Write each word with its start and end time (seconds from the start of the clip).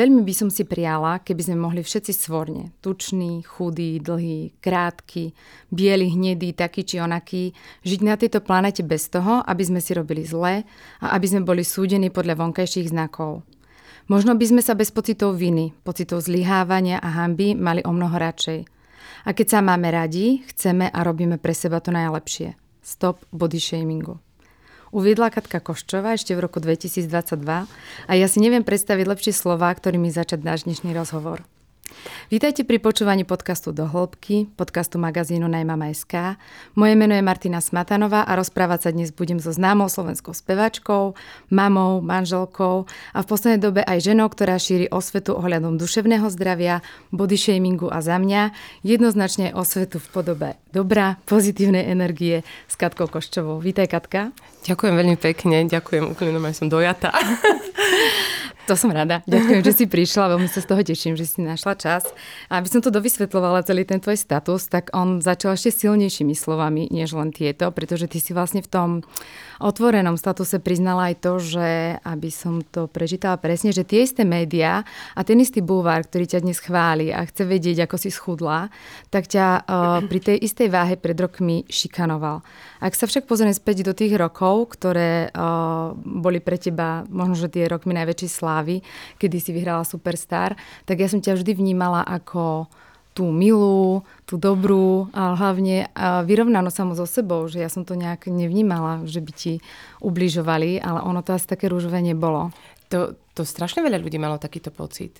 Veľmi 0.00 0.24
by 0.24 0.32
som 0.32 0.48
si 0.48 0.64
prijala, 0.64 1.20
keby 1.20 1.44
sme 1.44 1.60
mohli 1.60 1.84
všetci 1.84 2.12
svorne, 2.16 2.72
tučný, 2.80 3.44
chudý, 3.44 4.00
dlhý, 4.00 4.56
krátky, 4.64 5.36
biely, 5.68 6.16
hnedý, 6.16 6.56
taký 6.56 6.88
či 6.88 7.04
onaký, 7.04 7.52
žiť 7.84 8.00
na 8.00 8.16
tejto 8.16 8.40
planete 8.40 8.80
bez 8.80 9.12
toho, 9.12 9.44
aby 9.44 9.60
sme 9.60 9.76
si 9.84 9.92
robili 9.92 10.24
zle 10.24 10.64
a 11.04 11.06
aby 11.12 11.26
sme 11.28 11.44
boli 11.44 11.68
súdení 11.68 12.08
podľa 12.08 12.40
vonkajších 12.40 12.88
znakov. 12.96 13.44
Možno 14.08 14.32
by 14.40 14.44
sme 14.48 14.62
sa 14.64 14.72
bez 14.72 14.88
pocitov 14.88 15.36
viny, 15.36 15.76
pocitov 15.84 16.24
zlyhávania 16.24 16.96
a 16.96 17.20
hamby 17.20 17.52
mali 17.52 17.84
o 17.84 17.92
mnoho 17.92 18.16
radšej. 18.16 18.64
A 19.28 19.36
keď 19.36 19.46
sa 19.52 19.60
máme 19.60 19.92
radi, 19.92 20.40
chceme 20.48 20.88
a 20.88 20.98
robíme 21.04 21.36
pre 21.36 21.52
seba 21.52 21.76
to 21.84 21.92
najlepšie. 21.92 22.56
Stop 22.80 23.20
body 23.36 23.60
shamingu 23.60 24.29
uviedla 24.90 25.30
Katka 25.30 25.62
Koščová 25.62 26.18
ešte 26.18 26.34
v 26.34 26.42
roku 26.44 26.58
2022 26.58 27.06
a 28.06 28.12
ja 28.14 28.26
si 28.26 28.38
neviem 28.42 28.66
predstaviť 28.66 29.06
lepšie 29.06 29.32
slova, 29.34 29.70
ktorými 29.70 30.10
začať 30.10 30.42
náš 30.42 30.66
dnešný 30.66 30.94
rozhovor. 30.94 31.42
Vítajte 32.30 32.62
pri 32.62 32.78
počúvaní 32.78 33.26
podcastu 33.26 33.74
Do 33.74 33.90
hĺbky, 33.90 34.50
podcastu 34.54 35.02
magazínu 35.02 35.50
Najmama.sk. 35.50 36.38
Moje 36.78 36.94
meno 36.94 37.12
je 37.12 37.22
Martina 37.26 37.58
Smatanová 37.58 38.22
a 38.22 38.32
rozprávať 38.38 38.86
sa 38.86 38.90
dnes 38.94 39.10
budem 39.10 39.42
so 39.42 39.50
známou 39.50 39.90
slovenskou 39.90 40.30
spevačkou, 40.30 41.18
mamou, 41.50 41.98
manželkou 42.00 42.86
a 43.14 43.18
v 43.20 43.26
poslednej 43.26 43.60
dobe 43.60 43.80
aj 43.82 44.06
ženou, 44.06 44.30
ktorá 44.30 44.62
šíri 44.62 44.86
osvetu 44.88 45.34
ohľadom 45.34 45.74
duševného 45.76 46.30
zdravia, 46.30 46.86
body 47.10 47.34
shamingu 47.34 47.90
a 47.90 47.98
za 47.98 48.16
mňa 48.16 48.54
jednoznačne 48.86 49.50
osvetu 49.50 49.98
v 49.98 50.08
podobe 50.10 50.50
dobrá, 50.70 51.18
pozitívnej 51.26 51.90
energie 51.90 52.46
s 52.70 52.74
Katkou 52.78 53.10
Koščovou. 53.10 53.58
Vítaj 53.58 53.90
Katka. 53.90 54.30
Ďakujem 54.66 54.94
veľmi 54.94 55.18
pekne, 55.18 55.66
ďakujem, 55.66 56.14
normálne 56.14 56.56
som 56.56 56.70
dojata. 56.70 57.10
To 58.68 58.74
som 58.76 58.92
rada. 58.92 59.24
Ďakujem, 59.24 59.62
že 59.64 59.72
si 59.72 59.84
prišla. 59.88 60.36
Veľmi 60.36 60.48
sa 60.50 60.60
z 60.62 60.68
toho 60.68 60.82
teším, 60.84 61.14
že 61.16 61.26
si 61.26 61.40
našla 61.40 61.74
čas. 61.78 62.06
Aby 62.52 62.66
som 62.68 62.80
to 62.84 62.92
dovysvetľovala, 62.92 63.66
celý 63.66 63.88
ten 63.88 63.98
tvoj 63.98 64.20
status, 64.20 64.68
tak 64.68 64.92
on 64.92 65.24
začal 65.24 65.56
ešte 65.56 65.86
silnejšími 65.86 66.34
slovami, 66.36 66.86
než 66.92 67.16
len 67.16 67.34
tieto, 67.34 67.72
pretože 67.74 68.06
ty 68.06 68.22
si 68.22 68.30
vlastne 68.36 68.60
v 68.60 68.70
tom 68.70 68.88
otvorenom 69.60 70.16
statuse 70.16 70.56
priznala 70.58 71.12
aj 71.12 71.14
to, 71.20 71.32
že, 71.38 72.00
aby 72.00 72.32
som 72.32 72.64
to 72.64 72.88
prečítala 72.88 73.36
presne, 73.36 73.70
že 73.70 73.84
tie 73.84 74.08
isté 74.08 74.24
médiá 74.24 74.82
a 75.12 75.20
ten 75.20 75.36
istý 75.38 75.60
bulvár, 75.60 76.08
ktorý 76.08 76.24
ťa 76.24 76.40
dnes 76.40 76.58
chváli 76.58 77.12
a 77.12 77.22
chce 77.28 77.44
vedieť, 77.44 77.84
ako 77.84 77.96
si 78.00 78.10
schudla, 78.10 78.72
tak 79.12 79.28
ťa 79.28 79.46
uh, 79.62 80.00
pri 80.08 80.20
tej 80.24 80.36
istej 80.40 80.72
váhe 80.72 80.96
pred 80.96 81.14
rokmi 81.14 81.68
šikanoval. 81.68 82.40
Ak 82.80 82.96
sa 82.96 83.04
však 83.04 83.28
pozrieme 83.28 83.52
späť 83.52 83.84
do 83.84 83.92
tých 83.92 84.16
rokov, 84.16 84.72
ktoré 84.80 85.28
uh, 85.28 85.92
boli 85.94 86.40
pre 86.40 86.56
teba 86.56 87.04
možno, 87.12 87.36
že 87.36 87.52
tie 87.52 87.68
rokmi 87.68 87.92
najväčšej 87.92 88.30
slávy, 88.32 88.80
kedy 89.20 89.36
si 89.38 89.52
vyhrala 89.52 89.84
Superstar, 89.84 90.56
tak 90.88 91.04
ja 91.04 91.06
som 91.06 91.20
ťa 91.20 91.36
vždy 91.36 91.52
vnímala 91.60 92.00
ako 92.00 92.66
tú 93.10 93.34
milú, 93.34 94.06
tú 94.22 94.38
dobrú 94.38 95.10
a 95.10 95.34
hlavne 95.34 95.90
vyrovnanú 95.98 96.70
samo 96.70 96.94
so 96.94 97.04
sebou, 97.04 97.50
že 97.50 97.58
ja 97.58 97.66
som 97.66 97.82
to 97.82 97.98
nejak 97.98 98.30
nevnímala, 98.30 99.02
že 99.04 99.18
by 99.18 99.32
ti 99.34 99.52
ubližovali, 99.98 100.78
ale 100.78 101.02
ono 101.02 101.20
to 101.26 101.34
asi 101.34 101.50
také 101.50 101.66
rúžové 101.66 101.98
nebolo. 102.00 102.54
To, 102.94 103.18
to 103.34 103.42
strašne 103.42 103.82
veľa 103.82 103.98
ľudí 103.98 104.18
malo 104.18 104.38
takýto 104.38 104.70
pocit, 104.70 105.18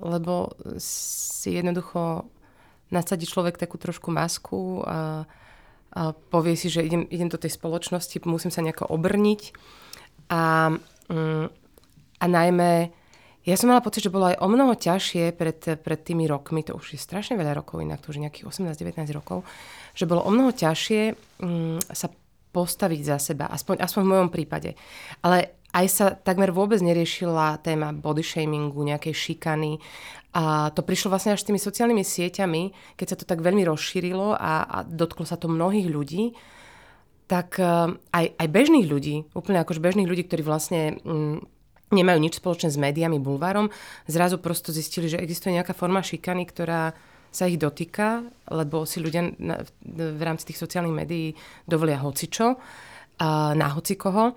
lebo 0.00 0.52
si 0.76 1.56
jednoducho 1.56 2.28
nasadí 2.92 3.24
človek 3.24 3.56
takú 3.56 3.80
trošku 3.80 4.12
masku 4.12 4.84
a, 4.84 5.24
a 5.96 6.00
povie 6.28 6.56
si, 6.60 6.68
že 6.68 6.84
idem, 6.84 7.08
idem 7.08 7.32
do 7.32 7.40
tej 7.40 7.56
spoločnosti, 7.56 8.20
musím 8.28 8.52
sa 8.52 8.60
nejako 8.60 8.92
obrniť 8.92 9.56
a, 10.28 10.76
mm, 11.08 11.46
a 12.20 12.24
najmä 12.28 12.92
ja 13.42 13.58
som 13.58 13.74
mala 13.74 13.82
pocit, 13.82 14.06
že 14.06 14.14
bolo 14.14 14.30
aj 14.30 14.38
o 14.38 14.46
mnoho 14.46 14.78
ťažšie 14.78 15.34
pred, 15.34 15.58
pred 15.82 16.00
tými 16.00 16.30
rokmi, 16.30 16.62
to 16.62 16.78
už 16.78 16.94
je 16.94 17.00
strašne 17.00 17.34
veľa 17.34 17.58
rokov 17.58 17.82
inak, 17.82 17.98
to 17.98 18.14
už 18.14 18.22
je 18.22 18.24
nejakých 18.30 18.46
18-19 18.46 19.18
rokov, 19.18 19.42
že 19.98 20.06
bolo 20.06 20.22
o 20.22 20.30
mnoho 20.30 20.54
ťažšie 20.54 21.00
um, 21.42 21.82
sa 21.90 22.06
postaviť 22.52 23.00
za 23.02 23.16
seba, 23.18 23.50
aspoň, 23.50 23.82
aspoň 23.82 24.02
v 24.04 24.12
mojom 24.12 24.28
prípade. 24.30 24.70
Ale 25.24 25.58
aj 25.72 25.86
sa 25.88 26.06
takmer 26.12 26.52
vôbec 26.52 26.78
neriešila 26.84 27.64
téma 27.64 27.96
body 27.96 28.20
shamingu, 28.20 28.76
nejakej 28.84 29.16
šikany. 29.16 29.80
A 30.36 30.68
to 30.76 30.84
prišlo 30.84 31.12
vlastne 31.12 31.32
až 31.32 31.42
s 31.42 31.48
tými 31.48 31.60
sociálnymi 31.60 32.04
sieťami, 32.04 32.62
keď 32.94 33.06
sa 33.08 33.16
to 33.18 33.24
tak 33.24 33.40
veľmi 33.40 33.64
rozšírilo 33.64 34.36
a, 34.36 34.68
a 34.68 34.78
dotklo 34.84 35.24
sa 35.24 35.40
to 35.40 35.48
mnohých 35.48 35.88
ľudí, 35.88 36.36
tak 37.26 37.56
uh, 37.56 37.88
aj, 38.12 38.36
aj 38.36 38.48
bežných 38.52 38.84
ľudí, 38.84 39.24
úplne 39.32 39.64
akož 39.64 39.80
bežných 39.80 40.08
ľudí, 40.08 40.28
ktorí 40.28 40.44
vlastne 40.44 41.00
um, 41.08 41.40
nemajú 41.92 42.18
nič 42.18 42.40
spoločné 42.40 42.72
s 42.72 42.80
médiami, 42.80 43.20
bulvárom, 43.20 43.68
zrazu 44.08 44.40
prosto 44.40 44.72
zistili, 44.72 45.12
že 45.12 45.20
existuje 45.20 45.54
nejaká 45.54 45.76
forma 45.76 46.00
šikany, 46.00 46.48
ktorá 46.48 46.96
sa 47.32 47.48
ich 47.48 47.56
dotýka, 47.56 48.28
lebo 48.52 48.84
si 48.84 49.00
ľudia 49.00 49.32
na, 49.40 49.64
v 49.88 50.20
rámci 50.20 50.52
tých 50.52 50.60
sociálnych 50.60 50.92
médií 50.92 51.26
dovolia 51.64 51.96
hocičo, 52.04 52.60
a, 53.16 53.56
na 53.56 53.72
hocikoho. 53.72 54.36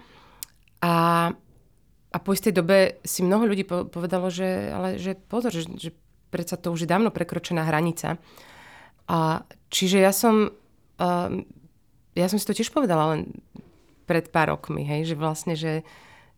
A, 0.79 0.93
a 2.11 2.17
po 2.23 2.31
istej 2.31 2.55
dobe 2.55 3.03
si 3.03 3.19
mnoho 3.19 3.51
ľudí 3.51 3.67
po, 3.67 3.83
povedalo, 3.83 4.31
že, 4.31 4.71
ale, 4.71 4.95
že 4.95 5.19
pozor, 5.19 5.51
že, 5.51 5.67
že 5.75 5.91
predsa 6.31 6.55
to 6.55 6.71
už 6.71 6.87
je 6.87 6.91
dávno 6.91 7.11
prekročená 7.11 7.67
hranica. 7.67 8.15
A, 9.11 9.43
čiže 9.67 9.99
ja 9.99 10.15
som, 10.15 10.55
a, 10.95 11.27
ja 12.15 12.27
som 12.31 12.39
si 12.39 12.47
to 12.47 12.55
tiež 12.55 12.71
povedala 12.71 13.11
len 13.11 13.35
pred 14.07 14.31
pár 14.31 14.55
rokmi, 14.55 14.87
hej, 14.87 15.11
že 15.11 15.15
vlastne, 15.19 15.59
že, 15.59 15.83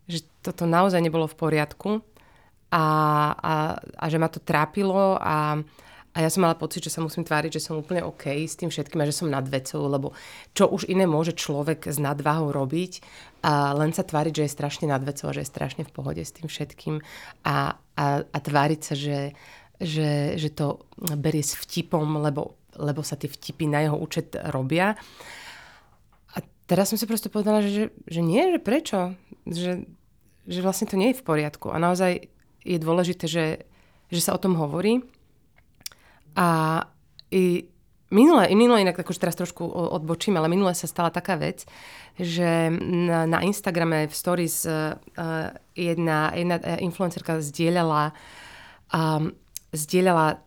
že 0.08 0.24
toto 0.42 0.64
naozaj 0.64 1.04
nebolo 1.04 1.28
v 1.28 1.40
poriadku 1.40 1.90
a, 2.72 2.86
a, 3.36 3.54
a 3.80 4.06
že 4.08 4.18
ma 4.20 4.28
to 4.32 4.40
trápilo 4.44 5.20
a, 5.20 5.60
a 6.18 6.18
ja 6.26 6.34
som 6.34 6.42
mala 6.42 6.58
pocit, 6.58 6.82
že 6.82 6.90
sa 6.90 7.06
musím 7.06 7.22
tváriť, 7.22 7.62
že 7.62 7.64
som 7.64 7.78
úplne 7.78 8.02
OK 8.02 8.26
s 8.44 8.58
tým 8.58 8.74
všetkým 8.74 9.00
a 9.04 9.08
že 9.08 9.22
som 9.22 9.30
nad 9.30 9.46
vecou, 9.46 9.86
lebo 9.86 10.18
čo 10.58 10.66
už 10.66 10.90
iné 10.90 11.06
môže 11.06 11.38
človek 11.38 11.86
s 11.86 12.02
nadváhou 12.02 12.50
robiť 12.50 13.06
a 13.46 13.78
len 13.78 13.94
sa 13.94 14.02
tváriť, 14.02 14.34
že 14.34 14.44
je 14.50 14.56
strašne 14.58 14.86
nad 14.90 15.04
vecou 15.06 15.30
a 15.30 15.36
že 15.38 15.46
je 15.46 15.54
strašne 15.54 15.86
v 15.86 15.94
pohode 15.94 16.20
s 16.26 16.34
tým 16.34 16.50
všetkým 16.50 17.06
a, 17.46 17.78
a, 17.96 18.06
a 18.26 18.38
tváriť 18.42 18.82
sa, 18.82 18.94
že, 18.98 19.38
že, 19.78 20.42
že 20.42 20.50
to 20.52 20.82
berie 20.98 21.46
s 21.46 21.54
vtipom, 21.54 22.18
lebo, 22.18 22.58
lebo 22.76 23.06
sa 23.06 23.14
tie 23.14 23.30
vtipy 23.30 23.70
na 23.70 23.86
jeho 23.86 23.96
účet 24.02 24.34
robia. 24.50 24.98
A 26.34 26.38
teraz 26.66 26.90
som 26.90 26.98
si 26.98 27.06
proste 27.06 27.30
povedala, 27.30 27.62
že, 27.62 27.70
že, 27.70 27.86
že 28.10 28.22
nie, 28.26 28.42
že 28.50 28.60
prečo? 28.60 29.14
Že, 29.46 29.86
že 30.48 30.64
vlastne 30.64 30.88
to 30.88 30.96
nie 30.96 31.12
je 31.12 31.20
v 31.20 31.28
poriadku. 31.28 31.70
A 31.70 31.78
naozaj 31.78 32.32
je 32.64 32.78
dôležité, 32.80 33.28
že, 33.28 33.46
že 34.08 34.22
sa 34.24 34.32
o 34.32 34.42
tom 34.42 34.56
hovorí. 34.56 35.04
A 36.40 36.82
i 37.32 37.68
minule, 38.12 38.48
minule 38.56 38.82
inak 38.82 39.04
už 39.04 39.20
teraz 39.20 39.36
trošku 39.36 39.68
odbočím, 39.68 40.40
ale 40.40 40.48
minule 40.48 40.72
sa 40.72 40.88
stala 40.88 41.12
taká 41.12 41.36
vec, 41.36 41.68
že 42.16 42.72
na, 42.72 43.28
na 43.28 43.44
Instagrame 43.44 44.08
v 44.08 44.16
stories 44.16 44.64
uh, 44.64 44.96
jedna, 45.76 46.32
jedna 46.34 46.58
influencerka 46.80 47.44
zdieľala, 47.44 48.16
um, 48.96 49.36
zdieľala 49.76 50.40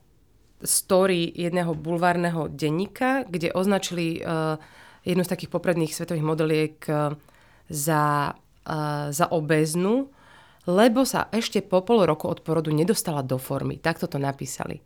story 0.61 1.29
jedného 1.37 1.73
bulvárneho 1.77 2.49
denníka, 2.49 3.25
kde 3.29 3.53
označili 3.53 4.21
uh, 4.21 4.57
jednu 5.05 5.25
z 5.25 5.33
takých 5.33 5.53
popredných 5.53 5.93
svetových 5.93 6.27
modeliek 6.27 6.77
uh, 6.89 7.17
za 7.69 8.35
za 9.11 9.27
obeznú, 9.33 10.13
lebo 10.69 11.09
sa 11.09 11.33
ešte 11.33 11.65
po 11.65 11.81
pol 11.81 12.05
roku 12.05 12.29
od 12.29 12.45
porodu 12.45 12.69
nedostala 12.71 13.25
do 13.25 13.41
formy. 13.41 13.81
Takto 13.81 14.07
to 14.07 14.21
napísali. 14.21 14.85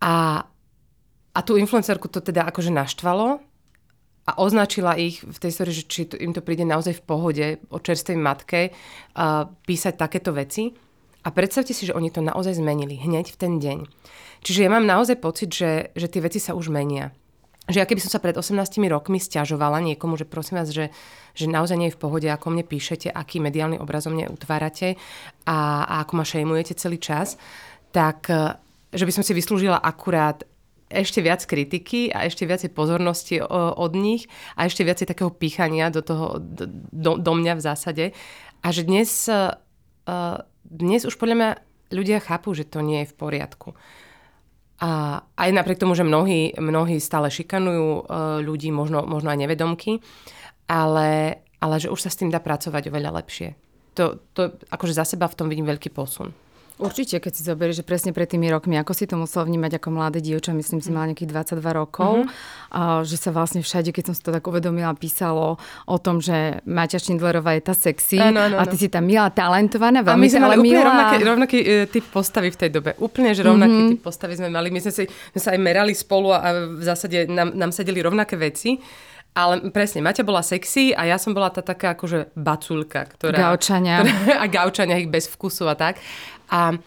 A, 0.00 0.44
a 1.32 1.38
tú 1.44 1.60
influencerku 1.60 2.08
to 2.08 2.24
teda 2.24 2.48
akože 2.48 2.72
naštvalo 2.72 3.40
a 4.24 4.32
označila 4.40 4.96
ich 4.96 5.20
v 5.20 5.36
tej 5.36 5.52
story, 5.52 5.70
že 5.72 5.84
či 5.84 6.08
to, 6.08 6.16
im 6.16 6.32
to 6.32 6.40
príde 6.40 6.64
naozaj 6.64 6.96
v 6.96 7.04
pohode 7.04 7.46
o 7.68 7.76
čerstvej 7.76 8.16
matke 8.16 8.72
uh, 8.72 9.44
písať 9.68 9.94
takéto 10.00 10.32
veci. 10.32 10.72
A 11.24 11.32
predstavte 11.32 11.72
si, 11.72 11.88
že 11.88 11.96
oni 11.96 12.12
to 12.12 12.20
naozaj 12.20 12.56
zmenili 12.56 13.00
hneď 13.00 13.32
v 13.32 13.40
ten 13.40 13.52
deň. 13.56 13.78
Čiže 14.44 14.68
ja 14.68 14.70
mám 14.72 14.84
naozaj 14.84 15.20
pocit, 15.24 15.52
že, 15.52 15.92
že 15.96 16.08
tie 16.08 16.20
veci 16.20 16.36
sa 16.36 16.52
už 16.52 16.68
menia 16.68 17.16
že 17.64 17.80
ja 17.80 17.88
keby 17.88 18.00
som 18.00 18.12
sa 18.12 18.20
pred 18.20 18.36
18 18.36 18.76
rokmi 18.92 19.16
stiažovala 19.16 19.80
niekomu, 19.80 20.20
že 20.20 20.28
prosím 20.28 20.60
vás, 20.60 20.68
že, 20.68 20.92
že 21.32 21.48
naozaj 21.48 21.76
nie 21.80 21.88
je 21.88 21.96
v 21.96 22.02
pohode, 22.02 22.28
ako 22.28 22.52
mne 22.52 22.64
píšete, 22.68 23.08
aký 23.08 23.40
mediálny 23.40 23.80
obraz 23.80 24.04
o 24.04 24.12
mne 24.12 24.28
utvárate 24.28 25.00
a, 25.48 25.88
a 25.88 25.94
ako 26.04 26.12
ma 26.20 26.24
šejmujete 26.28 26.76
celý 26.76 27.00
čas, 27.00 27.40
tak 27.88 28.28
e, 28.28 28.60
že 28.92 29.08
by 29.08 29.12
som 29.16 29.24
si 29.24 29.32
vyslúžila 29.32 29.80
akurát 29.80 30.44
ešte 30.92 31.24
viac 31.24 31.40
kritiky 31.48 32.12
a 32.12 32.28
ešte 32.28 32.44
viacej 32.44 32.70
pozornosti 32.70 33.40
od 33.40 33.92
nich 33.96 34.28
a 34.54 34.68
ešte 34.68 34.84
viacej 34.84 35.10
takého 35.10 35.32
pýchania 35.32 35.88
do, 35.88 36.04
toho, 36.04 36.38
do, 36.92 37.16
do 37.16 37.32
mňa 37.32 37.58
v 37.58 37.64
zásade. 37.64 38.04
A 38.60 38.68
že 38.70 38.84
dnes, 38.84 39.08
e, 39.26 39.56
dnes 40.68 41.08
už 41.08 41.16
podľa 41.16 41.36
mňa 41.40 41.50
ľudia 41.96 42.20
chápu, 42.20 42.52
že 42.52 42.68
to 42.68 42.84
nie 42.84 43.02
je 43.02 43.10
v 43.10 43.16
poriadku. 43.16 43.72
A 44.82 45.22
aj 45.38 45.50
napriek 45.54 45.78
tomu, 45.78 45.94
že 45.94 46.02
mnohí, 46.02 46.54
mnohí 46.58 46.98
stále 46.98 47.30
šikanujú 47.30 47.88
uh, 48.02 48.42
ľudí, 48.42 48.74
možno, 48.74 49.06
možno 49.06 49.30
aj 49.30 49.38
nevedomky, 49.38 50.02
ale, 50.66 51.40
ale 51.62 51.74
že 51.78 51.92
už 51.94 52.00
sa 52.02 52.10
s 52.10 52.18
tým 52.18 52.28
dá 52.34 52.42
pracovať 52.42 52.90
oveľa 52.90 53.22
lepšie. 53.22 53.54
To, 53.94 54.18
to 54.34 54.58
akože 54.74 54.98
za 54.98 55.06
seba 55.06 55.30
v 55.30 55.38
tom 55.38 55.46
vidím 55.46 55.70
veľký 55.70 55.94
posun. 55.94 56.34
Určite, 56.74 57.22
keď 57.22 57.32
si 57.38 57.46
zoberieš, 57.46 57.80
že 57.80 57.84
presne 57.86 58.10
pred 58.10 58.26
tými 58.26 58.50
rokmi, 58.50 58.74
ako 58.74 58.98
si 58.98 59.06
to 59.06 59.14
musel 59.14 59.46
vnímať 59.46 59.78
ako 59.78 59.94
mladé 59.94 60.18
dievča, 60.18 60.50
myslím 60.58 60.82
si, 60.82 60.90
mal 60.90 61.06
nejakých 61.06 61.30
22 61.54 61.62
rokov, 61.70 62.26
mm-hmm. 62.26 62.74
a, 62.74 63.06
že 63.06 63.14
sa 63.14 63.30
vlastne 63.30 63.62
všade, 63.62 63.94
keď 63.94 64.10
som 64.10 64.14
si 64.18 64.22
to 64.26 64.34
tak 64.34 64.42
uvedomila, 64.42 64.90
písalo 64.98 65.54
o 65.86 65.96
tom, 66.02 66.18
že 66.18 66.58
Maťa 66.66 66.98
Šindlerová 66.98 67.54
je 67.54 67.62
tá 67.62 67.78
sexy 67.78 68.18
ano, 68.18 68.42
ano, 68.42 68.56
a 68.58 68.66
ty 68.66 68.74
si 68.74 68.90
tam 68.90 69.06
milá, 69.06 69.30
talentovaná, 69.30 70.02
veľmi 70.02 70.18
A 70.18 70.18
my 70.18 70.26
sme 70.26 70.42
mali 70.42 70.56
úplne 70.58 70.74
milá. 70.74 70.86
rovnaký, 70.90 71.16
rovnaký 71.22 71.58
uh, 71.62 71.86
typ 71.86 72.04
postavy 72.10 72.50
v 72.50 72.58
tej 72.58 72.70
dobe. 72.74 72.90
Úplne, 72.98 73.30
že 73.38 73.46
rovnaký 73.46 73.78
mm-hmm. 73.78 73.92
typ 73.94 74.02
postavy 74.02 74.34
sme 74.34 74.50
mali. 74.50 74.74
My 74.74 74.82
sme, 74.82 74.90
si, 74.90 75.06
sme 75.06 75.40
sa 75.40 75.54
aj 75.54 75.60
merali 75.62 75.94
spolu 75.94 76.34
a 76.34 76.74
v 76.74 76.82
zásade 76.82 77.30
nám, 77.30 77.54
nám 77.54 77.70
sedeli 77.70 78.02
rovnaké 78.02 78.34
veci. 78.34 78.82
Ale 79.34 79.74
presne, 79.74 79.98
Maťa 79.98 80.22
bola 80.22 80.46
sexy 80.46 80.94
a 80.94 81.10
ja 81.10 81.18
som 81.18 81.34
bola 81.34 81.50
tá 81.50 81.58
taká 81.58 81.98
akože 81.98 82.30
baculka, 82.38 83.10
ktorá... 83.10 83.50
Gaučania. 83.50 84.00
Ktorá, 84.06 84.38
a 84.38 84.46
gaučania 84.46 85.02
ich 85.02 85.10
bez 85.10 85.26
vkusu 85.26 85.66
a 85.66 85.74
tak. 85.74 85.98
A, 86.54 86.78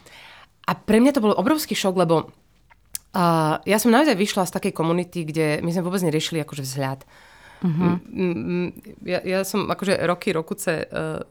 a 0.64 0.72
pre 0.72 1.04
mňa 1.04 1.12
to 1.12 1.20
bol 1.20 1.36
obrovský 1.36 1.76
šok, 1.76 2.00
lebo 2.00 2.16
uh, 2.24 3.60
ja 3.68 3.78
som 3.84 3.92
naozaj 3.92 4.16
vyšla 4.16 4.48
z 4.48 4.56
takej 4.56 4.72
komunity, 4.72 5.28
kde 5.28 5.60
my 5.60 5.76
sme 5.76 5.84
vôbec 5.84 6.00
neriešili 6.08 6.40
akože 6.48 6.64
vzhľad. 6.64 7.04
Uh-huh. 7.68 8.00
Ja, 9.04 9.20
ja 9.28 9.40
som 9.44 9.68
akože 9.68 10.00
roky, 10.08 10.32
rokuce 10.32 10.88
uh, 10.88 11.28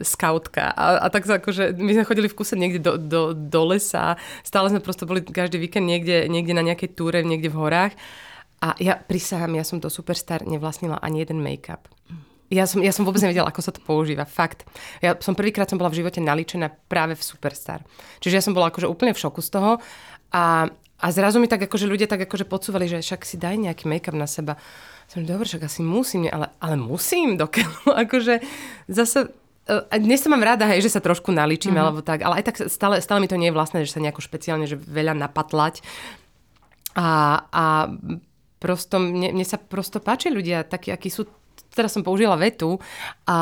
skautka 0.00 0.72
a, 0.72 1.04
a 1.04 1.06
tak 1.12 1.24
akože, 1.24 1.76
my 1.76 1.92
sme 1.96 2.08
chodili 2.08 2.28
v 2.28 2.36
kuse 2.36 2.56
niekde 2.56 2.80
do, 2.80 2.92
do, 3.00 3.22
do 3.32 3.60
lesa, 3.64 4.20
stále 4.44 4.68
sme 4.68 4.84
prosto 4.84 5.08
boli 5.08 5.24
každý 5.24 5.56
víkend 5.56 5.88
niekde, 5.88 6.28
niekde 6.28 6.52
na 6.52 6.64
nejakej 6.64 6.96
túre, 6.96 7.24
niekde 7.24 7.48
v 7.48 7.60
horách 7.60 7.92
a 8.66 8.74
ja 8.82 8.98
prisahám, 8.98 9.54
ja 9.54 9.62
som 9.62 9.78
do 9.78 9.86
Superstar 9.86 10.42
nevlastnila 10.42 10.98
ani 10.98 11.22
jeden 11.22 11.38
make-up. 11.38 11.86
Ja 12.50 12.66
som, 12.66 12.82
ja 12.82 12.90
som 12.90 13.06
vôbec 13.06 13.22
nevedela, 13.22 13.50
ako 13.50 13.62
sa 13.62 13.70
to 13.74 13.82
používa. 13.82 14.26
Fakt. 14.26 14.66
Ja 15.02 15.18
som 15.18 15.38
prvýkrát 15.38 15.70
som 15.70 15.78
bola 15.78 15.90
v 15.90 16.02
živote 16.02 16.18
naličená 16.18 16.70
práve 16.90 17.14
v 17.14 17.22
Superstar. 17.22 17.82
Čiže 18.22 18.34
ja 18.38 18.42
som 18.42 18.54
bola 18.54 18.70
akože 18.70 18.90
úplne 18.90 19.14
v 19.14 19.22
šoku 19.22 19.42
z 19.42 19.50
toho. 19.54 19.72
A, 20.30 20.70
a 20.98 21.06
zrazu 21.10 21.42
mi 21.42 21.50
tak 21.50 21.66
akože 21.66 21.90
ľudia 21.90 22.10
tak 22.10 22.26
akože 22.26 22.46
podsúvali, 22.46 22.86
že 22.90 23.02
však 23.02 23.22
si 23.26 23.38
daj 23.38 23.54
nejaký 23.58 23.90
make-up 23.90 24.14
na 24.14 24.30
seba. 24.30 24.58
Som 25.06 25.26
dobre, 25.26 25.46
však 25.46 25.66
asi 25.66 25.82
musím, 25.82 26.26
ale, 26.26 26.50
ale 26.62 26.74
musím 26.78 27.38
dokiaľ. 27.38 27.70
akože 28.06 28.42
zase 28.90 29.30
e, 29.66 29.98
dnes 30.02 30.22
sa 30.22 30.30
mám 30.30 30.42
rada, 30.42 30.70
hej, 30.70 30.86
že 30.86 30.94
sa 30.94 31.02
trošku 31.02 31.34
naličím, 31.34 31.74
mm-hmm. 31.74 31.82
alebo 31.82 32.02
tak, 32.02 32.22
ale 32.22 32.42
aj 32.42 32.44
tak 32.46 32.56
stále, 32.70 33.02
stále 33.02 33.22
mi 33.22 33.30
to 33.30 33.38
nie 33.38 33.50
je 33.50 33.58
vlastné, 33.58 33.82
že 33.82 33.94
sa 33.94 34.02
nejako 34.02 34.22
špeciálne, 34.22 34.70
že 34.70 34.78
veľa 34.78 35.18
napatlať. 35.18 35.82
A, 36.94 37.42
a 37.50 37.64
prosto, 38.58 38.98
mne, 38.98 39.32
mne 39.36 39.46
sa 39.46 39.60
prosto 39.60 40.00
páči 40.00 40.32
ľudia 40.32 40.64
takí, 40.64 40.90
akí 40.90 41.12
sú 41.12 41.28
teraz 41.76 41.92
som 41.92 42.00
použila 42.00 42.40
vetu 42.40 42.80
a 43.28 43.38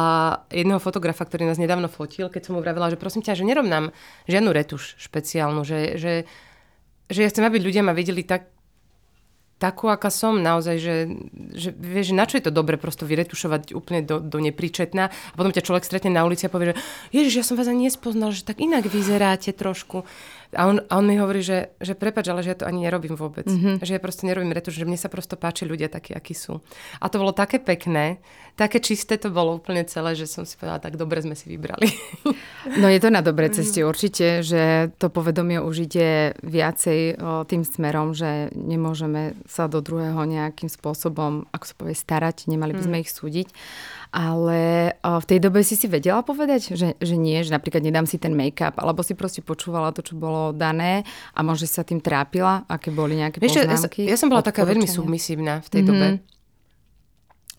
jedného 0.50 0.82
fotografa, 0.82 1.22
ktorý 1.22 1.46
nás 1.46 1.58
nedávno 1.58 1.86
fotil, 1.86 2.26
keď 2.26 2.50
som 2.50 2.58
mu 2.58 2.60
vravila, 2.66 2.90
že 2.90 2.98
prosím 2.98 3.22
ťa, 3.22 3.38
že 3.38 3.46
nerob 3.46 3.62
nám 3.62 3.94
žiadnu 4.26 4.50
retuš 4.50 4.98
špeciálnu, 4.98 5.62
že, 5.62 5.94
že, 5.94 6.12
že 7.06 7.20
ja 7.22 7.30
chcem, 7.30 7.46
aby 7.46 7.62
ľudia 7.62 7.86
ma 7.86 7.94
videli 7.94 8.26
tak, 8.26 8.50
takú, 9.62 9.86
aká 9.86 10.10
som, 10.10 10.42
naozaj, 10.42 10.76
že, 10.82 10.94
že 11.54 11.70
vieš, 11.70 12.10
na 12.12 12.26
čo 12.26 12.36
je 12.36 12.50
to 12.50 12.52
dobre 12.52 12.74
prosto 12.74 13.06
vyretušovať 13.06 13.72
úplne 13.72 14.02
do, 14.02 14.18
do 14.18 14.38
nepríčetná 14.42 15.08
a 15.08 15.34
potom 15.38 15.54
ťa 15.54 15.64
človek 15.64 15.86
stretne 15.86 16.10
na 16.12 16.26
ulici 16.26 16.44
a 16.44 16.52
povie, 16.52 16.74
že 16.74 16.78
ježiš, 17.14 17.34
ja 17.38 17.44
som 17.46 17.56
vás 17.56 17.70
ani 17.70 17.88
nespoznal, 17.88 18.34
že 18.34 18.42
tak 18.42 18.58
inak 18.60 18.84
vyzeráte 18.90 19.54
trošku. 19.54 20.04
A 20.54 20.70
on, 20.70 20.80
a 20.86 20.92
on 20.98 21.06
mi 21.06 21.18
hovorí, 21.18 21.42
že, 21.42 21.74
že 21.82 21.98
prepač, 21.98 22.30
ale 22.30 22.42
že 22.42 22.54
ja 22.54 22.58
to 22.58 22.68
ani 22.68 22.86
nerobím 22.86 23.14
vôbec. 23.18 23.46
Mm-hmm. 23.46 23.82
Že 23.82 23.92
ja 23.94 24.00
proste 24.02 24.24
nerobím 24.26 24.54
retuš, 24.54 24.80
že 24.80 24.88
mne 24.88 24.98
sa 24.98 25.12
prosto 25.12 25.34
páči 25.34 25.66
ľudia 25.68 25.90
takí, 25.90 26.14
akí 26.14 26.32
sú. 26.32 26.62
A 27.02 27.06
to 27.10 27.20
bolo 27.20 27.34
také 27.34 27.58
pekné, 27.58 28.22
také 28.54 28.78
čisté 28.78 29.18
to 29.18 29.34
bolo 29.34 29.58
úplne 29.58 29.82
celé, 29.84 30.14
že 30.14 30.30
som 30.30 30.46
si 30.46 30.54
povedala, 30.54 30.78
tak 30.78 30.94
dobre 30.94 31.20
sme 31.22 31.34
si 31.34 31.50
vybrali. 31.50 31.90
No 32.64 32.88
je 32.88 32.96
to 32.96 33.12
na 33.12 33.20
dobrej 33.20 33.52
mhm. 33.52 33.56
ceste 33.60 33.84
určite, 33.84 34.40
že 34.40 34.88
to 34.96 35.12
povedomie 35.12 35.60
už 35.60 35.84
ide 35.84 36.32
viacej 36.40 37.20
o, 37.20 37.44
tým 37.44 37.60
smerom, 37.60 38.16
že 38.16 38.48
nemôžeme 38.56 39.36
sa 39.44 39.68
do 39.68 39.84
druhého 39.84 40.24
nejakým 40.24 40.72
spôsobom, 40.72 41.44
ako 41.52 41.64
sa 41.68 41.74
povie, 41.76 41.92
starať, 41.92 42.48
nemali 42.48 42.72
by 42.72 42.82
sme 42.82 42.96
mm. 42.98 43.02
ich 43.04 43.12
súdiť 43.12 43.48
ale 44.14 44.94
v 45.02 45.26
tej 45.26 45.42
dobe 45.42 45.66
si 45.66 45.74
si 45.74 45.90
vedela 45.90 46.22
povedať, 46.22 46.78
že, 46.78 46.94
že 47.02 47.16
nie, 47.18 47.42
že 47.42 47.50
napríklad 47.50 47.82
nedám 47.82 48.06
si 48.06 48.14
ten 48.14 48.30
make-up, 48.30 48.78
alebo 48.78 49.02
si 49.02 49.18
proste 49.18 49.42
počúvala 49.42 49.90
to, 49.90 50.06
čo 50.06 50.14
bolo 50.14 50.43
dané 50.52 51.06
a 51.32 51.40
možno 51.40 51.64
sa 51.64 51.86
tým 51.86 52.02
trápila, 52.02 52.66
aké 52.68 52.92
boli 52.92 53.16
nejaké 53.16 53.40
Vieš, 53.40 53.64
poznámky? 53.64 54.04
Ja, 54.04 54.12
ja 54.12 54.16
som 54.18 54.28
bola 54.28 54.44
taká 54.44 54.66
veľmi 54.66 54.84
submisívna 54.84 55.62
v 55.64 55.68
tej 55.70 55.82
mm-hmm. 55.86 55.88
dobe. 55.88 56.08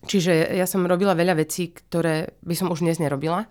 Čiže 0.06 0.54
ja 0.54 0.68
som 0.70 0.86
robila 0.86 1.18
veľa 1.18 1.34
vecí, 1.34 1.74
ktoré 1.74 2.38
by 2.46 2.54
som 2.54 2.70
už 2.70 2.86
dnes 2.86 3.02
nerobila. 3.02 3.50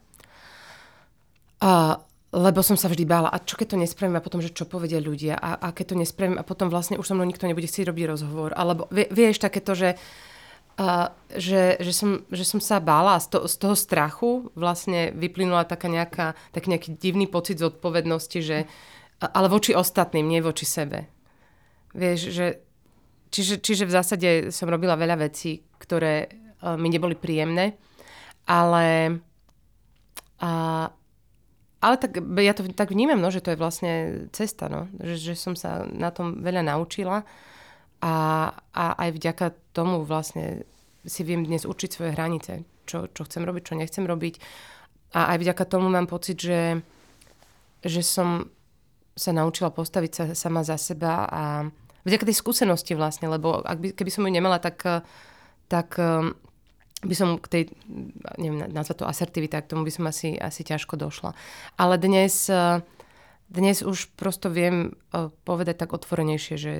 A, 1.59 1.99
lebo 2.31 2.59
som 2.63 2.79
sa 2.79 2.87
vždy 2.87 3.03
bála, 3.03 3.27
a 3.27 3.43
čo 3.43 3.59
keď 3.59 3.75
to 3.75 3.81
nespravím 3.81 4.15
a 4.15 4.23
potom, 4.23 4.39
že 4.39 4.55
čo 4.55 4.63
povedia 4.63 5.03
ľudia 5.03 5.35
a, 5.35 5.59
a 5.59 5.67
keď 5.75 5.95
to 5.95 5.99
nespravím 5.99 6.39
a 6.39 6.47
potom 6.47 6.71
vlastne 6.71 6.95
už 6.95 7.11
so 7.11 7.15
mnou 7.15 7.27
nikto 7.27 7.47
nebude 7.47 7.67
chcieť 7.67 7.91
robiť 7.91 8.05
rozhovor. 8.07 8.55
Alebo 8.55 8.87
vie, 8.91 9.07
vieš 9.11 9.43
takéto, 9.43 9.75
že 9.75 9.99
a 10.75 11.15
že, 11.31 11.79
že, 11.79 11.93
som, 11.95 12.27
že 12.27 12.43
som 12.43 12.59
sa 12.59 12.83
bála 12.83 13.15
a 13.15 13.23
z, 13.23 13.31
to, 13.31 13.39
z 13.47 13.55
toho 13.55 13.75
strachu 13.79 14.51
vlastne 14.59 15.15
vyplynula 15.15 15.63
taká 15.63 15.87
nejaká, 15.87 16.35
taký 16.51 16.67
nejaký 16.75 16.89
divný 16.99 17.31
pocit 17.31 17.63
zodpovednosti, 17.63 18.39
že, 18.43 18.67
ale 19.19 19.47
voči 19.47 19.71
ostatným, 19.71 20.27
nie 20.27 20.41
voči 20.43 20.67
sebe. 20.67 21.07
Vieš, 21.95 22.19
že, 22.35 22.47
čiže, 23.31 23.63
čiže 23.63 23.87
v 23.87 23.95
zásade 23.95 24.29
som 24.51 24.67
robila 24.67 24.99
veľa 24.99 25.31
vecí, 25.31 25.63
ktoré 25.79 26.27
uh, 26.27 26.75
mi 26.75 26.91
neboli 26.91 27.15
príjemné, 27.15 27.79
ale, 28.45 29.17
a, 30.43 30.51
ale 31.81 31.95
tak, 31.97 32.19
ja 32.19 32.53
to 32.53 32.67
tak 32.75 32.91
vnímam, 32.91 33.17
no, 33.17 33.31
že 33.31 33.41
to 33.41 33.55
je 33.55 33.61
vlastne 33.61 33.93
cesta, 34.35 34.67
no, 34.69 34.91
že, 34.99 35.31
že 35.31 35.33
som 35.39 35.55
sa 35.57 35.87
na 35.87 36.11
tom 36.11 36.43
veľa 36.43 36.61
naučila 36.67 37.23
a, 38.03 38.15
a 38.75 38.85
aj 39.01 39.09
vďaka 39.15 39.45
tomu 39.73 40.03
vlastne 40.03 40.67
si 41.05 41.21
viem 41.23 41.45
dnes 41.45 41.65
určiť 41.65 41.89
svoje 41.89 42.11
hranice, 42.13 42.65
čo, 42.85 43.09
čo 43.09 43.21
chcem 43.25 43.45
robiť, 43.45 43.63
čo 43.65 43.77
nechcem 43.77 44.05
robiť. 44.05 44.41
A 45.15 45.33
aj 45.33 45.37
vďaka 45.41 45.63
tomu 45.69 45.87
mám 45.87 46.09
pocit, 46.09 46.37
že, 46.37 46.81
že 47.85 48.01
som 48.01 48.49
sa 49.15 49.31
naučila 49.31 49.71
postaviť 49.71 50.11
sa 50.11 50.23
sama 50.35 50.61
za 50.67 50.75
seba 50.75 51.25
a 51.25 51.43
vďaka 52.03 52.27
tej 52.27 52.37
skúsenosti 52.37 52.93
vlastne, 52.99 53.31
lebo 53.31 53.63
ak 53.63 53.77
by, 53.79 53.87
keby 53.95 54.11
som 54.11 54.27
ju 54.27 54.31
nemala, 54.35 54.59
tak, 54.59 54.83
tak 55.71 55.95
um, 55.95 56.35
by 56.99 57.15
som 57.15 57.39
k 57.39 57.47
tej, 57.47 57.63
neviem, 58.35 58.67
nazvať 58.69 59.01
to 59.01 59.09
asertivita, 59.09 59.63
k 59.63 59.71
tomu 59.71 59.87
by 59.87 59.91
som 59.95 60.05
asi, 60.11 60.35
asi 60.35 60.67
ťažko 60.67 60.99
došla. 60.99 61.31
Ale 61.79 61.95
dnes, 61.95 62.51
dnes 63.47 63.77
už 63.81 64.11
prosto 64.19 64.51
viem 64.51 64.99
uh, 65.15 65.31
povedať 65.47 65.79
tak 65.79 65.95
otvorenejšie, 65.95 66.55
že 66.59 66.73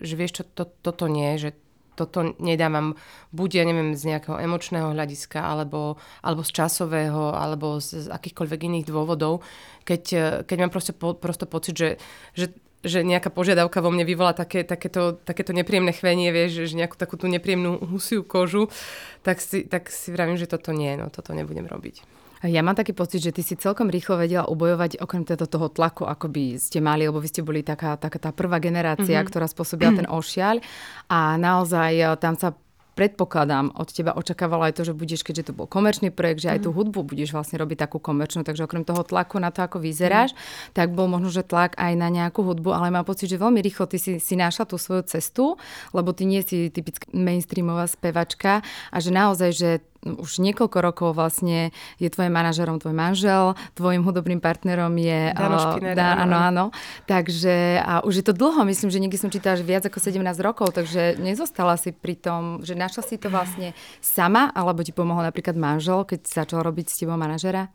že 0.00 0.14
vieš 0.16 0.40
čo, 0.40 0.44
to, 0.48 0.64
toto 0.64 1.06
nie, 1.06 1.36
že 1.36 1.52
toto 1.94 2.34
nedávam 2.38 2.96
buď, 3.34 3.50
ja 3.60 3.64
neviem, 3.66 3.92
z 3.94 4.14
nejakého 4.14 4.38
emočného 4.40 4.94
hľadiska, 4.94 5.40
alebo, 5.40 6.00
alebo 6.22 6.42
z 6.42 6.50
časového, 6.54 7.34
alebo 7.34 7.80
z, 7.82 8.04
z 8.04 8.06
akýchkoľvek 8.08 8.60
iných 8.66 8.88
dôvodov, 8.88 9.42
keď, 9.84 10.02
keď 10.46 10.56
mám 10.60 10.72
proste, 10.72 10.92
po, 10.96 11.16
prosto 11.16 11.44
pocit, 11.44 11.74
že, 11.76 11.90
že 12.34 12.52
že 12.80 13.04
nejaká 13.04 13.28
požiadavka 13.28 13.84
vo 13.84 13.92
mne 13.92 14.08
vyvolá 14.08 14.32
také, 14.32 14.64
takéto, 14.64 15.20
takéto 15.20 15.52
nepríjemné 15.52 15.92
chvenie, 15.92 16.32
vieš, 16.32 16.72
že 16.72 16.80
nejakú 16.80 16.96
takú 16.96 17.20
tú 17.20 17.28
nepríjemnú 17.28 17.76
husiu 17.92 18.24
kožu, 18.24 18.72
tak 19.20 19.44
si, 19.44 19.68
tak 19.68 19.92
si 19.92 20.08
vravím, 20.08 20.40
že 20.40 20.48
toto 20.48 20.72
nie, 20.72 20.96
no 20.96 21.12
toto 21.12 21.36
nebudem 21.36 21.68
robiť. 21.68 22.19
Ja 22.40 22.64
mám 22.64 22.72
taký 22.72 22.96
pocit, 22.96 23.20
že 23.20 23.36
ty 23.36 23.44
si 23.44 23.52
celkom 23.52 23.92
rýchlo 23.92 24.16
vedela 24.16 24.48
ubojovať 24.48 25.04
okrem 25.04 25.28
teda 25.28 25.44
toho 25.44 25.68
tlaku, 25.68 26.08
ako 26.08 26.32
by 26.32 26.56
ste 26.56 26.80
mali, 26.80 27.04
lebo 27.04 27.20
vy 27.20 27.28
ste 27.28 27.44
boli 27.44 27.60
taká, 27.60 28.00
taká 28.00 28.16
tá 28.16 28.32
prvá 28.32 28.56
generácia, 28.56 29.20
mm-hmm. 29.20 29.28
ktorá 29.28 29.44
spôsobila 29.44 29.92
ten 29.92 30.08
ošiaľ 30.08 30.64
a 31.12 31.36
naozaj 31.36 31.92
e, 32.00 32.04
tam 32.16 32.40
sa 32.40 32.56
predpokladám, 33.00 33.72
od 33.80 33.88
teba 33.88 34.12
očakávala 34.12 34.68
aj 34.68 34.76
to, 34.76 34.82
že 34.88 34.92
budeš, 34.92 35.24
keďže 35.24 35.48
to 35.48 35.56
bol 35.56 35.64
komerčný 35.64 36.12
projekt, 36.12 36.44
že 36.44 36.52
aj 36.52 36.68
tú 36.68 36.70
mhm. 36.74 36.76
hudbu 36.76 37.00
budeš 37.08 37.32
vlastne 37.32 37.56
robiť 37.56 37.88
takú 37.88 37.96
komerčnú, 37.96 38.44
takže 38.44 38.68
okrem 38.68 38.84
toho 38.84 39.00
tlaku 39.06 39.40
na 39.40 39.48
to, 39.48 39.64
ako 39.64 39.80
vyzeráš, 39.80 40.36
mm. 40.36 40.76
tak 40.76 40.92
bol 40.92 41.08
možno, 41.08 41.32
že 41.32 41.46
tlak 41.46 41.78
aj 41.80 41.92
na 41.96 42.12
nejakú 42.12 42.44
hudbu, 42.44 42.76
ale 42.76 42.92
mám 42.92 43.08
pocit, 43.08 43.32
že 43.32 43.40
veľmi 43.40 43.64
rýchlo 43.64 43.88
ty 43.88 43.96
si, 43.96 44.20
si 44.20 44.34
našla 44.36 44.68
tú 44.68 44.76
svoju 44.76 45.08
cestu, 45.08 45.56
lebo 45.96 46.12
ty 46.12 46.28
nie 46.28 46.44
si 46.44 46.68
typická 46.68 47.08
mainstreamová 47.16 47.88
spevačka 47.88 48.60
a 48.92 48.96
že 49.00 49.10
naozaj, 49.14 49.50
že 49.56 49.70
už 50.00 50.40
niekoľko 50.40 50.78
rokov 50.80 51.10
vlastne 51.12 51.76
je 52.00 52.08
tvojim 52.08 52.32
manažerom 52.32 52.80
tvoj 52.80 52.96
manžel, 52.96 53.52
tvojim 53.76 54.00
hudobným 54.00 54.40
partnerom 54.40 54.96
je... 54.96 55.36
Dano 55.36 55.60
Špiner, 55.60 55.92
uh, 55.92 56.24
áno, 56.24 56.36
áno. 56.40 56.64
Takže 57.04 57.84
a 57.84 58.00
už 58.00 58.20
je 58.20 58.24
to 58.24 58.32
dlho, 58.32 58.64
myslím, 58.64 58.88
že 58.88 59.00
niekde 59.00 59.20
som 59.20 59.28
čítala, 59.28 59.60
že 59.60 59.68
viac 59.68 59.84
ako 59.84 60.00
17 60.00 60.16
rokov, 60.40 60.72
takže 60.72 61.20
nezostala 61.20 61.76
si 61.76 61.92
pri 61.92 62.16
tom, 62.16 62.64
že 62.64 62.72
našla 62.72 63.02
si 63.04 63.20
to 63.20 63.28
vlastne 63.28 63.76
sama, 64.00 64.48
alebo 64.56 64.80
ti 64.80 64.96
pomohol 64.96 65.20
napríklad 65.28 65.56
manžel, 65.60 66.08
keď 66.08 66.24
začal 66.24 66.64
robiť 66.64 66.86
s 66.88 66.98
tebou 67.04 67.20
manažera? 67.20 67.68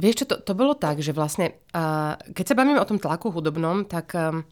Vieš 0.00 0.24
čo, 0.24 0.26
to, 0.32 0.36
to 0.40 0.56
bolo 0.56 0.72
tak, 0.72 1.04
že 1.04 1.12
vlastne, 1.12 1.60
uh, 1.76 2.16
keď 2.32 2.44
sa 2.48 2.56
bavíme 2.56 2.80
o 2.80 2.88
tom 2.88 2.96
tlaku 2.96 3.28
hudobnom, 3.28 3.84
tak... 3.84 4.16
Um, 4.16 4.48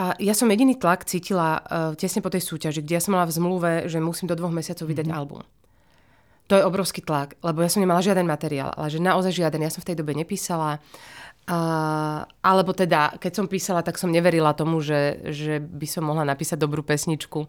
a 0.00 0.16
ja 0.16 0.32
som 0.32 0.48
jediný 0.48 0.80
tlak 0.80 1.04
cítila 1.04 1.60
uh, 1.60 1.92
tesne 1.92 2.24
po 2.24 2.32
tej 2.32 2.40
súťaži, 2.40 2.80
kde 2.80 2.96
ja 2.96 3.04
som 3.04 3.12
mala 3.12 3.28
v 3.28 3.36
zmluve, 3.36 3.70
že 3.84 4.00
musím 4.00 4.32
do 4.32 4.38
dvoch 4.38 4.48
mesiacov 4.48 4.88
vydať 4.88 5.04
mm-hmm. 5.04 5.20
album 5.20 5.44
to 6.50 6.58
je 6.58 6.66
obrovský 6.66 7.06
tlak, 7.06 7.38
lebo 7.46 7.62
ja 7.62 7.70
som 7.70 7.78
nemala 7.78 8.02
žiaden 8.02 8.26
materiál, 8.26 8.74
ale 8.74 8.90
že 8.90 8.98
naozaj 8.98 9.38
žiaden. 9.38 9.62
Ja 9.62 9.70
som 9.70 9.86
v 9.86 9.94
tej 9.94 10.02
dobe 10.02 10.18
nepísala 10.18 10.82
Uh, 11.50 12.22
alebo 12.46 12.70
teda, 12.70 13.18
keď 13.18 13.32
som 13.34 13.50
písala, 13.50 13.82
tak 13.82 13.98
som 13.98 14.12
neverila 14.12 14.54
tomu, 14.54 14.78
že, 14.78 15.18
že 15.34 15.58
by 15.58 15.82
som 15.88 16.06
mohla 16.06 16.22
napísať 16.22 16.54
dobrú 16.54 16.86
pesničku. 16.86 17.42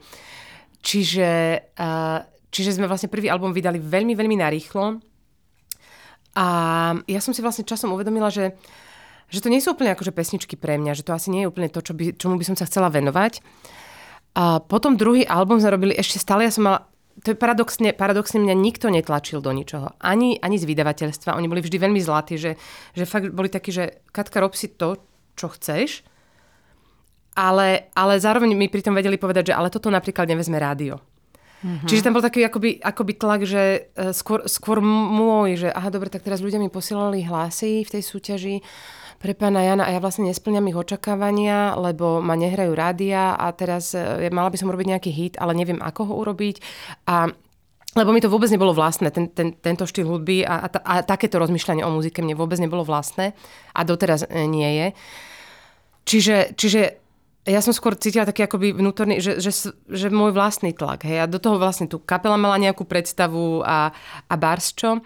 Čiže, 0.82 1.30
uh, 1.78 2.26
čiže 2.50 2.82
sme 2.82 2.90
vlastne 2.90 3.14
prvý 3.14 3.30
album 3.30 3.54
vydali 3.54 3.78
veľmi, 3.78 4.18
veľmi 4.18 4.42
narýchlo. 4.42 4.98
A 6.34 6.48
ja 7.06 7.20
som 7.22 7.36
si 7.36 7.46
vlastne 7.46 7.62
časom 7.62 7.94
uvedomila, 7.94 8.34
že, 8.34 8.58
že 9.30 9.44
to 9.44 9.54
nie 9.54 9.62
sú 9.62 9.78
úplne 9.78 9.94
akože 9.94 10.16
pesničky 10.16 10.58
pre 10.58 10.82
mňa, 10.82 10.98
že 10.98 11.06
to 11.06 11.14
asi 11.14 11.30
nie 11.30 11.46
je 11.46 11.52
úplne 11.54 11.70
to, 11.70 11.86
čo 11.86 11.94
by, 11.94 12.18
čomu 12.18 12.42
by 12.42 12.46
som 12.48 12.58
sa 12.58 12.66
chcela 12.66 12.90
venovať. 12.90 13.38
A 14.34 14.66
potom 14.66 14.98
druhý 14.98 15.30
album 15.30 15.62
sme 15.62 15.78
robili 15.78 15.94
ešte 15.94 16.18
stále, 16.18 16.48
ja 16.48 16.56
som 16.56 16.66
mala 16.66 16.90
to 17.22 17.34
je 17.34 17.38
paradoxne, 17.38 17.94
paradoxne 17.94 18.42
mňa 18.42 18.56
nikto 18.58 18.90
netlačil 18.90 19.46
do 19.46 19.54
ničoho. 19.54 19.94
Ani, 20.02 20.42
ani 20.42 20.58
z 20.58 20.66
vydavateľstva. 20.66 21.38
Oni 21.38 21.46
boli 21.46 21.62
vždy 21.62 21.78
veľmi 21.78 22.02
zlatí, 22.02 22.42
že, 22.42 22.58
že 22.98 23.06
fakt 23.06 23.30
boli 23.30 23.48
takí, 23.48 23.70
že 23.70 24.02
Katka, 24.10 24.42
rob 24.42 24.58
si 24.58 24.74
to, 24.74 24.98
čo 25.38 25.54
chceš, 25.54 26.02
ale, 27.38 27.94
ale 27.96 28.20
zároveň 28.20 28.58
mi 28.58 28.68
pri 28.68 28.84
tom 28.84 28.98
vedeli 28.98 29.16
povedať, 29.16 29.54
že 29.54 29.58
ale 29.58 29.72
toto 29.72 29.88
napríklad 29.88 30.28
nevezme 30.28 30.58
rádio. 30.60 31.00
Mm-hmm. 31.62 31.88
Čiže 31.88 32.04
tam 32.10 32.18
bol 32.18 32.26
taký 32.26 32.42
akoby, 32.42 32.82
akoby 32.82 33.14
tlak, 33.22 33.42
že 33.46 33.94
e, 33.94 34.12
skôr, 34.18 34.50
skôr 34.50 34.82
môj, 34.82 35.62
že 35.62 35.70
aha, 35.70 35.94
dobre, 35.94 36.10
tak 36.10 36.26
teraz 36.26 36.42
ľudia 36.42 36.58
mi 36.58 36.74
posielali 36.74 37.22
hlasy 37.22 37.86
v 37.86 37.94
tej 37.94 38.04
súťaži 38.04 38.56
pre 39.22 39.38
pána 39.38 39.62
Jana 39.62 39.86
a 39.86 39.94
ja 39.94 40.02
vlastne 40.02 40.26
nesplňam 40.26 40.66
ich 40.66 40.76
očakávania, 40.76 41.78
lebo 41.78 42.20
ma 42.26 42.34
nehrajú 42.34 42.74
rádia 42.74 43.38
a 43.38 43.54
teraz 43.54 43.94
e, 43.94 44.28
mala 44.34 44.50
by 44.50 44.58
som 44.58 44.74
robiť 44.74 44.88
nejaký 44.98 45.12
hit, 45.14 45.34
ale 45.38 45.54
neviem, 45.54 45.78
ako 45.78 46.10
ho 46.10 46.14
urobiť. 46.26 46.58
A 47.06 47.30
lebo 47.92 48.16
mi 48.16 48.24
to 48.24 48.32
vôbec 48.32 48.48
nebolo 48.48 48.72
vlastné, 48.72 49.12
ten, 49.12 49.28
ten, 49.36 49.52
tento 49.52 49.84
štýl 49.84 50.08
hudby 50.08 50.48
a, 50.48 50.64
a, 50.64 50.68
a 50.72 50.94
takéto 51.04 51.36
rozmýšľanie 51.44 51.84
o 51.84 51.92
muzike 51.92 52.24
mne 52.24 52.40
vôbec 52.40 52.56
nebolo 52.56 52.88
vlastné 52.88 53.36
a 53.76 53.80
doteraz 53.84 54.26
e, 54.26 54.48
nie 54.48 54.72
je. 54.80 54.88
Čiže, 56.08 56.36
čiže 56.58 56.82
ja 57.46 57.58
som 57.60 57.74
skôr 57.74 57.98
cítila 57.98 58.24
taký 58.24 58.46
akoby 58.46 58.74
vnútorný, 58.74 59.18
že, 59.18 59.42
že, 59.42 59.74
že 59.74 60.08
môj 60.14 60.30
vlastný 60.30 60.78
tlak. 60.78 61.10
Hej. 61.10 61.26
A 61.26 61.32
do 61.32 61.42
toho 61.42 61.58
vlastne 61.58 61.90
tu 61.90 61.98
kapela 61.98 62.38
mala 62.38 62.62
nejakú 62.62 62.86
predstavu 62.86 63.66
a, 63.66 63.90
a 64.30 64.36
bars 64.38 64.78
čo. 64.78 65.02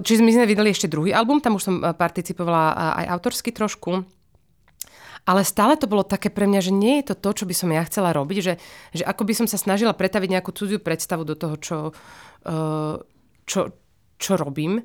Čiže 0.00 0.24
my 0.24 0.32
sme 0.32 0.48
vydali 0.48 0.72
ešte 0.72 0.88
druhý 0.88 1.12
album, 1.12 1.42
tam 1.42 1.60
už 1.60 1.64
som 1.64 1.76
eh, 1.82 1.92
participovala 1.92 2.64
eh, 2.72 2.76
aj 3.04 3.06
autorsky 3.18 3.52
trošku. 3.52 4.06
Ale 5.22 5.46
stále 5.46 5.78
to 5.78 5.86
bolo 5.86 6.02
také 6.02 6.34
pre 6.34 6.50
mňa, 6.50 6.60
že 6.66 6.72
nie 6.74 6.98
je 6.98 7.14
to 7.14 7.14
to, 7.14 7.30
čo 7.42 7.44
by 7.46 7.54
som 7.54 7.70
ja 7.70 7.86
chcela 7.86 8.10
robiť, 8.10 8.38
že, 8.42 8.54
že 8.90 9.06
ako 9.06 9.22
by 9.22 9.34
som 9.38 9.46
sa 9.46 9.54
snažila 9.54 9.94
pretaviť 9.94 10.34
nejakú 10.34 10.50
cudziu 10.50 10.82
predstavu 10.82 11.22
do 11.22 11.38
toho, 11.38 11.54
čo, 11.60 11.78
eh, 12.48 12.96
čo, 13.46 13.60
čo 14.18 14.32
robím. 14.34 14.82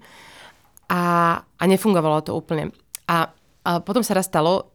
A, 0.88 1.02
a 1.44 1.64
nefungovalo 1.68 2.24
to 2.24 2.32
úplne. 2.38 2.72
A, 3.12 3.32
a 3.64 3.72
potom 3.84 4.00
sa 4.00 4.16
raz 4.16 4.32
stalo, 4.32 4.72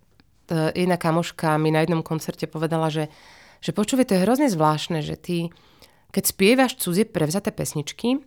jedna 0.77 1.01
kamoška 1.01 1.57
mi 1.57 1.73
na 1.73 1.81
jednom 1.81 2.05
koncerte 2.05 2.45
povedala, 2.45 2.93
že, 2.93 3.09
že 3.65 3.73
počúvaj, 3.73 4.13
to 4.13 4.21
je 4.21 4.25
hrozne 4.29 4.53
zvláštne, 4.53 5.01
že 5.01 5.17
ty, 5.17 5.49
keď 6.13 6.25
spievaš 6.29 6.77
cudzie 6.77 7.09
prevzaté 7.09 7.49
pesničky, 7.49 8.21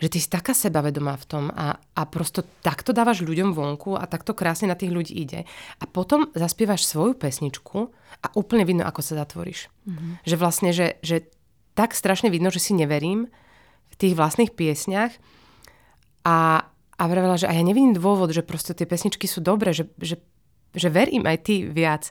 že 0.00 0.08
ty 0.08 0.18
si 0.18 0.32
taká 0.32 0.56
sebavedomá 0.56 1.20
v 1.20 1.28
tom 1.28 1.44
a, 1.52 1.76
a 1.76 2.02
prosto 2.08 2.40
takto 2.64 2.96
dávaš 2.96 3.20
ľuďom 3.20 3.52
vonku 3.52 4.00
a 4.00 4.08
takto 4.08 4.32
krásne 4.32 4.72
na 4.72 4.74
tých 4.74 4.90
ľudí 4.90 5.12
ide. 5.12 5.44
A 5.76 5.84
potom 5.84 6.32
zaspievaš 6.32 6.88
svoju 6.88 7.12
pesničku 7.20 7.92
a 8.24 8.26
úplne 8.32 8.64
vidno, 8.64 8.88
ako 8.88 9.04
sa 9.04 9.20
zatvoríš. 9.20 9.68
Mm-hmm. 9.84 10.12
Že 10.24 10.36
vlastne, 10.40 10.70
že, 10.72 10.96
že 11.04 11.28
tak 11.76 11.92
strašne 11.92 12.32
vidno, 12.32 12.48
že 12.48 12.64
si 12.64 12.72
neverím 12.72 13.28
v 13.92 13.94
tých 14.00 14.16
vlastných 14.16 14.56
piesniach 14.56 15.12
a, 16.24 16.64
a 16.96 17.02
vravela, 17.04 17.36
že 17.36 17.48
a 17.48 17.52
ja 17.52 17.60
nevidím 17.60 17.92
dôvod, 17.92 18.32
že 18.32 18.40
proste 18.40 18.72
tie 18.72 18.88
pesničky 18.88 19.28
sú 19.28 19.44
dobré, 19.44 19.76
že, 19.76 19.84
že, 20.00 20.16
že 20.72 20.88
verím 20.88 21.28
aj 21.28 21.38
ty 21.44 21.68
viac. 21.68 22.08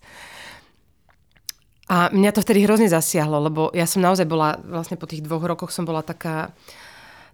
A 1.89 2.13
mňa 2.13 2.37
to 2.37 2.45
vtedy 2.45 2.69
hrozne 2.69 2.85
zasiahlo, 2.85 3.41
lebo 3.41 3.73
ja 3.73 3.89
som 3.89 4.05
naozaj 4.05 4.29
bola, 4.29 4.61
vlastne 4.61 4.93
po 4.93 5.09
tých 5.09 5.25
dvoch 5.25 5.41
rokoch 5.41 5.73
som 5.73 5.89
bola 5.89 6.05
taká 6.05 6.53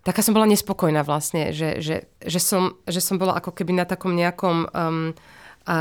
taká 0.05 0.21
som 0.21 0.37
bola 0.37 0.45
nespokojná 0.45 1.01
vlastne, 1.01 1.49
že, 1.49 1.81
že, 1.81 2.05
že, 2.21 2.39
som, 2.39 2.77
že 2.85 3.01
som 3.01 3.17
bola 3.17 3.41
ako 3.41 3.49
keby 3.57 3.73
na 3.73 3.89
takom 3.89 4.13
nejakom 4.13 4.69
um, 4.69 5.17
a, 5.65 5.73
a 5.73 5.77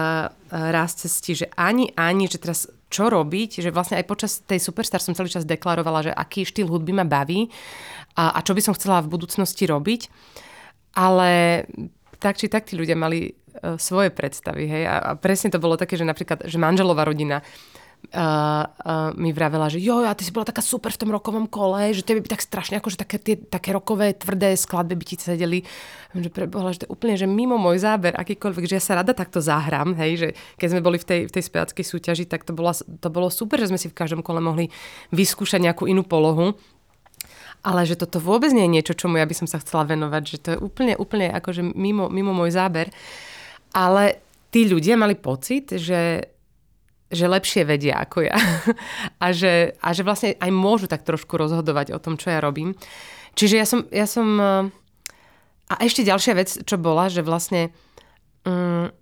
raz 0.73 0.97
cesti, 0.97 1.45
že 1.45 1.47
ani, 1.61 1.93
ani, 1.93 2.25
že 2.25 2.40
teraz 2.40 2.64
čo 2.88 3.12
robiť, 3.12 3.61
že 3.61 3.69
vlastne 3.69 4.00
aj 4.00 4.09
počas 4.09 4.40
tej 4.40 4.64
Superstar 4.64 5.04
som 5.04 5.12
celý 5.12 5.28
čas 5.28 5.45
deklarovala, 5.45 6.09
že 6.09 6.12
aký 6.16 6.49
štýl 6.49 6.73
hudby 6.73 6.97
ma 6.97 7.04
baví 7.04 7.52
a, 8.16 8.33
a 8.33 8.40
čo 8.40 8.57
by 8.57 8.64
som 8.64 8.73
chcela 8.73 9.04
v 9.04 9.12
budúcnosti 9.12 9.69
robiť. 9.69 10.09
Ale 10.97 11.62
tak 12.16 12.40
či 12.40 12.49
tak 12.49 12.64
tí 12.64 12.81
ľudia 12.81 12.97
mali 12.97 13.28
uh, 13.28 13.76
svoje 13.76 14.09
predstavy, 14.09 14.64
hej, 14.64 14.88
a, 14.88 14.97
a 15.04 15.11
presne 15.21 15.52
to 15.52 15.61
bolo 15.61 15.76
také, 15.76 16.00
že 16.00 16.09
napríklad, 16.09 16.49
že 16.49 16.57
manželová 16.57 17.04
rodina 17.04 17.45
uh, 17.45 17.75
uh, 18.11 19.14
mi 19.14 19.32
vravela, 19.32 19.73
že 19.73 19.80
jo, 19.80 20.04
a 20.04 20.12
ty 20.12 20.26
si 20.26 20.34
bola 20.34 20.44
taká 20.44 20.61
super 20.61 20.92
v 20.92 21.00
tom 21.00 21.11
rokovom 21.14 21.49
kole, 21.49 21.94
že 21.94 22.04
tebe 22.04 22.20
by 22.20 22.28
tak 22.28 22.44
strašne, 22.44 22.76
akože 22.82 23.00
také, 23.00 23.16
tie, 23.16 23.37
také 23.38 23.73
rokové, 23.73 24.12
tvrdé 24.12 24.52
skladby 24.58 24.94
by 24.99 25.04
ti 25.04 25.16
sedeli. 25.16 25.61
Že 26.14 26.30
prebohla, 26.30 26.75
že 26.75 26.87
to 26.87 26.92
úplne, 26.92 27.18
že 27.18 27.26
mimo 27.26 27.56
môj 27.56 27.82
záber, 27.82 28.14
akýkoľvek, 28.14 28.68
že 28.70 28.76
ja 28.78 28.82
sa 28.82 29.00
rada 29.02 29.16
takto 29.16 29.42
zahrám, 29.42 29.96
hej, 29.99 30.12
že 30.16 30.28
keď 30.61 30.68
sme 30.70 30.80
boli 30.84 30.99
v 31.00 31.06
tej, 31.06 31.20
v 31.26 31.32
tej 31.34 31.44
spevackej 31.49 31.84
súťaži, 31.84 32.25
tak 32.28 32.46
to, 32.46 32.54
bola, 32.54 32.75
to 32.76 33.08
bolo 33.11 33.32
super, 33.32 33.58
že 33.58 33.70
sme 33.73 33.80
si 33.80 33.90
v 33.90 33.99
každom 33.99 34.23
kole 34.23 34.38
mohli 34.38 34.70
vyskúšať 35.11 35.64
nejakú 35.64 35.88
inú 35.90 36.06
polohu. 36.06 36.54
Ale 37.64 37.88
že 37.88 37.96
toto 37.96 38.20
vôbec 38.20 38.52
nie 38.52 38.68
je 38.68 38.75
niečo, 38.76 38.92
čomu 38.92 39.16
ja 39.16 39.25
by 39.25 39.32
som 39.32 39.49
sa 39.49 39.56
chcela 39.56 39.88
venovať, 39.88 40.23
že 40.28 40.38
to 40.38 40.49
je 40.52 40.58
úplne, 40.61 41.00
úplne 41.00 41.32
akože 41.32 41.64
mimo, 41.64 42.12
mimo 42.12 42.37
môj 42.37 42.52
záber. 42.52 42.92
Ale 43.73 44.20
tí 44.52 44.68
ľudia 44.68 44.94
mali 45.00 45.16
pocit, 45.16 45.73
že 45.73 46.30
že 47.12 47.28
lepšie 47.28 47.68
vedia 47.68 48.00
ako 48.00 48.25
ja. 48.25 48.37
a, 49.25 49.26
že, 49.30 49.76
a 49.78 49.88
že 49.92 50.02
vlastne 50.06 50.37
aj 50.40 50.50
môžu 50.50 50.87
tak 50.88 51.04
trošku 51.04 51.37
rozhodovať 51.37 51.92
o 51.92 52.02
tom, 52.02 52.16
čo 52.16 52.32
ja 52.32 52.40
robím. 52.40 52.73
Čiže 53.34 53.54
ja 53.56 53.66
som... 53.66 53.80
Ja 53.90 54.06
som 54.08 54.28
eh, 54.40 54.82
a 55.64 55.80
ešte 55.80 56.04
ďalšia 56.04 56.34
vec, 56.37 56.50
čo 56.68 56.76
bola, 56.76 57.08
že 57.08 57.25
vlastne... 57.25 57.73
Um, 58.44 58.92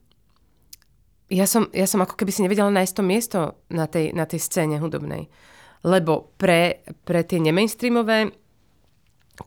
ja 1.26 1.48
som, 1.48 1.66
ja 1.74 1.90
som 1.90 1.98
ako 2.04 2.14
keby 2.14 2.30
si 2.30 2.44
nevedela 2.44 2.70
nájsť 2.70 2.94
to 2.94 3.02
miesto 3.02 3.38
na 3.66 3.90
tej, 3.90 4.14
na 4.14 4.28
tej 4.28 4.38
scéne 4.38 4.78
hudobnej. 4.78 5.26
Lebo 5.82 6.30
pre, 6.38 6.86
pre 7.02 7.26
tie 7.26 7.42
nemainstreamové 7.42 8.30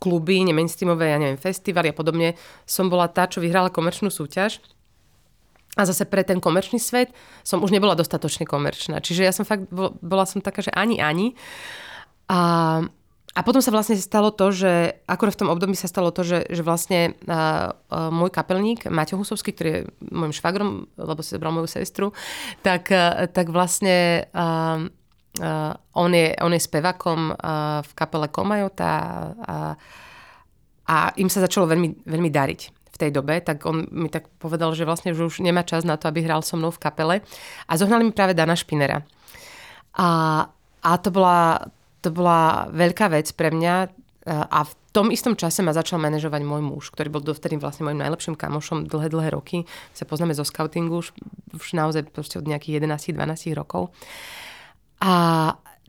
kluby, 0.02 0.44
nemainstreamové, 0.44 1.14
ja 1.14 1.22
neviem, 1.22 1.40
festivaly 1.40 1.94
a 1.94 1.96
podobne, 1.96 2.36
som 2.68 2.92
bola 2.92 3.08
tá, 3.08 3.30
čo 3.30 3.40
vyhrala 3.40 3.72
komerčnú 3.72 4.12
súťaž 4.12 4.60
a 5.76 5.82
zase 5.84 6.08
pre 6.08 6.24
ten 6.24 6.40
komerčný 6.40 6.80
svet 6.80 7.12
som 7.44 7.60
už 7.60 7.76
nebola 7.76 8.00
dostatočne 8.00 8.48
komerčná. 8.48 9.04
Čiže 9.04 9.22
ja 9.28 9.36
som 9.36 9.44
fakt, 9.44 9.68
bola 10.00 10.24
som 10.24 10.40
taká, 10.40 10.64
že 10.64 10.72
ani, 10.72 11.04
ani. 11.04 11.36
A, 12.32 12.80
a 13.36 13.40
potom 13.44 13.60
sa 13.60 13.76
vlastne 13.76 14.00
stalo 14.00 14.32
to, 14.32 14.56
že 14.56 15.04
akorát 15.04 15.36
v 15.36 15.42
tom 15.46 15.52
období 15.52 15.76
sa 15.76 15.92
stalo 15.92 16.16
to, 16.16 16.24
že, 16.24 16.48
že 16.48 16.64
vlastne 16.64 17.20
uh, 17.28 17.76
uh, 17.92 18.08
môj 18.08 18.32
kapelník, 18.32 18.88
Maťo 18.88 19.20
Husovský, 19.20 19.52
ktorý 19.52 19.70
je 19.70 19.82
môjim 20.16 20.34
švagrom, 20.34 20.88
lebo 20.96 21.20
si 21.20 21.36
zobral 21.36 21.52
moju 21.52 21.68
sestru, 21.68 22.16
tak, 22.64 22.88
uh, 22.96 23.28
tak 23.28 23.52
vlastne 23.52 24.32
uh, 24.32 24.80
uh, 25.44 25.74
on, 25.92 26.12
je, 26.16 26.32
on 26.40 26.56
je 26.56 26.64
spevakom 26.64 27.36
uh, 27.36 27.84
v 27.84 27.92
kapele 28.00 28.32
Komajota 28.32 28.92
a, 29.44 29.58
a 30.88 30.96
im 31.20 31.28
sa 31.28 31.44
začalo 31.44 31.68
veľmi, 31.68 32.08
veľmi 32.08 32.32
dariť 32.32 32.85
v 32.96 32.98
tej 32.98 33.12
dobe, 33.12 33.44
tak 33.44 33.68
on 33.68 33.84
mi 33.92 34.08
tak 34.08 34.32
povedal, 34.40 34.72
že 34.72 34.88
vlastne 34.88 35.12
že 35.12 35.28
už 35.28 35.44
nemá 35.44 35.68
čas 35.68 35.84
na 35.84 36.00
to, 36.00 36.08
aby 36.08 36.24
hral 36.24 36.40
so 36.40 36.56
mnou 36.56 36.72
v 36.72 36.80
kapele. 36.80 37.16
A 37.68 37.76
zohnali 37.76 38.08
mi 38.08 38.16
práve 38.16 38.32
Dana 38.32 38.56
Špinera. 38.56 39.04
A, 40.00 40.08
a 40.80 40.92
to, 41.04 41.12
bola, 41.12 41.68
to 42.00 42.16
bola 42.16 42.72
veľká 42.72 43.12
vec 43.12 43.36
pre 43.36 43.52
mňa 43.52 43.92
a 44.26 44.60
v 44.66 44.74
tom 44.90 45.14
istom 45.14 45.38
čase 45.38 45.62
ma 45.62 45.76
začal 45.76 46.02
manažovať 46.02 46.42
môj 46.42 46.64
muž, 46.66 46.84
ktorý 46.90 47.14
bol 47.14 47.22
dovtedy 47.22 47.62
vlastne 47.62 47.86
môjim 47.86 48.02
najlepším 48.02 48.34
kamošom 48.40 48.90
dlhé, 48.90 49.14
dlhé 49.14 49.30
roky. 49.36 49.70
Sa 49.94 50.08
poznáme 50.08 50.34
zo 50.34 50.42
scoutingu 50.42 51.04
už, 51.04 51.14
už 51.54 51.68
naozaj 51.78 52.10
od 52.16 52.48
nejakých 52.48 52.82
11-12 52.82 53.54
rokov. 53.54 53.94
A 55.04 55.14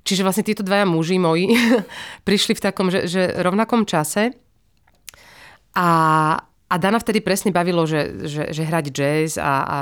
čiže 0.05 0.27
vlastne 0.27 0.45
títo 0.45 0.67
dvaja 0.67 0.85
muži 0.85 1.17
moji 1.17 1.55
prišli 2.29 2.59
v 2.59 2.65
takom, 2.67 2.93
že, 2.93 3.09
že 3.09 3.41
rovnakom 3.41 3.89
čase 3.89 4.37
a, 5.73 5.89
a 6.67 6.75
Dana 6.83 6.99
vtedy 6.99 7.23
presne 7.23 7.55
bavilo, 7.55 7.87
že, 7.87 8.27
že, 8.27 8.51
že 8.51 8.63
hrať 8.67 8.87
jazz 8.91 9.39
a, 9.39 9.53
a 9.63 9.79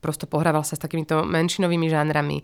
prosto 0.00 0.24
pohrával 0.24 0.64
sa 0.64 0.72
s 0.72 0.80
takýmito 0.80 1.20
menšinovými 1.28 1.92
žánrami. 1.92 2.40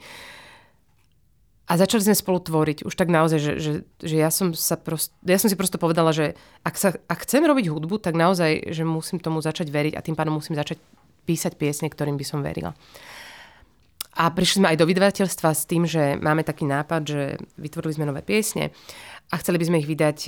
A 1.70 1.78
začali 1.78 2.02
sme 2.02 2.18
spolu 2.18 2.42
tvoriť. 2.42 2.82
Už 2.82 2.92
tak 2.98 3.08
naozaj, 3.08 3.38
že, 3.38 3.52
že, 3.62 3.72
že 4.02 4.16
ja, 4.18 4.28
som 4.28 4.52
sa 4.52 4.74
prost, 4.74 5.14
ja 5.22 5.38
som 5.38 5.48
si 5.48 5.56
prosto 5.56 5.78
povedala, 5.78 6.10
že 6.12 6.36
ak, 6.66 6.74
sa, 6.76 6.88
ak 7.08 7.24
chcem 7.24 7.46
robiť 7.46 7.70
hudbu, 7.70 8.02
tak 8.02 8.18
naozaj, 8.18 8.74
že 8.74 8.82
musím 8.84 9.22
tomu 9.22 9.40
začať 9.40 9.70
veriť 9.70 9.94
a 9.96 10.04
tým 10.04 10.18
pádom 10.18 10.36
musím 10.36 10.58
začať 10.58 10.82
písať 11.24 11.56
piesne, 11.56 11.88
ktorým 11.88 12.18
by 12.20 12.26
som 12.26 12.44
verila. 12.44 12.76
A 14.18 14.28
prišli 14.34 14.60
sme 14.60 14.70
aj 14.74 14.80
do 14.82 14.88
vydavateľstva 14.90 15.50
s 15.54 15.64
tým, 15.70 15.86
že 15.86 16.18
máme 16.18 16.42
taký 16.42 16.66
nápad, 16.66 17.02
že 17.06 17.22
vytvorili 17.54 17.94
sme 17.94 18.10
nové 18.10 18.26
piesne 18.26 18.74
a 19.30 19.38
chceli 19.38 19.62
by 19.62 19.64
sme 19.70 19.80
ich 19.80 19.88
vydať 19.88 20.18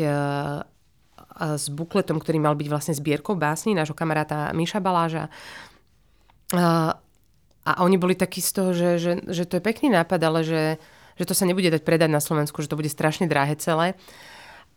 s 1.43 1.67
bukletom, 1.75 2.23
ktorý 2.23 2.39
mal 2.39 2.55
byť 2.55 2.69
vlastne 2.71 2.95
zbierkou 2.95 3.35
básni 3.35 3.75
nášho 3.75 3.99
kamaráta 3.99 4.55
Miša 4.55 4.79
Baláža. 4.79 5.27
A, 6.55 6.95
oni 7.83 7.99
boli 7.99 8.15
takí 8.15 8.43
z 8.43 8.51
toho, 8.55 8.71
že, 8.75 8.99
že, 8.99 9.13
že 9.27 9.47
to 9.47 9.59
je 9.59 9.63
pekný 9.63 9.95
nápad, 9.95 10.21
ale 10.23 10.43
že, 10.43 10.63
že 11.19 11.25
to 11.27 11.35
sa 11.35 11.47
nebude 11.47 11.71
dať 11.71 11.83
predať 11.87 12.11
na 12.11 12.19
Slovensku, 12.19 12.59
že 12.63 12.71
to 12.71 12.79
bude 12.79 12.91
strašne 12.91 13.31
drahé 13.31 13.55
celé. 13.59 13.95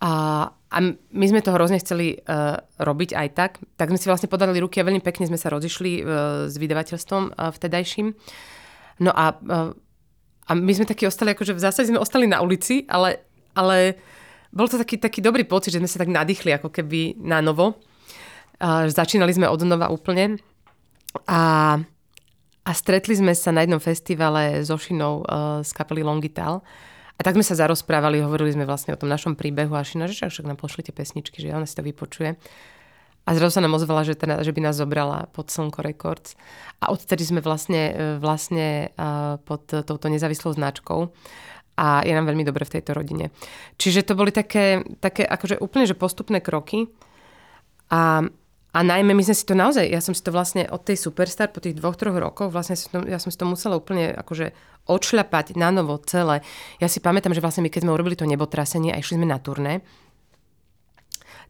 A, 0.03 0.11
a 0.51 0.77
my 0.91 1.25
sme 1.25 1.41
to 1.41 1.55
hrozne 1.55 1.79
chceli 1.79 2.19
uh, 2.19 2.59
robiť 2.77 3.15
aj 3.15 3.27
tak. 3.31 3.51
Tak 3.79 3.89
sme 3.89 3.99
si 4.01 4.11
vlastne 4.11 4.29
podali 4.29 4.59
ruky 4.59 4.83
a 4.83 4.87
veľmi 4.87 5.01
pekne 5.01 5.25
sme 5.25 5.39
sa 5.39 5.49
rozišli 5.49 5.91
uh, 6.01 6.05
s 6.51 6.55
vydavateľstvom 6.59 7.23
uh, 7.31 7.49
vtedajším. 7.55 8.11
No 9.01 9.11
a, 9.15 9.25
uh, 9.33 9.71
a 10.45 10.51
my 10.51 10.71
sme 10.75 10.85
takí 10.85 11.07
ostali, 11.07 11.31
akože 11.31 11.55
v 11.55 11.63
zásade 11.63 11.89
sme 11.89 11.97
ostali 11.97 12.27
na 12.27 12.43
ulici, 12.43 12.83
ale, 12.91 13.23
ale 13.55 13.97
bol 14.55 14.71
to 14.71 14.79
taký, 14.79 14.95
taký 14.95 15.19
dobrý 15.19 15.43
pocit, 15.43 15.75
že 15.75 15.83
sme 15.83 15.91
sa 15.91 15.99
tak 15.99 16.07
nadýchli 16.07 16.55
ako 16.55 16.71
keby 16.71 17.19
na 17.19 17.43
novo. 17.43 17.75
Uh, 18.55 18.87
začínali 18.87 19.35
sme 19.35 19.51
od 19.51 19.61
nova 19.67 19.91
úplne. 19.91 20.39
A, 21.27 21.75
a 22.63 22.71
stretli 22.71 23.19
sme 23.19 23.35
sa 23.35 23.51
na 23.51 23.67
jednom 23.67 23.83
festivale 23.83 24.63
so 24.63 24.79
Šinou 24.79 25.27
uh, 25.27 25.59
z 25.59 25.71
kapely 25.75 26.07
Longital. 26.07 26.63
A 27.15 27.21
tak 27.23 27.35
sme 27.35 27.47
sa 27.47 27.55
zarozprávali, 27.55 28.19
hovorili 28.23 28.55
sme 28.55 28.67
vlastne 28.67 28.95
o 28.95 28.99
tom 28.99 29.07
našom 29.07 29.39
príbehu 29.39 29.71
a 29.75 29.83
Šina, 29.83 30.07
že 30.07 30.27
však 30.27 30.47
nám 30.47 30.59
pošlite 30.59 30.91
pesničky, 30.91 31.39
že 31.39 31.55
ona 31.55 31.67
si 31.67 31.75
to 31.75 31.83
vypočuje. 31.83 32.35
A 33.25 33.29
zrazu 33.33 33.57
sa 33.57 33.63
nám 33.63 33.73
ozvala, 33.73 34.05
že, 34.05 34.13
teda, 34.13 34.43
že 34.45 34.53
by 34.53 34.69
nás 34.69 34.77
zobrala 34.77 35.25
pod 35.33 35.49
Slnko 35.49 35.81
Records. 35.81 36.37
A 36.77 36.93
odtedy 36.93 37.25
sme 37.25 37.41
vlastne, 37.41 37.83
e, 37.89 37.93
vlastne 38.21 38.93
uh, 39.01 39.41
pod 39.41 39.65
touto 39.65 40.05
nezávislou 40.13 40.53
značkou 40.53 41.09
a 41.75 42.03
je 42.07 42.11
nám 42.15 42.27
veľmi 42.27 42.47
dobre 42.47 42.63
v 42.63 42.79
tejto 42.79 42.95
rodine. 42.95 43.31
Čiže 43.75 44.07
to 44.07 44.13
boli 44.15 44.31
také, 44.31 44.83
také 45.03 45.27
akože 45.27 45.59
úplne 45.59 45.85
že 45.87 45.95
postupné 45.95 46.39
kroky 46.39 46.87
a 47.91 48.25
a 48.75 48.83
najmä 48.83 49.15
my 49.15 49.23
sme 49.23 49.35
si 49.39 49.47
to 49.47 49.55
naozaj, 49.55 49.87
ja 49.87 50.03
som 50.03 50.11
si 50.11 50.19
to 50.19 50.35
vlastne 50.35 50.67
od 50.67 50.83
tej 50.83 50.99
Superstar 50.99 51.47
po 51.47 51.63
tých 51.63 51.79
dvoch, 51.79 51.95
troch 51.95 52.19
rokoch, 52.19 52.51
vlastne 52.51 52.75
to, 52.75 53.07
ja 53.07 53.23
som 53.23 53.31
si 53.31 53.39
to 53.39 53.47
musela 53.47 53.79
úplne 53.79 54.11
akože 54.11 54.51
odšľapať 54.83 55.55
na 55.55 55.71
novo 55.71 55.95
celé. 56.03 56.43
Ja 56.83 56.91
si 56.91 56.99
pamätám, 56.99 57.31
že 57.31 57.39
vlastne 57.39 57.63
my 57.63 57.71
keď 57.71 57.87
sme 57.87 57.95
urobili 57.95 58.19
to 58.19 58.27
nebotrasenie 58.27 58.91
a 58.91 58.99
išli 58.99 59.15
sme 59.15 59.31
na 59.31 59.39
turné, 59.39 59.79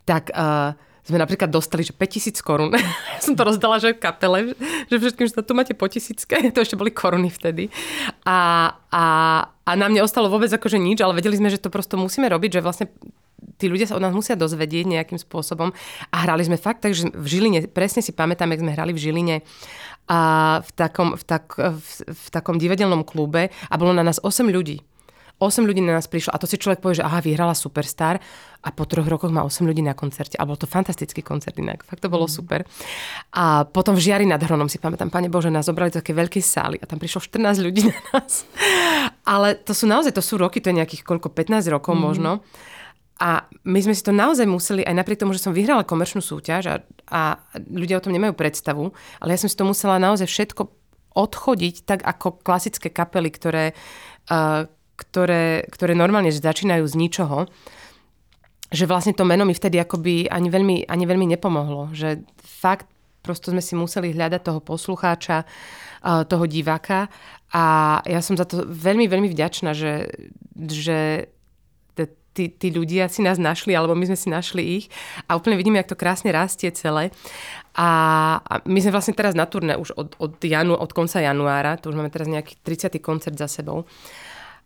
tak 0.06 0.30
uh, 0.38 0.78
sme 1.06 1.22
napríklad 1.22 1.54
dostali, 1.54 1.86
že 1.86 1.94
5000 1.94 2.42
korún. 2.42 2.74
ja 3.16 3.22
som 3.22 3.38
to 3.38 3.46
rozdala, 3.46 3.78
že 3.78 3.94
kapele, 3.94 4.58
že 4.90 4.96
všetkým, 4.98 5.30
že 5.30 5.46
tu 5.46 5.54
máte 5.54 5.78
po 5.78 5.86
tisícke, 5.86 6.34
to 6.54 6.60
ešte 6.66 6.76
boli 6.76 6.90
koruny 6.90 7.30
vtedy. 7.30 7.70
A, 8.26 8.74
a, 8.90 9.04
a 9.46 9.72
nám 9.78 9.94
neostalo 9.94 10.28
vôbec 10.28 10.50
akože 10.50 10.82
nič, 10.82 11.06
ale 11.06 11.14
vedeli 11.14 11.38
sme, 11.38 11.54
že 11.54 11.62
to 11.62 11.70
prosto 11.70 11.96
musíme 11.96 12.26
robiť, 12.26 12.60
že 12.60 12.66
vlastne 12.66 12.86
tí 13.62 13.70
ľudia 13.70 13.86
sa 13.86 13.96
od 13.96 14.04
nás 14.04 14.18
musia 14.18 14.34
dozvedieť 14.34 14.90
nejakým 14.90 15.22
spôsobom. 15.22 15.70
A 16.10 16.16
hrali 16.26 16.42
sme 16.44 16.58
fakt, 16.58 16.82
takže 16.82 17.14
v 17.14 17.28
Žiline, 17.30 17.70
presne 17.70 18.02
si 18.02 18.10
pamätám, 18.10 18.50
jak 18.52 18.64
sme 18.66 18.76
hrali 18.76 18.92
v 18.92 19.02
Žiline 19.06 19.36
a 20.06 20.20
v 20.62 20.70
takom, 20.74 21.18
v, 21.18 21.24
tak, 21.26 21.58
v, 21.58 21.90
v 22.10 22.28
takom 22.30 22.58
divadelnom 22.62 23.02
klube 23.02 23.50
a 23.50 23.74
bolo 23.78 23.94
na 23.94 24.06
nás 24.06 24.22
8 24.22 24.46
ľudí. 24.50 24.82
8 25.36 25.68
ľudí 25.68 25.84
na 25.84 26.00
nás 26.00 26.08
prišlo 26.08 26.32
a 26.32 26.40
to 26.40 26.48
si 26.48 26.56
človek 26.56 26.80
povie, 26.80 27.04
že 27.04 27.04
aha, 27.04 27.20
vyhrala 27.20 27.52
Superstar 27.52 28.24
a 28.64 28.70
po 28.72 28.88
troch 28.88 29.04
rokoch 29.04 29.30
má 29.36 29.44
8 29.44 29.68
ľudí 29.68 29.84
na 29.84 29.92
koncerte. 29.92 30.40
A 30.40 30.48
bol 30.48 30.56
to 30.56 30.64
fantastický 30.66 31.20
koncert 31.20 31.60
inak. 31.60 31.84
Fakt 31.84 32.02
to 32.02 32.10
bolo 32.10 32.26
mm. 32.26 32.34
super. 32.34 32.64
A 33.36 33.68
potom 33.68 34.00
v 34.00 34.02
Žiari 34.02 34.24
nad 34.24 34.40
Hronom 34.40 34.72
si 34.72 34.80
pamätám, 34.80 35.12
pane 35.12 35.28
Bože, 35.28 35.52
nás 35.52 35.68
zobrali 35.68 35.92
do 35.92 36.00
také 36.00 36.16
veľké 36.16 36.40
sály 36.40 36.80
a 36.80 36.88
tam 36.88 36.98
prišlo 36.98 37.20
14 37.20 37.62
ľudí 37.62 37.92
na 37.92 38.00
nás. 38.16 38.48
Ale 39.28 39.60
to 39.60 39.76
sú 39.76 39.86
naozaj, 39.86 40.16
to 40.16 40.24
sú 40.24 40.40
roky, 40.40 40.64
to 40.64 40.72
je 40.72 40.80
nejakých 40.80 41.04
koľko, 41.04 41.30
15 41.36 41.68
rokov 41.68 41.94
mm. 41.94 42.02
možno. 42.02 42.32
A 43.16 43.48
my 43.64 43.80
sme 43.80 43.96
si 43.96 44.04
to 44.04 44.12
naozaj 44.12 44.44
museli, 44.44 44.84
aj 44.84 44.92
napriek 44.92 45.24
tomu, 45.24 45.32
že 45.32 45.40
som 45.40 45.56
vyhrala 45.56 45.88
komerčnú 45.88 46.20
súťaž 46.20 46.64
a, 46.68 46.76
a 47.08 47.40
ľudia 47.56 48.00
o 48.00 48.04
tom 48.04 48.12
nemajú 48.12 48.36
predstavu, 48.36 48.92
ale 49.24 49.30
ja 49.32 49.40
som 49.40 49.48
si 49.48 49.56
to 49.56 49.64
musela 49.64 49.96
naozaj 49.96 50.28
všetko 50.28 50.68
odchodiť, 51.16 51.88
tak 51.88 52.04
ako 52.04 52.44
klasické 52.44 52.92
kapely, 52.92 53.32
ktoré, 53.32 53.72
uh, 53.72 54.68
ktoré, 54.96 55.68
ktoré 55.72 55.94
normálne 55.94 56.32
začínajú 56.32 56.84
z 56.88 56.96
ničoho, 56.96 57.48
že 58.72 58.90
vlastne 58.90 59.14
to 59.14 59.28
meno 59.28 59.46
mi 59.46 59.54
vtedy 59.54 59.80
akoby 59.80 60.28
ani 60.28 60.50
veľmi, 60.50 60.76
ani 60.90 61.04
veľmi 61.06 61.28
nepomohlo. 61.38 61.94
Že 61.94 62.26
fakt 62.42 62.90
prosto 63.22 63.50
sme 63.50 63.62
si 63.62 63.74
museli 63.74 64.14
hľadať 64.14 64.42
toho 64.42 64.62
poslucháča, 64.62 65.46
toho 66.06 66.46
diváka 66.46 67.10
a 67.50 67.98
ja 68.06 68.22
som 68.22 68.38
za 68.38 68.46
to 68.46 68.62
veľmi, 68.70 69.10
veľmi 69.10 69.26
vďačná, 69.34 69.74
že, 69.74 70.14
že 70.54 71.30
tí, 72.36 72.52
tí 72.52 72.68
ľudia 72.70 73.08
si 73.08 73.24
nás 73.24 73.40
našli, 73.40 73.72
alebo 73.72 73.96
my 73.96 74.12
sme 74.12 74.20
si 74.20 74.28
našli 74.28 74.64
ich 74.84 74.86
a 75.32 75.40
úplne 75.40 75.56
vidíme, 75.56 75.80
jak 75.80 75.96
to 75.96 75.98
krásne 75.98 76.36
rastie 76.36 76.68
celé. 76.76 77.16
A, 77.80 78.44
my 78.68 78.80
sme 78.84 78.92
vlastne 78.92 79.16
teraz 79.16 79.34
na 79.34 79.48
turné 79.48 79.80
už 79.80 79.96
od, 79.96 80.20
od, 80.20 80.36
janu, 80.44 80.76
od 80.76 80.92
konca 80.92 81.24
januára, 81.24 81.80
to 81.80 81.90
už 81.90 81.96
máme 81.96 82.12
teraz 82.12 82.28
nejaký 82.28 82.60
30. 82.60 83.00
koncert 83.00 83.40
za 83.40 83.48
sebou. 83.48 83.88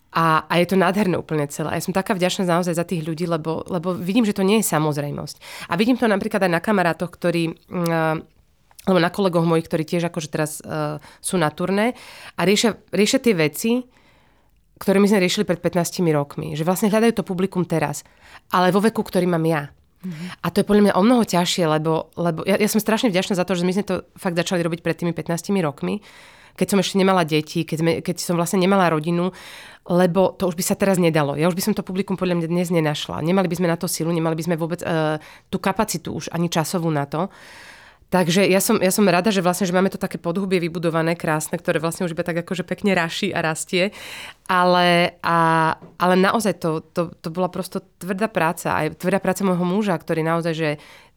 A, 0.09 0.49
a 0.49 0.53
je 0.57 0.65
to 0.65 0.75
nádherné 0.75 1.21
úplne 1.21 1.45
celé. 1.53 1.77
Ja 1.77 1.85
som 1.85 1.93
taká 1.93 2.17
vďačná 2.17 2.49
naozaj 2.49 2.73
za 2.73 2.85
tých 2.85 3.05
ľudí, 3.05 3.29
lebo, 3.29 3.61
lebo 3.69 3.93
vidím, 3.93 4.25
že 4.25 4.33
to 4.33 4.41
nie 4.41 4.61
je 4.61 4.65
samozrejmosť. 4.65 5.69
A 5.69 5.77
vidím 5.77 6.01
to 6.01 6.09
napríklad 6.09 6.41
aj 6.45 6.51
na 6.51 6.61
kamarátoch, 6.61 7.13
ktorí... 7.13 7.53
Uh, 7.69 8.21
alebo 8.87 9.05
na 9.05 9.11
kolegoch 9.13 9.45
mojich, 9.45 9.69
ktorí 9.69 9.83
tiež 9.85 10.09
akože 10.09 10.29
teraz 10.33 10.63
uh, 10.65 10.97
sú 11.21 11.37
na 11.37 11.51
turné 11.53 11.93
a 12.39 12.41
riešia, 12.47 12.79
riešia 12.89 13.21
tie 13.21 13.35
veci, 13.37 13.85
ktoré 14.79 14.97
my 14.97 15.05
sme 15.05 15.19
riešili 15.21 15.43
pred 15.43 15.59
15 15.61 15.99
rokmi. 16.15 16.55
Že 16.55 16.63
vlastne 16.63 16.87
hľadajú 16.89 17.19
to 17.19 17.27
publikum 17.27 17.67
teraz, 17.67 18.07
ale 18.49 18.71
vo 18.71 18.79
veku, 18.79 19.03
ktorý 19.03 19.27
mám 19.27 19.43
ja. 19.45 19.69
Mm-hmm. 19.99 20.27
A 20.41 20.47
to 20.47 20.63
je 20.63 20.69
podľa 20.71 20.83
mňa 20.89 20.93
o 20.95 21.03
mnoho 21.03 21.23
ťažšie, 21.27 21.67
lebo, 21.67 22.07
lebo 22.15 22.47
ja, 22.47 22.55
ja 22.55 22.69
som 22.71 22.79
strašne 22.79 23.11
vďačná 23.11 23.35
za 23.35 23.43
to, 23.43 23.59
že 23.59 23.67
my 23.67 23.75
sme 23.75 23.83
to 23.83 23.95
fakt 24.15 24.39
začali 24.39 24.63
robiť 24.63 24.79
pred 24.79 24.95
tými 24.95 25.11
15 25.11 25.51
rokmi, 25.59 25.99
keď 26.59 26.67
som 26.75 26.79
ešte 26.83 26.99
nemala 26.99 27.23
deti, 27.23 27.63
keď, 27.63 27.77
sme, 27.79 27.91
keď 28.03 28.15
som 28.19 28.35
vlastne 28.35 28.59
nemala 28.59 28.91
rodinu, 28.91 29.31
lebo 29.87 30.35
to 30.35 30.51
už 30.51 30.59
by 30.59 30.63
sa 30.67 30.75
teraz 30.75 30.99
nedalo. 30.99 31.39
Ja 31.39 31.47
už 31.47 31.55
by 31.55 31.63
som 31.63 31.73
to 31.73 31.87
publikum 31.87 32.19
podľa 32.19 32.43
mňa 32.43 32.47
dnes 32.51 32.67
nenašla. 32.67 33.23
Nemali 33.23 33.47
by 33.47 33.55
sme 33.55 33.71
na 33.71 33.79
to 33.79 33.87
silu, 33.87 34.11
nemali 34.11 34.35
by 34.35 34.43
sme 34.43 34.59
vôbec 34.59 34.83
uh, 34.83 35.15
tú 35.47 35.57
kapacitu 35.57 36.19
už 36.19 36.29
ani 36.35 36.51
časovú 36.51 36.91
na 36.91 37.07
to. 37.07 37.31
Takže 38.09 38.41
ja 38.49 38.57
som, 38.57 38.81
ja 38.81 38.89
som 38.89 39.05
rada, 39.05 39.29
že 39.29 39.45
vlastne, 39.45 39.69
že 39.69 39.75
máme 39.77 39.93
to 39.93 40.01
také 40.01 40.17
podhubie 40.17 40.57
vybudované, 40.57 41.13
krásne, 41.13 41.61
ktoré 41.61 41.77
vlastne 41.77 42.09
už 42.09 42.17
iba 42.17 42.25
tak 42.25 42.41
akože 42.41 42.65
pekne 42.65 42.97
raší 42.97 43.29
a 43.29 43.45
rastie. 43.45 43.93
Ale, 44.49 45.13
a, 45.21 45.37
ale 46.01 46.13
naozaj 46.17 46.57
to, 46.57 46.81
to, 46.89 47.13
to 47.13 47.29
bola 47.29 47.53
prosto 47.53 47.85
tvrdá 48.01 48.25
práca. 48.25 48.73
Aj 48.73 48.89
tvrdá 48.97 49.21
práca 49.21 49.45
môjho 49.45 49.61
muža, 49.61 49.93
ktorý 49.93 50.25
naozaj, 50.25 50.53
že 50.57 50.69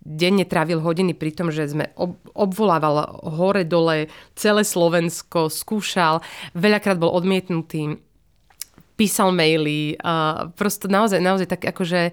denne 0.04 0.44
trávil 0.44 0.84
hodiny 0.84 1.16
pri 1.16 1.32
tom, 1.32 1.48
že 1.48 1.64
sme 1.64 1.96
ob, 1.96 2.20
obvolával 2.36 3.24
hore, 3.24 3.64
dole, 3.64 4.12
celé 4.36 4.60
Slovensko, 4.60 5.48
skúšal, 5.48 6.20
veľakrát 6.52 7.00
bol 7.00 7.08
odmietnutý, 7.08 7.96
písal 9.00 9.32
maily, 9.32 9.96
uh, 9.96 10.52
prosto 10.52 10.92
naozaj, 10.92 11.24
naozaj 11.24 11.48
tak 11.48 11.72
akože 11.72 12.12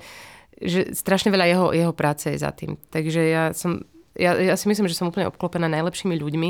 že 0.59 0.91
strašne 0.91 1.31
veľa 1.31 1.45
jeho, 1.47 1.67
jeho 1.71 1.93
práce 1.95 2.27
je 2.27 2.35
za 2.35 2.51
tým. 2.51 2.75
Takže 2.91 3.21
ja 3.23 3.43
som 3.55 3.79
ja, 4.19 4.35
ja 4.35 4.55
si 4.59 4.67
myslím, 4.67 4.91
že 4.91 4.99
som 4.99 5.07
úplne 5.07 5.31
obklopená 5.31 5.71
najlepšími 5.71 6.19
ľuďmi, 6.19 6.49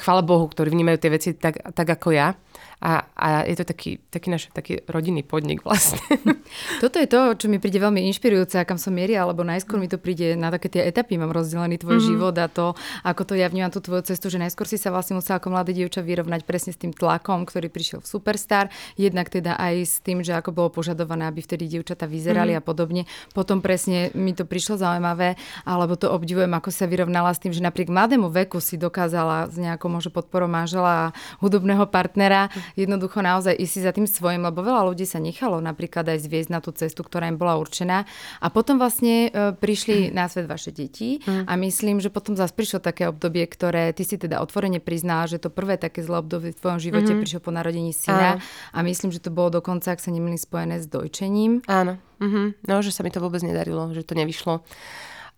chvála 0.00 0.24
Bohu, 0.24 0.48
ktorí 0.48 0.72
vnímajú 0.72 0.98
tie 0.98 1.12
veci 1.12 1.30
tak, 1.36 1.60
tak 1.76 1.88
ako 1.88 2.16
ja. 2.16 2.32
A, 2.82 3.06
a 3.14 3.46
je 3.46 3.54
to 3.54 3.64
taký, 3.70 4.02
taký 4.10 4.26
náš 4.34 4.50
taký 4.50 4.82
rodinný 4.90 5.22
podnik 5.22 5.62
vlastne. 5.62 6.02
Toto 6.82 6.98
je 6.98 7.06
to, 7.06 7.38
čo 7.38 7.46
mi 7.46 7.62
príde 7.62 7.78
veľmi 7.78 8.02
inšpirujúce 8.10 8.58
a 8.58 8.66
kam 8.66 8.74
som 8.74 8.90
mieria, 8.90 9.22
alebo 9.22 9.46
najskôr 9.46 9.78
mi 9.78 9.86
to 9.86 10.02
príde 10.02 10.34
na 10.34 10.50
také 10.50 10.66
tie 10.66 10.90
etapy, 10.90 11.14
mám 11.14 11.30
rozdelený 11.30 11.78
tvoj 11.78 12.02
mm-hmm. 12.02 12.10
život 12.10 12.34
a 12.42 12.50
to, 12.50 12.74
ako 13.06 13.22
to 13.22 13.38
ja 13.38 13.46
vnímam 13.46 13.70
tú 13.70 13.78
tvoju 13.78 14.10
cestu, 14.10 14.34
že 14.34 14.42
najskôr 14.42 14.66
si 14.66 14.82
sa 14.82 14.90
vlastne 14.90 15.14
musela 15.14 15.38
ako 15.38 15.54
mladé 15.54 15.78
dievča 15.78 16.02
vyrovnať 16.02 16.42
presne 16.42 16.74
s 16.74 16.82
tým 16.82 16.90
tlakom, 16.90 17.46
ktorý 17.46 17.70
prišiel 17.70 18.02
v 18.02 18.10
Superstar, 18.10 18.66
jednak 18.98 19.30
teda 19.30 19.54
aj 19.54 19.74
s 19.86 19.94
tým, 20.02 20.26
že 20.26 20.34
ako 20.34 20.50
bolo 20.50 20.74
požadované, 20.74 21.30
aby 21.30 21.38
vtedy 21.38 21.70
dievčata 21.70 22.10
vyzerali 22.10 22.58
mm-hmm. 22.58 22.66
a 22.66 22.66
podobne. 22.66 23.02
Potom 23.30 23.62
presne 23.62 24.10
mi 24.18 24.34
to 24.34 24.42
prišlo 24.42 24.82
zaujímavé, 24.82 25.38
alebo 25.62 25.94
to 25.94 26.10
obdivujem, 26.10 26.50
ako 26.50 26.74
sa 26.74 26.90
vyrovnala 26.90 27.30
s 27.30 27.38
tým, 27.38 27.54
že 27.54 27.62
napriek 27.62 27.94
mladému 27.94 28.26
veku 28.26 28.58
si 28.58 28.74
dokázala 28.74 29.46
s 29.46 29.54
nejakou 29.54 29.86
možno 29.86 30.10
podporou 30.10 30.50
manžela 30.50 30.90
a 30.90 31.12
hudobného 31.38 31.86
partnera 31.86 32.50
jednoducho 32.74 33.20
naozaj 33.20 33.54
ísť 33.56 33.72
si 33.72 33.80
za 33.80 33.92
tým 33.92 34.06
svojim, 34.08 34.42
lebo 34.42 34.64
veľa 34.64 34.88
ľudí 34.92 35.04
sa 35.08 35.20
nechalo 35.22 35.60
napríklad 35.60 36.08
aj 36.08 36.18
zviezť 36.24 36.50
na 36.50 36.60
tú 36.60 36.70
cestu, 36.72 37.04
ktorá 37.04 37.28
im 37.28 37.36
bola 37.36 37.60
určená. 37.60 38.04
A 38.40 38.46
potom 38.48 38.76
vlastne 38.80 39.28
e, 39.28 39.52
prišli 39.56 40.08
mm. 40.08 40.16
na 40.16 40.26
svet 40.28 40.46
vaše 40.48 40.72
deti 40.72 41.20
mm. 41.22 41.48
a 41.48 41.52
myslím, 41.60 42.00
že 42.00 42.08
potom 42.08 42.34
zase 42.34 42.52
prišlo 42.56 42.82
také 42.82 43.08
obdobie, 43.08 43.44
ktoré 43.48 43.92
ty 43.92 44.02
si 44.04 44.16
teda 44.16 44.40
otvorene 44.40 44.80
priznala, 44.80 45.28
že 45.28 45.40
to 45.42 45.52
prvé 45.52 45.76
také 45.76 46.00
zlé 46.02 46.20
obdobie 46.20 46.52
v 46.52 46.58
tvojom 46.58 46.80
živote 46.80 47.12
mm. 47.12 47.18
prišlo 47.22 47.40
po 47.44 47.50
narodení 47.54 47.92
syna 47.94 48.38
Áno. 48.38 48.44
a 48.72 48.78
myslím, 48.84 49.10
že 49.12 49.22
to 49.22 49.30
bolo 49.32 49.62
dokonca, 49.62 49.92
ak 49.92 50.00
sa 50.00 50.10
nemýlim, 50.10 50.40
spojené 50.40 50.80
s 50.80 50.86
dojčením. 50.88 51.64
Áno. 51.68 52.00
Mm-hmm. 52.22 52.70
No, 52.70 52.74
že 52.86 52.94
sa 52.94 53.02
mi 53.02 53.10
to 53.10 53.18
vôbec 53.18 53.42
nedarilo, 53.42 53.90
že 53.90 54.06
to 54.06 54.14
nevyšlo. 54.14 54.62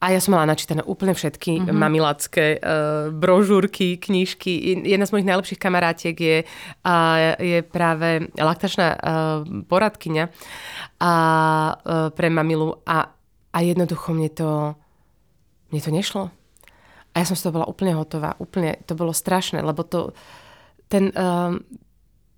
A 0.04 0.12
ja 0.12 0.20
som 0.20 0.36
mala 0.36 0.52
načítané 0.52 0.84
úplne 0.84 1.16
všetky 1.16 1.64
mm-hmm. 1.64 1.72
mamilacké 1.72 2.60
uh, 2.60 3.08
brožúrky, 3.08 3.96
knižky. 3.96 4.84
Jedna 4.84 5.08
z 5.08 5.12
mojich 5.16 5.28
najlepších 5.32 5.56
kamarátiek 5.56 6.12
je, 6.12 6.38
uh, 6.44 7.32
je 7.40 7.64
práve 7.64 8.28
laktačná 8.36 8.88
uh, 8.92 9.00
poradkyňa 9.64 10.24
uh, 10.28 10.36
uh, 11.00 11.72
pre 12.12 12.28
mamilu 12.28 12.84
a, 12.84 13.16
a 13.48 13.58
jednoducho 13.64 14.12
mne 14.12 14.28
to, 14.28 14.76
mne 15.72 15.80
to 15.80 15.88
nešlo. 15.88 16.28
A 17.16 17.22
ja 17.22 17.24
som 17.24 17.32
z 17.32 17.48
toho 17.48 17.56
bola 17.56 17.70
úplne 17.70 17.96
hotová. 17.96 18.36
Úplne, 18.36 18.84
to 18.84 18.92
bolo 18.92 19.16
strašné, 19.16 19.64
lebo 19.64 19.88
to, 19.88 20.12
ten, 20.92 21.16
um, 21.16 21.64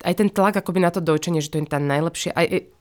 aj 0.07 0.15
ten 0.15 0.31
tlak 0.31 0.63
akoby 0.63 0.87
na 0.87 0.95
to 0.95 1.03
dojčenie, 1.03 1.43
že 1.43 1.51
to 1.51 1.59
je 1.59 1.67
tá 1.67 1.83
najlepšia, 1.83 2.31
aj, 2.31 2.76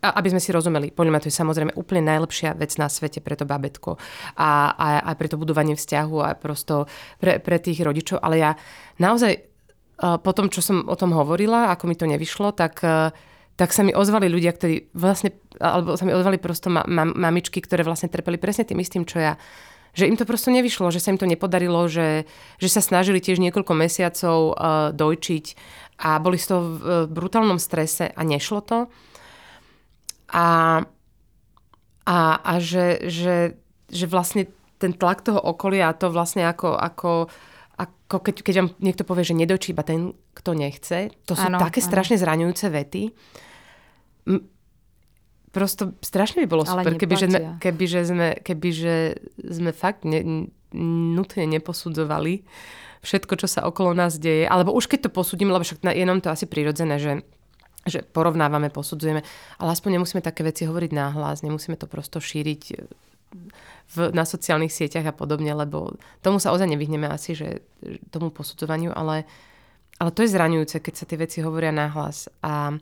a 0.00 0.16
aby 0.16 0.32
sme 0.32 0.40
si 0.40 0.50
rozumeli, 0.50 0.92
podľa 0.92 1.12
mňa 1.12 1.22
to 1.22 1.28
je 1.28 1.40
samozrejme 1.40 1.72
úplne 1.76 2.02
najlepšia 2.08 2.56
vec 2.56 2.72
na 2.80 2.88
svete 2.88 3.20
pre 3.20 3.36
to 3.36 3.44
babetko 3.44 4.00
a, 4.36 4.72
a, 4.72 4.88
a 5.04 5.10
pre 5.16 5.28
to 5.28 5.36
budovanie 5.36 5.76
vzťahu 5.76 6.16
a 6.24 6.32
prosto 6.36 6.88
pre, 7.20 7.36
pre 7.36 7.60
tých 7.60 7.84
rodičov, 7.84 8.20
ale 8.24 8.40
ja 8.40 8.50
naozaj 8.96 9.36
uh, 9.36 10.16
po 10.16 10.32
tom, 10.32 10.48
čo 10.48 10.64
som 10.64 10.88
o 10.88 10.96
tom 10.96 11.12
hovorila, 11.12 11.68
ako 11.68 11.84
mi 11.84 11.96
to 11.96 12.08
nevyšlo, 12.08 12.56
tak 12.56 12.80
uh, 12.80 13.12
tak 13.60 13.76
sa 13.76 13.84
mi 13.84 13.92
ozvali 13.92 14.32
ľudia, 14.32 14.56
ktorí 14.56 14.88
vlastne, 14.96 15.36
alebo 15.60 15.92
sa 15.92 16.08
mi 16.08 16.16
ozvali 16.16 16.40
prosto 16.40 16.72
ma, 16.72 16.80
ma, 16.88 17.04
mamičky, 17.04 17.60
ktoré 17.60 17.84
vlastne 17.84 18.08
trpeli 18.08 18.40
presne 18.40 18.64
tým 18.64 18.80
istým, 18.80 19.04
čo 19.04 19.20
ja 19.20 19.36
že 19.90 20.06
im 20.06 20.14
to 20.14 20.22
prosto 20.22 20.54
nevyšlo, 20.54 20.94
že 20.94 21.02
sa 21.02 21.10
im 21.10 21.18
to 21.18 21.26
nepodarilo, 21.26 21.82
že, 21.90 22.24
že 22.62 22.68
sa 22.70 22.78
snažili 22.78 23.18
tiež 23.18 23.42
niekoľko 23.42 23.74
mesiacov 23.74 24.38
uh, 24.54 24.54
dojčiť 24.94 25.46
a 26.06 26.22
boli 26.22 26.38
z 26.38 26.46
toho 26.46 26.62
v 26.62 26.74
uh, 26.78 26.90
brutálnom 27.10 27.58
strese 27.58 28.06
a 28.08 28.22
nešlo 28.22 28.62
to. 28.62 28.86
A, 30.30 30.80
a, 32.06 32.18
a 32.38 32.52
že, 32.62 33.10
že, 33.10 33.58
že 33.90 34.06
vlastne 34.06 34.46
ten 34.80 34.94
tlak 34.94 35.26
toho 35.26 35.38
okolia 35.38 35.90
a 35.90 35.96
to 35.98 36.08
vlastne 36.08 36.46
ako, 36.46 36.72
ako, 36.78 37.28
ako 37.76 38.16
keď, 38.22 38.34
keď 38.40 38.54
vám 38.62 38.68
niekto 38.80 39.02
povie, 39.04 39.26
že 39.26 39.36
nedojčí 39.36 39.76
iba 39.76 39.84
ten, 39.84 40.16
kto 40.32 40.56
nechce, 40.56 41.12
to 41.26 41.34
sú 41.36 41.46
ano, 41.46 41.58
také 41.60 41.82
ano. 41.84 41.88
strašne 41.90 42.16
zraňujúce 42.16 42.66
vety 42.70 43.02
prosto 45.50 45.94
strašne 46.00 46.46
by 46.46 46.48
bolo 46.48 46.62
super, 46.62 46.94
keby 46.94 47.14
že, 47.18 47.28
keby, 47.58 47.84
že 47.90 48.00
sme, 48.06 48.28
keby 48.38 48.68
že 48.70 48.94
sme 49.42 49.70
fakt 49.74 50.06
ne, 50.06 50.46
nutne 51.14 51.44
neposudzovali 51.50 52.46
všetko, 53.02 53.34
čo 53.34 53.48
sa 53.50 53.66
okolo 53.66 53.96
nás 53.96 54.20
deje. 54.20 54.46
Alebo 54.46 54.70
už 54.76 54.86
keď 54.86 55.08
to 55.08 55.10
posúdime, 55.10 55.50
lebo 55.50 55.66
však 55.66 55.82
je 55.82 56.04
nám 56.06 56.22
to 56.22 56.30
asi 56.30 56.46
prirodzené, 56.46 57.02
že, 57.02 57.26
že 57.90 58.06
porovnávame, 58.06 58.70
posudzujeme, 58.70 59.26
ale 59.58 59.68
aspoň 59.74 59.98
nemusíme 60.00 60.22
také 60.22 60.46
veci 60.46 60.64
hovoriť 60.64 60.90
náhlas, 60.94 61.42
nemusíme 61.42 61.74
to 61.74 61.90
prosto 61.90 62.22
šíriť 62.22 62.62
v, 63.90 63.96
na 64.14 64.22
sociálnych 64.22 64.70
sieťach 64.70 65.10
a 65.10 65.14
podobne, 65.14 65.50
lebo 65.54 65.98
tomu 66.22 66.38
sa 66.38 66.54
ozaj 66.54 66.70
nevyhneme 66.70 67.10
asi, 67.10 67.34
že 67.34 67.66
tomu 68.14 68.30
posudzovaniu, 68.30 68.94
ale, 68.94 69.26
ale 69.98 70.10
to 70.14 70.22
je 70.22 70.32
zraňujúce, 70.32 70.78
keď 70.78 70.94
sa 70.94 71.04
tie 71.06 71.18
veci 71.18 71.38
hovoria 71.42 71.74
náhlas. 71.74 72.30
A 72.46 72.78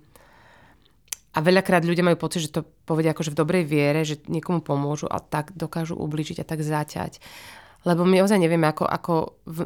a 1.37 1.45
veľakrát 1.45 1.87
ľudia 1.87 2.03
majú 2.03 2.19
pocit, 2.19 2.49
že 2.49 2.55
to 2.55 2.67
povedia 2.89 3.15
akože 3.15 3.31
v 3.31 3.39
dobrej 3.39 3.65
viere, 3.69 4.03
že 4.03 4.19
niekomu 4.27 4.59
pomôžu 4.59 5.07
a 5.07 5.23
tak 5.23 5.55
dokážu 5.55 5.95
ubližiť 5.95 6.43
a 6.43 6.49
tak 6.49 6.67
zaťať. 6.67 7.23
Lebo 7.87 8.03
my 8.03 8.25
ozaj 8.27 8.43
nevieme, 8.43 8.67
ako, 8.67 8.85
ako 8.89 9.15
v, 9.47 9.59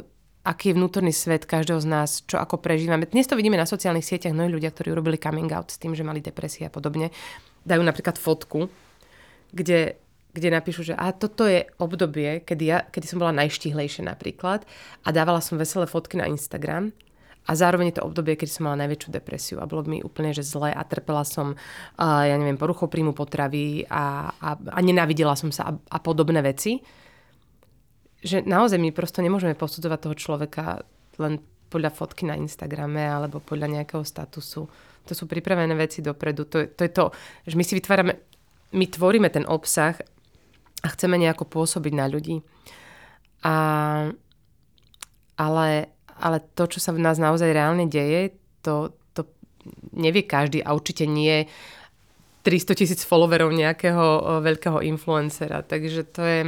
aký 0.43 0.71
je 0.71 0.77
vnútorný 0.77 1.15
svet 1.15 1.47
každého 1.47 1.79
z 1.79 1.87
nás, 1.87 2.09
čo 2.27 2.35
ako 2.35 2.59
prežívame. 2.59 3.07
Dnes 3.07 3.27
to 3.31 3.39
vidíme 3.39 3.55
na 3.55 3.63
sociálnych 3.63 4.03
sieťach, 4.03 4.35
mnohí 4.35 4.51
ľudia, 4.51 4.75
ktorí 4.75 4.91
urobili 4.91 5.15
coming 5.15 5.47
out 5.55 5.71
s 5.71 5.79
tým, 5.79 5.95
že 5.95 6.03
mali 6.03 6.19
depresie 6.19 6.67
a 6.67 6.71
podobne, 6.71 7.15
dajú 7.63 7.79
napríklad 7.79 8.19
fotku, 8.19 8.67
kde, 9.55 9.95
kde 10.35 10.47
napíšu, 10.51 10.91
že 10.91 10.93
a 10.99 11.15
toto 11.15 11.47
je 11.47 11.63
obdobie, 11.79 12.43
kedy, 12.43 12.63
ja, 12.67 12.83
kedy 12.83 13.05
som 13.07 13.23
bola 13.23 13.31
najštihlejšia 13.39 14.03
napríklad 14.03 14.67
a 15.07 15.07
dávala 15.15 15.39
som 15.39 15.55
veselé 15.55 15.87
fotky 15.87 16.19
na 16.19 16.27
Instagram 16.27 16.91
a 17.47 17.51
zároveň 17.55 17.91
je 17.91 17.97
to 17.99 18.07
obdobie, 18.07 18.35
keď 18.35 18.49
som 18.51 18.67
mala 18.67 18.83
najväčšiu 18.83 19.09
depresiu 19.15 19.57
a 19.63 19.67
bolo 19.67 19.87
mi 19.87 19.99
úplne 20.03 20.35
že 20.35 20.43
zle 20.43 20.71
a 20.71 20.83
trpela 20.83 21.23
som, 21.27 21.55
uh, 21.55 22.23
ja 22.23 22.35
neviem, 22.35 22.59
poruchou 22.59 22.91
príjmu 22.91 23.15
potravy 23.15 23.87
a, 23.87 24.31
a, 24.31 24.49
a 24.59 24.79
nenávidela 24.79 25.35
som 25.35 25.51
sa 25.51 25.71
a, 25.71 25.71
a 25.75 25.97
podobné 26.03 26.39
veci. 26.39 26.83
Že 28.23 28.47
naozaj 28.47 28.79
my 28.79 28.89
prosto 28.95 29.19
nemôžeme 29.19 29.53
posudzovať 29.53 29.99
toho 29.99 30.15
človeka 30.15 30.63
len 31.19 31.43
podľa 31.67 31.91
fotky 31.91 32.23
na 32.23 32.39
Instagrame 32.39 33.03
alebo 33.03 33.43
podľa 33.43 33.81
nejakého 33.81 34.05
statusu. 34.07 34.65
To 35.03 35.13
sú 35.13 35.27
pripravené 35.27 35.75
veci 35.75 35.99
dopredu. 35.99 36.47
To, 36.47 36.63
to 36.63 36.81
je 36.87 36.91
to, 36.91 37.11
že 37.43 37.59
my 37.59 37.63
si 37.67 37.75
vytvárame, 37.75 38.13
my 38.71 38.85
tvoríme 38.87 39.27
ten 39.27 39.43
obsah 39.43 39.99
a 40.83 40.87
chceme 40.87 41.19
nejako 41.19 41.43
pôsobiť 41.51 41.93
na 41.93 42.05
ľudí. 42.07 42.39
A, 43.43 43.55
ale 45.35 45.93
ale 46.23 46.39
to, 46.53 46.69
čo 46.69 46.79
sa 46.79 46.93
v 46.93 47.01
nás 47.01 47.17
naozaj 47.17 47.49
reálne 47.51 47.89
deje, 47.89 48.37
to, 48.61 48.93
to 49.11 49.25
nevie 49.91 50.23
každý 50.23 50.61
a 50.61 50.71
určite 50.71 51.09
nie 51.09 51.49
300 52.47 52.79
tisíc 52.79 53.01
followerov 53.07 53.55
nejakého 53.55 54.39
veľkého 54.43 54.83
influencera. 54.83 55.63
Takže 55.63 56.01
to 56.11 56.21
je, 56.21 56.39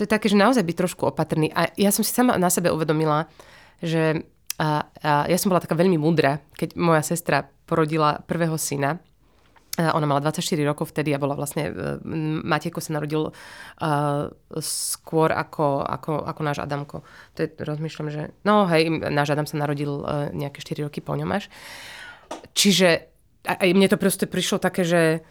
to 0.00 0.08
je 0.08 0.14
také, 0.16 0.32
že 0.32 0.40
naozaj 0.40 0.64
byť 0.64 0.76
trošku 0.80 1.12
opatrný. 1.12 1.52
A 1.52 1.68
ja 1.76 1.92
som 1.92 2.00
si 2.00 2.08
sama 2.08 2.40
na 2.40 2.48
sebe 2.48 2.72
uvedomila, 2.72 3.28
že 3.84 4.24
a, 4.56 4.88
a 5.04 5.28
ja 5.28 5.36
som 5.36 5.52
bola 5.52 5.60
taká 5.60 5.76
veľmi 5.76 6.00
múdra, 6.00 6.40
keď 6.56 6.80
moja 6.80 7.04
sestra 7.04 7.52
porodila 7.68 8.24
prvého 8.24 8.56
syna 8.56 8.96
ona 9.78 10.06
mala 10.06 10.20
24 10.20 10.60
rokov 10.66 10.92
vtedy 10.92 11.14
a 11.14 11.22
bola 11.22 11.38
vlastne, 11.38 11.70
e, 11.70 11.72
Matejko 12.42 12.82
sa 12.82 12.98
narodil 12.98 13.30
uh, 13.30 14.26
skôr 14.58 15.30
ako, 15.30 15.86
ako, 15.86 16.26
ako 16.26 16.40
náš 16.42 16.58
Adamko. 16.60 17.06
To 17.36 17.38
je, 17.40 17.48
rozmýšľam, 17.54 18.08
že 18.10 18.22
no 18.42 18.66
hej, 18.66 18.90
náš 18.90 19.32
Adam 19.32 19.46
sa 19.46 19.56
narodil 19.62 20.02
uh, 20.02 20.28
nejaké 20.34 20.60
4 20.60 20.90
roky 20.90 21.00
po 21.00 21.14
ňom 21.14 21.30
až. 21.32 21.46
Čiže 22.52 23.08
aj 23.46 23.70
mne 23.72 23.88
to 23.88 23.96
proste 23.96 24.26
prišlo 24.28 24.60
také, 24.60 24.84
že 24.84 25.24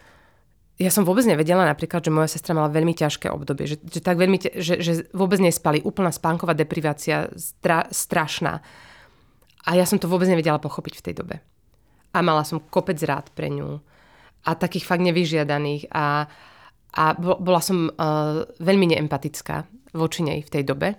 ja 0.80 0.88
som 0.88 1.04
vôbec 1.04 1.28
nevedela 1.28 1.68
napríklad, 1.68 2.00
že 2.00 2.08
moja 2.08 2.32
sestra 2.32 2.56
mala 2.56 2.72
veľmi 2.72 2.96
ťažké 2.96 3.28
obdobie, 3.28 3.68
že, 3.68 3.84
že, 3.84 4.00
tak 4.00 4.16
veľmi, 4.16 4.40
že, 4.40 4.80
že 4.80 5.12
vôbec 5.12 5.44
nespali, 5.44 5.84
úplná 5.84 6.08
spánková 6.08 6.56
deprivácia, 6.56 7.28
stra, 7.36 7.92
strašná. 7.92 8.64
A 9.68 9.76
ja 9.76 9.84
som 9.84 10.00
to 10.00 10.08
vôbec 10.08 10.32
nevedela 10.32 10.56
pochopiť 10.56 11.04
v 11.04 11.04
tej 11.04 11.14
dobe. 11.20 11.36
A 12.16 12.24
mala 12.24 12.48
som 12.48 12.64
kopec 12.64 12.96
rád 13.04 13.28
pre 13.36 13.52
ňu 13.52 13.84
a 14.48 14.56
takých 14.56 14.88
fakt 14.88 15.04
nevyžiadaných 15.04 15.92
a, 15.92 16.32
a 16.96 17.04
bola 17.20 17.60
som 17.60 17.92
uh, 17.92 18.48
veľmi 18.64 18.96
neempatická 18.96 19.68
voči 19.92 20.24
nej 20.24 20.40
v 20.48 20.50
tej 20.50 20.64
dobe. 20.64 20.96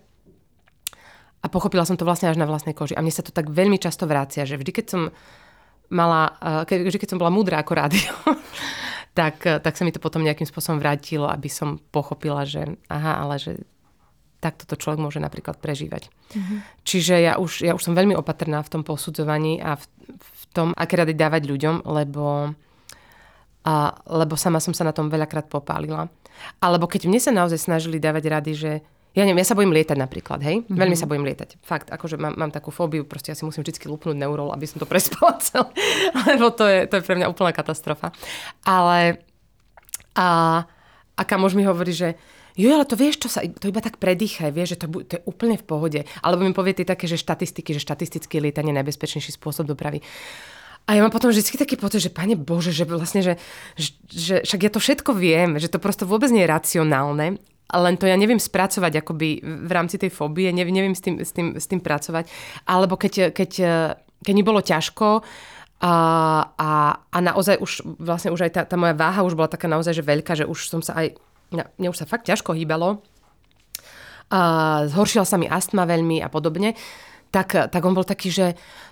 A 1.41 1.47
pochopila 1.49 1.89
som 1.89 1.97
to 1.97 2.05
vlastne 2.05 2.29
až 2.29 2.37
na 2.37 2.45
vlastnej 2.45 2.77
koži. 2.77 2.93
A 2.93 3.01
mne 3.01 3.17
sa 3.17 3.25
to 3.25 3.33
tak 3.33 3.49
veľmi 3.49 3.81
často 3.81 4.05
vrácia, 4.05 4.45
že 4.45 4.61
vždy, 4.61 4.77
keď 4.77 4.87
som 4.93 5.03
mala, 5.89 6.37
uh, 6.37 6.63
ke, 6.69 6.85
vždy, 6.85 7.01
keď 7.01 7.17
som 7.17 7.21
bola 7.25 7.33
múdra 7.33 7.65
ako 7.65 7.73
rádio, 7.73 8.13
tak, 9.21 9.45
tak 9.45 9.77
sa 9.77 9.85
mi 9.85 9.93
to 9.93 10.01
potom 10.01 10.25
nejakým 10.25 10.49
spôsobom 10.49 10.81
vrátilo, 10.81 11.29
aby 11.29 11.53
som 11.53 11.77
pochopila, 11.93 12.49
že 12.49 12.81
aha, 12.89 13.21
ale 13.21 13.37
že 13.37 13.61
takto 14.41 14.65
to 14.65 14.81
človek 14.81 14.97
môže 14.97 15.21
napríklad 15.21 15.61
prežívať. 15.61 16.09
Mm-hmm. 16.33 16.59
Čiže 16.89 17.15
ja 17.21 17.37
už, 17.37 17.61
ja 17.61 17.77
už 17.77 17.85
som 17.85 17.93
veľmi 17.93 18.17
opatrná 18.17 18.65
v 18.65 18.73
tom 18.73 18.81
posudzovaní 18.81 19.61
a 19.61 19.77
v, 19.77 19.85
v 20.09 20.43
tom, 20.57 20.73
aké 20.73 20.97
rady 20.97 21.13
dávať 21.13 21.45
ľuďom, 21.45 21.85
lebo 21.85 22.57
a, 23.61 23.75
lebo 24.09 24.41
sama 24.41 24.57
som 24.57 24.73
sa 24.73 24.89
na 24.89 24.97
tom 24.97 25.13
veľakrát 25.13 25.53
popálila. 25.53 26.09
Alebo 26.65 26.89
keď 26.89 27.13
mne 27.13 27.21
sa 27.21 27.29
naozaj 27.29 27.61
snažili 27.61 28.01
dávať 28.01 28.25
rady, 28.33 28.53
že 28.57 28.73
ja 29.11 29.27
neviem, 29.27 29.43
ja 29.43 29.51
sa 29.51 29.59
bojím 29.59 29.75
lietať 29.75 29.99
napríklad, 29.99 30.39
hej? 30.39 30.63
Mm-hmm. 30.63 30.79
Veľmi 30.79 30.95
sa 30.95 31.11
bojím 31.11 31.27
lietať. 31.27 31.59
Fakt, 31.67 31.91
akože 31.91 32.15
mám, 32.15 32.39
mám 32.39 32.55
takú 32.55 32.71
fóbiu, 32.71 33.03
proste 33.03 33.35
ja 33.35 33.37
si 33.37 33.43
musím 33.43 33.67
vždy 33.67 33.91
lupnúť 33.91 34.15
neurol, 34.15 34.55
aby 34.55 34.71
som 34.71 34.79
to 34.79 34.87
prespala 34.91 35.35
celé. 35.43 35.71
Lebo 36.31 36.55
to 36.55 36.63
je, 36.71 36.87
to 36.87 37.03
je 37.03 37.03
pre 37.03 37.19
mňa 37.19 37.27
úplná 37.27 37.51
katastrofa. 37.51 38.15
Ale 38.63 39.19
a, 40.15 40.63
a 41.19 41.23
kamož 41.27 41.59
mi 41.59 41.67
hovorí, 41.67 41.91
že 41.91 42.15
jo, 42.55 42.71
ale 42.71 42.87
to 42.87 42.95
vieš, 42.95 43.27
čo 43.27 43.29
sa, 43.31 43.43
to 43.43 43.67
iba 43.67 43.83
tak 43.83 43.99
predýchaj, 43.99 44.55
vieš, 44.55 44.79
že 44.79 44.87
to, 44.87 44.87
to 45.03 45.13
je 45.19 45.23
úplne 45.27 45.59
v 45.59 45.67
pohode. 45.67 46.01
Alebo 46.23 46.47
mi 46.47 46.55
povie 46.55 46.79
také, 46.79 47.11
že 47.11 47.19
štatistiky, 47.19 47.75
že 47.75 47.83
štatisticky 47.83 48.39
lietanie 48.39 48.71
je 48.71 48.79
najbezpečnejší 48.79 49.35
spôsob 49.35 49.67
dopravy. 49.67 50.07
A 50.87 50.97
ja 50.97 51.03
mám 51.03 51.13
potom 51.13 51.31
vždy 51.31 51.61
taký 51.61 51.77
pocit, 51.77 52.03
že 52.03 52.11
pane 52.11 52.39
Bože, 52.39 52.75
že 52.75 52.87
vlastne, 52.89 53.23
že, 53.23 53.35
že, 53.75 53.91
že 54.11 54.35
však 54.43 54.61
ja 54.67 54.71
to 54.71 54.81
všetko 54.81 55.11
viem, 55.15 55.59
že 55.61 55.71
to 55.71 55.79
prosto 55.83 56.09
vôbec 56.09 56.33
nie 56.33 56.43
je 56.43 56.51
racionálne, 56.51 57.39
len 57.79 57.95
to 58.01 58.11
ja 58.11 58.19
neviem 58.19 58.43
spracovať 58.43 59.05
akoby 59.05 59.29
v 59.43 59.71
rámci 59.71 60.01
tej 60.01 60.11
fóbie, 60.11 60.51
neviem, 60.51 60.75
neviem 60.75 60.95
s, 60.97 61.03
tým, 61.05 61.23
s, 61.23 61.31
tým, 61.31 61.55
s 61.55 61.71
tým 61.71 61.79
pracovať. 61.79 62.27
Alebo 62.67 62.99
keď, 62.99 63.31
keď, 63.31 63.51
keď 64.25 64.35
mi 64.35 64.43
bolo 64.43 64.59
ťažko, 64.65 65.23
a, 65.81 65.95
a, 66.61 66.71
a 67.09 67.19
naozaj 67.25 67.57
už 67.57 67.97
vlastne 67.97 68.29
už 68.29 68.45
aj 68.45 68.53
tá, 68.53 68.63
tá 68.69 68.77
moja 68.77 68.93
váha 68.93 69.25
už 69.25 69.33
bola 69.33 69.49
taká 69.49 69.65
naozaj 69.65 69.97
že 69.97 70.05
veľká, 70.05 70.37
že 70.37 70.45
už 70.45 70.69
som 70.69 70.85
sa 70.85 70.93
aj, 70.93 71.17
mne 71.57 71.89
už 71.89 71.97
sa 71.97 72.05
fakt 72.05 72.29
ťažko 72.29 72.53
hýbalo. 72.53 73.01
A 74.29 74.41
zhoršila 74.93 75.25
sa 75.25 75.41
mi 75.41 75.49
astma 75.49 75.89
veľmi 75.89 76.21
a 76.21 76.29
podobne 76.29 76.77
tak, 77.31 77.55
tak 77.55 77.83
on 77.87 77.95
bol 77.95 78.03
taký, 78.03 78.29
že 78.29 78.47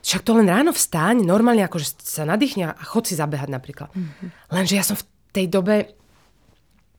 však 0.06 0.22
to 0.22 0.38
len 0.38 0.46
ráno 0.46 0.70
vstáň, 0.70 1.26
normálne 1.26 1.66
akože 1.66 1.98
sa 1.98 2.22
nadýchne 2.22 2.70
a 2.70 2.82
chod 2.86 3.10
si 3.10 3.18
zabehať 3.18 3.50
napríklad. 3.50 3.90
Mm-hmm. 3.90 4.28
Lenže 4.54 4.74
ja 4.78 4.84
som 4.86 4.94
v 4.94 5.04
tej 5.34 5.46
dobe 5.50 5.98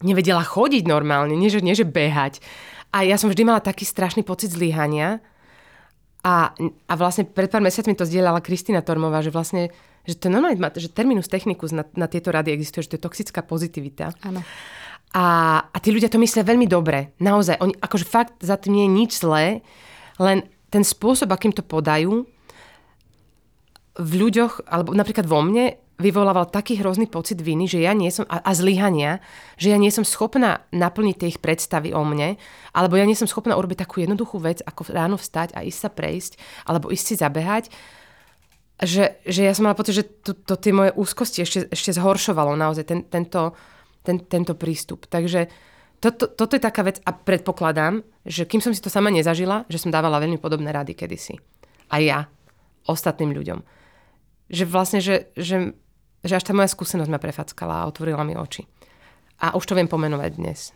nevedela 0.04 0.44
chodiť 0.44 0.84
normálne, 0.88 1.36
nie 1.36 1.52
že, 1.52 1.64
nie 1.64 1.76
že 1.76 1.88
behať. 1.88 2.40
A 2.90 3.06
ja 3.06 3.20
som 3.20 3.30
vždy 3.30 3.46
mala 3.46 3.62
taký 3.62 3.86
strašný 3.86 4.26
pocit 4.26 4.50
zlyhania. 4.50 5.22
A, 6.20 6.52
a 6.90 6.94
vlastne 7.00 7.24
pred 7.24 7.48
pár 7.48 7.64
mesiacmi 7.64 7.96
to 7.96 8.04
zdieľala 8.04 8.44
Kristina 8.44 8.84
Tormová, 8.84 9.24
že 9.24 9.32
vlastne 9.32 9.72
že 10.08 10.18
to 10.18 10.32
normálne, 10.32 10.58
že 10.74 10.90
terminus 10.90 11.30
technicus 11.30 11.70
na, 11.70 11.86
na 11.94 12.10
tieto 12.10 12.34
rady 12.34 12.50
existuje, 12.50 12.88
že 12.88 12.96
to 12.96 12.98
je 12.98 13.06
toxická 13.06 13.46
pozitivita. 13.46 14.16
Áno. 14.26 14.42
A, 15.14 15.26
a 15.70 15.78
tí 15.82 15.94
ľudia 15.94 16.10
to 16.10 16.22
myslia 16.22 16.42
veľmi 16.42 16.66
dobre. 16.66 17.14
Naozaj, 17.22 17.62
oni, 17.62 17.74
akože 17.78 18.06
fakt 18.10 18.34
za 18.42 18.58
tým 18.58 18.74
nie 18.74 18.86
je 18.90 18.96
nič 18.96 19.12
zlé, 19.22 19.62
len 20.18 20.46
ten 20.70 20.82
spôsob, 20.86 21.30
akým 21.30 21.54
to 21.54 21.62
podajú, 21.66 22.26
v 24.00 24.12
ľuďoch, 24.16 24.70
alebo 24.70 24.96
napríklad 24.96 25.28
vo 25.28 25.44
mne, 25.44 25.76
vyvolával 26.00 26.48
taký 26.48 26.80
hrozný 26.80 27.12
pocit 27.12 27.44
viny, 27.44 27.68
že 27.68 27.84
ja 27.84 27.92
nie 27.92 28.08
som, 28.08 28.24
a, 28.32 28.40
a 28.40 28.52
zlyhania, 28.56 29.20
že 29.60 29.76
ja 29.76 29.78
nie 29.78 29.92
som 29.92 30.08
schopná 30.08 30.64
naplniť 30.72 31.16
tie 31.20 31.30
ich 31.36 31.44
predstavy 31.44 31.92
o 31.92 32.02
mne, 32.08 32.40
alebo 32.72 32.96
ja 32.96 33.04
nie 33.04 33.20
som 33.20 33.28
schopná 33.28 33.60
urobiť 33.60 33.84
takú 33.84 34.00
jednoduchú 34.00 34.40
vec, 34.40 34.64
ako 34.64 34.88
ráno 34.96 35.20
vstať 35.20 35.54
a 35.54 35.68
ísť 35.68 35.80
sa 35.80 35.90
prejsť, 35.92 36.32
alebo 36.64 36.88
ísť 36.90 37.06
si 37.06 37.16
zabehať, 37.20 37.66
že, 38.80 39.20
že 39.28 39.44
ja 39.44 39.52
som 39.52 39.68
mala 39.68 39.76
pocit, 39.76 40.00
že 40.00 40.08
to, 40.08 40.32
to 40.32 40.56
tie 40.56 40.72
moje 40.72 40.96
úzkosti 40.96 41.44
ešte, 41.44 41.68
ešte 41.68 41.92
zhoršovalo 42.00 42.56
naozaj 42.56 42.88
ten, 42.88 43.04
tento, 43.04 43.52
ten, 44.08 44.24
tento 44.24 44.56
prístup. 44.56 45.04
Takže 45.12 45.52
to, 46.00 46.16
to, 46.16 46.32
toto 46.32 46.56
je 46.56 46.64
taká 46.64 46.88
vec 46.88 47.04
a 47.04 47.12
predpokladám, 47.12 48.08
že 48.24 48.48
kým 48.48 48.64
som 48.64 48.72
si 48.72 48.80
to 48.80 48.88
sama 48.88 49.12
nezažila, 49.12 49.68
že 49.68 49.84
som 49.84 49.92
dávala 49.92 50.24
veľmi 50.24 50.40
podobné 50.40 50.72
rady 50.72 50.96
kedysi. 50.96 51.36
A 51.92 52.00
ja, 52.00 52.32
ostatným 52.88 53.36
ľuďom. 53.36 53.60
Že 54.48 54.64
vlastne, 54.72 55.04
že, 55.04 55.28
že 55.36 55.76
že 56.24 56.36
až 56.36 56.44
tá 56.44 56.52
moja 56.52 56.68
skúsenosť 56.72 57.12
ma 57.12 57.22
prefackala 57.22 57.84
a 57.84 57.88
otvorila 57.88 58.24
mi 58.28 58.36
oči. 58.36 58.68
A 59.40 59.56
už 59.56 59.72
to 59.72 59.78
viem 59.78 59.88
pomenovať 59.88 60.32
dnes. 60.36 60.76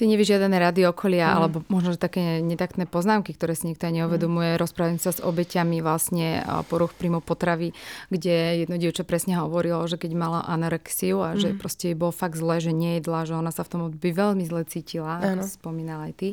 Ty 0.00 0.08
nevíš 0.08 0.32
žiadané 0.32 0.56
rady 0.56 0.88
okolia, 0.88 1.28
mm. 1.28 1.36
alebo 1.36 1.56
možno 1.68 1.92
že 1.92 2.00
také 2.00 2.40
netaktné 2.40 2.88
poznámky, 2.88 3.36
ktoré 3.36 3.52
si 3.52 3.68
nikto 3.68 3.84
neuvedomuje. 3.84 4.56
Mm. 4.56 4.60
Rozprávam 4.64 4.96
sa 4.96 5.12
s 5.12 5.20
obeťami 5.20 5.84
vlastne 5.84 6.40
poruch 6.72 6.96
príjmu 6.96 7.20
potravy, 7.20 7.76
kde 8.08 8.64
jedno 8.64 8.80
dievča 8.80 9.04
presne 9.04 9.36
hovorilo, 9.36 9.84
že 9.84 10.00
keď 10.00 10.16
mala 10.16 10.40
anorexiu 10.48 11.20
a 11.20 11.36
mm. 11.36 11.38
že 11.44 11.48
proste 11.52 11.92
jej 11.92 11.96
bolo 12.00 12.16
fakt 12.16 12.40
zle, 12.40 12.64
že 12.64 12.72
nejedla, 12.72 13.28
že 13.28 13.36
ona 13.36 13.52
sa 13.52 13.60
v 13.60 13.76
tom 13.76 13.80
období 13.92 14.16
veľmi 14.16 14.40
zle 14.48 14.64
cítila, 14.64 15.20
ano. 15.20 15.44
ako 15.44 15.60
spomínala 15.60 16.08
aj 16.08 16.14
ty. 16.16 16.28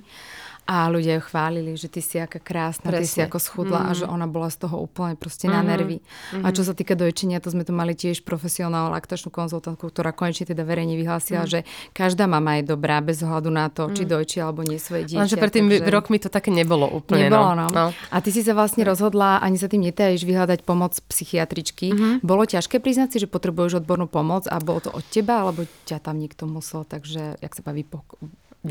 A 0.68 0.92
ľudia 0.92 1.16
ju 1.16 1.24
chválili, 1.24 1.80
že 1.80 1.88
ty 1.88 2.04
si 2.04 2.20
aká 2.20 2.44
krásna, 2.44 2.92
Presne. 2.92 3.00
ty 3.00 3.08
si 3.08 3.20
ako 3.24 3.40
schudla 3.40 3.80
mm. 3.82 3.88
a 3.88 3.92
že 3.96 4.06
ona 4.06 4.28
bola 4.28 4.52
z 4.52 4.68
toho 4.68 4.84
úplne 4.84 5.16
proste 5.16 5.48
mm. 5.48 5.54
na 5.56 5.62
nervy. 5.64 6.04
Mm. 6.36 6.44
A 6.44 6.52
čo 6.52 6.68
sa 6.68 6.76
týka 6.76 6.92
dojčenia, 6.92 7.40
to 7.40 7.56
sme 7.56 7.64
tu 7.64 7.72
mali 7.72 7.96
tiež 7.96 8.28
profesionálnu 8.28 8.92
laktačnú 8.92 9.32
konzultantku, 9.32 9.88
ktorá 9.88 10.12
konečne 10.12 10.52
teda 10.52 10.68
verejne 10.68 11.00
vyhlásila, 11.00 11.48
mm. 11.48 11.50
že 11.50 11.60
každá 11.96 12.28
mama 12.28 12.60
je 12.60 12.68
dobrá 12.68 13.00
bez 13.00 13.24
ohľadu 13.24 13.48
na 13.48 13.72
to, 13.72 13.88
či 13.96 14.04
mm. 14.04 14.10
dojčí 14.12 14.38
alebo 14.44 14.68
nie 14.68 14.76
svoje 14.76 15.08
dieťa. 15.08 15.22
Lenže 15.24 15.40
pred 15.40 15.54
tým 15.56 15.68
takže... 15.72 15.88
rokmi 15.88 16.18
to 16.20 16.28
také 16.28 16.52
nebolo 16.52 16.84
úplne. 16.84 17.32
Nebolo, 17.32 17.56
no. 17.56 17.68
no. 17.72 17.86
A 18.12 18.18
ty 18.20 18.36
si 18.36 18.44
sa 18.44 18.52
vlastne 18.52 18.84
rozhodla, 18.84 19.40
ani 19.40 19.56
sa 19.56 19.72
tým 19.72 19.88
netajíš 19.88 20.28
vyhľadať 20.28 20.68
pomoc 20.68 21.00
psychiatričky. 21.08 21.96
Mm-hmm. 21.96 22.28
Bolo 22.28 22.44
ťažké 22.44 22.84
priznať 22.84 23.16
si, 23.16 23.18
že 23.24 23.32
potrebuješ 23.32 23.80
odbornú 23.80 24.12
pomoc 24.12 24.52
a 24.52 24.60
bolo 24.60 24.84
to 24.84 24.92
od 24.92 25.08
teba, 25.08 25.48
alebo 25.48 25.64
ťa 25.88 26.04
tam 26.04 26.20
niekto 26.20 26.44
musel, 26.44 26.84
takže, 26.84 27.40
jak 27.40 27.56
sa 27.56 27.64
baví, 27.64 27.88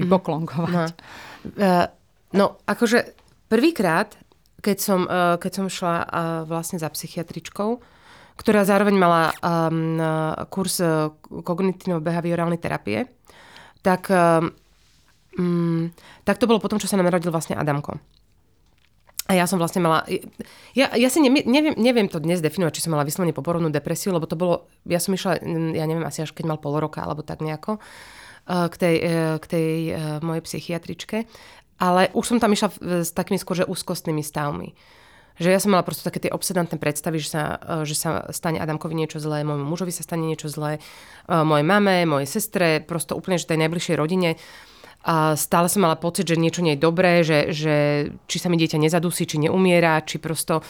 vypoklonkovať. 0.05 0.73
No. 0.73 1.57
Uh, 1.57 1.87
no, 2.37 2.61
akože 2.69 3.17
prvýkrát, 3.49 4.13
keď 4.61 4.77
som, 4.77 5.01
uh, 5.09 5.41
keď 5.41 5.53
som 5.53 5.67
šla 5.73 5.95
uh, 6.03 6.07
vlastne 6.45 6.77
za 6.77 6.91
psychiatričkou, 6.91 7.81
ktorá 8.37 8.69
zároveň 8.69 9.01
mala 9.01 9.33
um, 9.41 9.97
kurz 10.53 10.85
kognitívno-behaviorálnej 11.25 12.61
terapie, 12.61 13.09
tak, 13.81 14.13
um, 14.13 15.89
tak 16.21 16.37
to 16.37 16.45
bolo 16.45 16.61
potom, 16.61 16.77
čo 16.77 16.85
sa 16.85 17.01
nám 17.01 17.09
narodil 17.09 17.33
vlastne 17.33 17.57
Adamko. 17.57 17.97
A 19.27 19.35
ja 19.35 19.51
som 19.51 19.59
vlastne 19.59 19.83
mala... 19.83 20.07
Ja, 20.79 20.95
ja 20.95 21.09
si 21.11 21.19
neviem, 21.19 21.43
neviem, 21.43 21.75
neviem 21.75 22.07
to 22.07 22.23
dnes 22.23 22.39
definovať, 22.39 22.79
či 22.79 22.85
som 22.87 22.95
mala 22.95 23.03
vyslovene 23.03 23.35
poporodnú 23.35 23.75
depresiu, 23.75 24.15
lebo 24.15 24.31
to 24.31 24.39
bolo... 24.39 24.71
Ja 24.87 25.03
som 25.03 25.19
išla, 25.19 25.43
ja 25.75 25.85
neviem, 25.85 26.07
asi 26.07 26.23
až 26.23 26.31
keď 26.31 26.55
mal 26.55 26.63
pol 26.63 26.79
roka, 26.79 27.03
alebo 27.03 27.27
tak 27.27 27.43
nejako. 27.43 27.83
Eh, 28.47 28.69
k 28.71 28.77
tej, 28.79 28.97
eh, 29.03 29.35
k 29.43 29.47
tej 29.51 29.71
eh, 29.91 29.99
mojej 30.23 30.43
psychiatričke. 30.47 31.27
Ale 31.83 32.09
už 32.15 32.25
som 32.25 32.39
tam 32.39 32.55
išla 32.55 32.73
s 33.05 33.11
takými 33.13 33.37
skôr, 33.37 33.59
že 33.59 33.69
úzkostnými 33.69 34.23
stavmi. 34.25 34.73
Že 35.37 35.49
ja 35.53 35.61
som 35.61 35.77
mala 35.77 35.85
proste 35.85 36.09
také 36.09 36.25
tie 36.25 36.33
obsedantné 36.33 36.81
predstavy, 36.81 37.21
že 37.21 37.37
sa, 37.37 37.61
že 37.85 37.93
sa 37.93 38.25
stane 38.33 38.57
Adamkovi 38.57 38.97
niečo 38.97 39.21
zlé, 39.21 39.45
môjmu 39.45 39.69
mužovi 39.69 39.93
sa 39.93 40.01
stane 40.01 40.25
niečo 40.25 40.49
zlé, 40.49 40.81
mojej 41.29 41.67
mame, 41.69 42.09
mojej 42.09 42.25
sestre, 42.25 42.81
prosto 42.81 43.13
úplne, 43.13 43.37
že 43.37 43.45
tej 43.45 43.61
najbližšej 43.61 44.01
rodine. 44.01 44.41
A 45.07 45.39
stále 45.39 45.71
som 45.71 45.87
mala 45.87 45.95
pocit, 45.95 46.27
že 46.27 46.35
niečo 46.35 46.67
nie 46.67 46.75
je 46.75 46.83
dobré, 46.83 47.23
že, 47.23 47.55
že 47.55 47.75
či 48.27 48.37
sa 48.43 48.51
mi 48.51 48.59
dieťa 48.59 48.83
nezadusí, 48.83 49.23
či 49.23 49.39
neumiera, 49.39 50.03
či 50.03 50.19
prosto... 50.19 50.67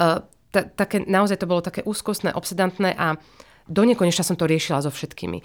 Uh, 0.00 0.24
t- 0.48 0.64
také, 0.72 1.04
naozaj 1.04 1.44
to 1.44 1.50
bolo 1.50 1.60
také 1.60 1.84
úzkostné, 1.84 2.32
obsedantné 2.32 2.96
a 2.96 3.20
do 3.68 3.82
nekonečna 3.84 4.24
som 4.24 4.40
to 4.40 4.48
riešila 4.48 4.80
so 4.80 4.88
všetkými. 4.88 5.44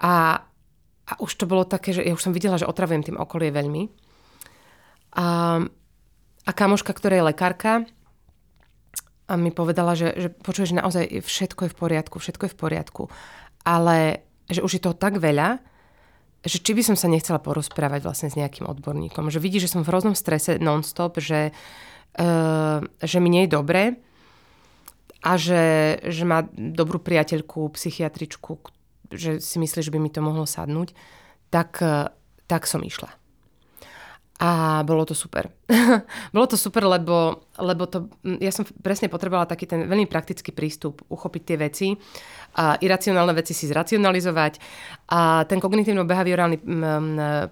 A 0.00 0.40
a 1.06 1.12
už 1.22 1.38
to 1.38 1.46
bolo 1.46 1.62
také, 1.62 1.94
že 1.94 2.02
ja 2.02 2.10
už 2.10 2.22
som 2.22 2.34
videla, 2.34 2.58
že 2.58 2.66
otravujem 2.66 3.06
tým 3.06 3.18
okolie 3.18 3.54
veľmi. 3.54 3.86
A, 5.16 5.26
a 6.42 6.50
kamoška, 6.50 6.90
ktorá 6.90 7.22
je 7.22 7.28
lekárka, 7.30 7.86
a 9.26 9.34
mi 9.34 9.50
povedala, 9.50 9.98
že, 9.98 10.14
že 10.14 10.28
počuješ, 10.30 10.70
že 10.70 10.78
naozaj 10.78 11.04
všetko 11.18 11.66
je 11.66 11.70
v 11.74 11.78
poriadku, 11.78 12.16
všetko 12.22 12.46
je 12.46 12.52
v 12.54 12.58
poriadku. 12.58 13.02
Ale 13.66 14.22
že 14.46 14.62
už 14.62 14.78
je 14.78 14.82
toho 14.82 14.94
tak 14.94 15.18
veľa, 15.18 15.58
že 16.46 16.62
či 16.62 16.72
by 16.72 16.82
som 16.86 16.96
sa 16.96 17.10
nechcela 17.10 17.42
porozprávať 17.42 18.06
vlastne 18.06 18.30
s 18.30 18.38
nejakým 18.38 18.70
odborníkom. 18.70 19.28
Že 19.28 19.42
vidí, 19.42 19.58
že 19.58 19.68
som 19.68 19.82
v 19.82 19.90
hroznom 19.90 20.14
strese 20.14 20.62
non-stop, 20.62 21.18
že, 21.18 21.50
uh, 22.16 22.78
že 23.02 23.18
mi 23.18 23.28
nie 23.28 23.50
je 23.50 23.54
dobre 23.54 23.82
a 25.26 25.34
že, 25.34 25.98
že 26.06 26.22
má 26.22 26.46
dobrú 26.54 27.02
priateľku, 27.02 27.74
psychiatričku, 27.74 28.62
že 29.10 29.42
si 29.42 29.56
myslí, 29.58 29.80
že 29.82 29.90
by 29.90 29.98
mi 29.98 30.10
to 30.10 30.22
mohlo 30.22 30.46
sadnúť, 30.46 30.94
tak, 31.50 31.82
e, 31.82 32.10
tak 32.46 32.66
som 32.70 32.82
išla. 32.82 33.10
A 34.36 34.84
bolo 34.84 35.08
to 35.08 35.16
super. 35.16 35.48
bolo 36.36 36.44
to 36.44 36.60
super, 36.60 36.84
lebo, 36.84 37.48
lebo 37.56 37.88
to, 37.88 38.12
ja 38.36 38.52
som 38.52 38.68
presne 38.84 39.08
potrebovala 39.08 39.48
taký 39.48 39.64
ten 39.64 39.88
veľmi 39.88 40.04
praktický 40.04 40.52
prístup, 40.52 41.00
uchopiť 41.08 41.42
tie 41.42 41.56
veci, 41.56 41.88
a 42.56 42.76
iracionálne 42.76 43.32
veci 43.32 43.56
si 43.56 43.64
zracionalizovať. 43.68 44.60
A 45.12 45.44
ten 45.48 45.56
kognitívno-behaviorálny 45.56 46.56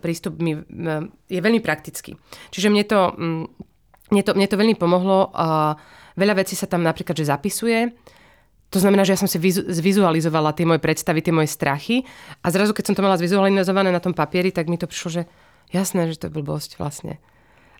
prístup 0.00 0.40
mi 0.40 0.60
je 1.28 1.40
veľmi 1.40 1.60
praktický. 1.64 2.16
Čiže 2.52 2.68
mne 2.68 2.84
to, 2.84 3.00
mne 4.12 4.22
to, 4.24 4.32
mne 4.36 4.48
to 4.48 4.60
veľmi 4.60 4.76
pomohlo. 4.76 5.32
A 5.32 5.76
veľa 6.20 6.44
vecí 6.44 6.52
sa 6.52 6.68
tam 6.68 6.84
napríklad 6.84 7.16
že 7.16 7.32
zapisuje 7.32 7.96
to 8.74 8.82
znamená, 8.82 9.06
že 9.06 9.14
ja 9.14 9.22
som 9.22 9.30
si 9.30 9.38
vizu- 9.38 9.70
zvizualizovala 9.70 10.50
tie 10.50 10.66
moje 10.66 10.82
predstavy, 10.82 11.22
tie 11.22 11.30
moje 11.30 11.46
strachy 11.46 12.02
a 12.42 12.50
zrazu, 12.50 12.74
keď 12.74 12.90
som 12.90 12.94
to 12.98 13.06
mala 13.06 13.14
zvizualizované 13.14 13.94
na 13.94 14.02
tom 14.02 14.10
papieri, 14.10 14.50
tak 14.50 14.66
mi 14.66 14.74
to 14.74 14.90
prišlo, 14.90 15.22
že 15.22 15.22
jasné, 15.74 16.14
že 16.14 16.22
to 16.22 16.30
je 16.30 16.36
blbosť 16.38 16.78
vlastne. 16.78 17.18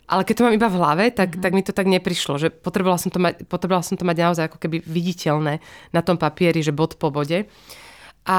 Ale 0.04 0.26
keď 0.28 0.34
to 0.36 0.44
mám 0.44 0.58
iba 0.58 0.68
v 0.68 0.76
hlave, 0.76 1.04
tak, 1.16 1.38
mm. 1.38 1.40
tak 1.40 1.52
mi 1.56 1.62
to 1.64 1.72
tak 1.72 1.88
neprišlo, 1.88 2.36
že 2.36 2.52
potrebovala 2.52 3.00
som, 3.00 3.08
to 3.08 3.16
mať, 3.16 3.48
potrebovala 3.48 3.84
som 3.86 3.96
to 3.96 4.04
mať 4.04 4.16
naozaj 4.20 4.44
ako 4.52 4.58
keby 4.60 4.84
viditeľné 4.84 5.64
na 5.96 6.00
tom 6.04 6.20
papieri, 6.20 6.60
že 6.60 6.76
bod 6.76 7.00
po 7.00 7.08
bode. 7.08 7.48
A 8.28 8.38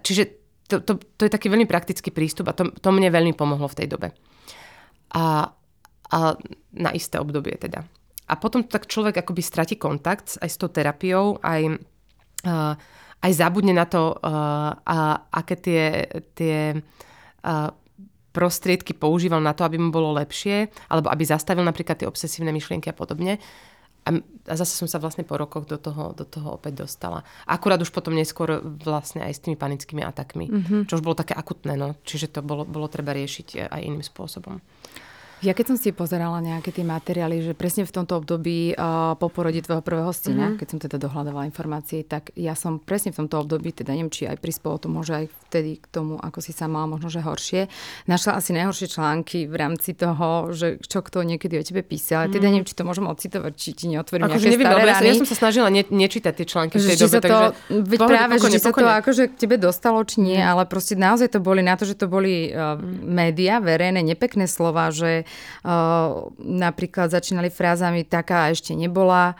čiže 0.00 0.40
to, 0.64 0.80
to, 0.80 0.96
to 0.96 1.28
je 1.28 1.32
taký 1.32 1.52
veľmi 1.52 1.68
praktický 1.68 2.08
prístup 2.08 2.48
a 2.48 2.56
to, 2.56 2.72
to 2.72 2.88
mne 2.88 3.12
veľmi 3.12 3.36
pomohlo 3.36 3.68
v 3.68 3.84
tej 3.84 3.86
dobe. 3.92 4.08
A, 5.12 5.52
a 6.08 6.18
na 6.72 6.90
isté 6.96 7.20
obdobie 7.20 7.52
teda. 7.60 7.84
A 8.24 8.40
potom 8.40 8.64
tak 8.64 8.88
človek 8.88 9.20
akoby 9.20 9.44
stratí 9.44 9.76
kontakt 9.76 10.40
aj 10.40 10.48
s 10.48 10.56
tou 10.56 10.72
terapiou, 10.72 11.36
aj, 11.44 11.76
aj 13.20 13.32
zabudne 13.36 13.76
na 13.76 13.84
to, 13.84 14.16
a, 14.24 15.28
aké 15.28 15.54
tie, 15.60 15.84
tie 16.32 16.80
prostriedky 18.34 18.98
používal 18.98 19.38
na 19.38 19.54
to, 19.54 19.62
aby 19.62 19.78
mu 19.78 19.94
bolo 19.94 20.10
lepšie, 20.18 20.66
alebo 20.90 21.06
aby 21.14 21.22
zastavil 21.22 21.62
napríklad 21.62 22.02
tie 22.02 22.10
obsesívne 22.10 22.50
myšlienky 22.50 22.90
a 22.90 22.96
podobne. 22.96 23.38
A, 24.04 24.20
a 24.50 24.54
zase 24.58 24.76
som 24.76 24.84
sa 24.84 25.00
vlastne 25.00 25.24
po 25.24 25.40
rokoch 25.40 25.64
do 25.64 25.80
toho, 25.80 26.12
do 26.12 26.28
toho 26.28 26.60
opäť 26.60 26.84
dostala. 26.84 27.24
Akurát 27.48 27.80
už 27.80 27.88
potom 27.88 28.12
neskôr 28.12 28.60
vlastne 28.60 29.24
aj 29.24 29.32
s 29.32 29.40
tými 29.40 29.56
panickými 29.56 30.04
atakmi, 30.04 30.52
mm-hmm. 30.52 30.80
čo 30.84 31.00
už 31.00 31.04
bolo 31.06 31.16
také 31.16 31.32
akutné, 31.32 31.72
no. 31.78 31.96
Čiže 32.04 32.36
to 32.36 32.40
bolo, 32.44 32.68
bolo 32.68 32.84
treba 32.92 33.16
riešiť 33.16 33.72
aj 33.72 33.80
iným 33.80 34.04
spôsobom. 34.04 34.60
Ja 35.44 35.52
keď 35.52 35.74
som 35.74 35.76
si 35.76 35.92
pozerala 35.92 36.40
nejaké 36.40 36.72
tie 36.72 36.88
materiály, 36.88 37.44
že 37.44 37.52
presne 37.52 37.84
v 37.84 37.92
tomto 37.92 38.16
období 38.16 38.72
uh, 38.72 39.12
po 39.20 39.28
porode 39.28 39.60
tvojho 39.60 39.84
prvého 39.84 40.08
syna, 40.16 40.48
mm-hmm. 40.48 40.58
keď 40.58 40.66
som 40.72 40.78
teda 40.80 40.96
dohľadovala 40.96 41.44
informácie, 41.44 42.00
tak 42.00 42.32
ja 42.32 42.56
som 42.56 42.80
presne 42.80 43.12
v 43.12 43.24
tomto 43.24 43.44
období, 43.44 43.76
teda 43.76 43.92
neviem, 43.92 44.08
či 44.08 44.24
aj 44.24 44.40
prispolo 44.40 44.80
to 44.80 44.88
môže 44.88 45.12
aj 45.12 45.26
vtedy 45.52 45.84
k 45.84 45.86
tomu, 45.92 46.16
ako 46.16 46.40
si 46.40 46.56
sa 46.56 46.64
mala 46.64 46.88
možno, 46.88 47.12
že 47.12 47.20
horšie, 47.20 47.68
našla 48.08 48.40
asi 48.40 48.56
najhoršie 48.56 48.88
články 48.88 49.44
v 49.44 49.54
rámci 49.54 49.92
toho, 49.92 50.48
že 50.56 50.80
čo 50.80 51.04
kto 51.04 51.20
niekedy 51.20 51.60
o 51.60 51.62
tebe 51.62 51.84
písal. 51.84 52.24
Mm-hmm. 52.24 52.34
Teda 52.40 52.46
neviem, 52.48 52.66
či 52.66 52.74
to 52.74 52.88
môžem 52.88 53.04
ocitovať, 53.04 53.52
či 53.52 53.70
ti 53.76 53.84
neotvorím 53.92 54.24
akože 54.24 54.48
nejaké 54.48 54.64
staré 54.64 54.82
ja, 54.88 55.12
ja 55.12 55.14
som 55.20 55.28
sa 55.28 55.36
snažila 55.36 55.68
ne, 55.68 55.84
nečítať 55.84 56.32
tie 56.32 56.46
články 56.48 56.80
v 56.80 56.88
tej 56.88 56.98
dobe, 57.04 57.18
to, 57.20 57.28
takže... 57.28 57.46
Veď 57.84 57.98
pohode, 58.00 58.12
práve, 58.16 58.34
pokojne, 58.40 58.56
že 58.56 58.60
sa 58.64 58.70
to 58.72 58.86
akože 58.88 59.22
k 59.28 59.34
tebe 59.36 59.56
dostalo, 59.60 59.98
či 60.08 60.16
nie, 60.24 60.40
mm. 60.40 60.48
ale 60.48 60.62
proste 60.64 60.96
naozaj 60.96 61.28
to 61.36 61.40
boli 61.44 61.60
na 61.60 61.76
to, 61.76 61.84
že 61.84 62.00
to 62.00 62.08
boli 62.08 62.48
uh, 62.48 62.80
mm. 62.80 63.04
média, 63.04 63.60
verejné, 63.60 64.00
nepekné 64.00 64.48
slova, 64.48 64.88
že 64.88 65.28
napríklad 66.38 67.08
začínali 67.08 67.48
frázami 67.48 68.04
taká 68.04 68.50
ešte 68.50 68.72
nebola, 68.72 69.34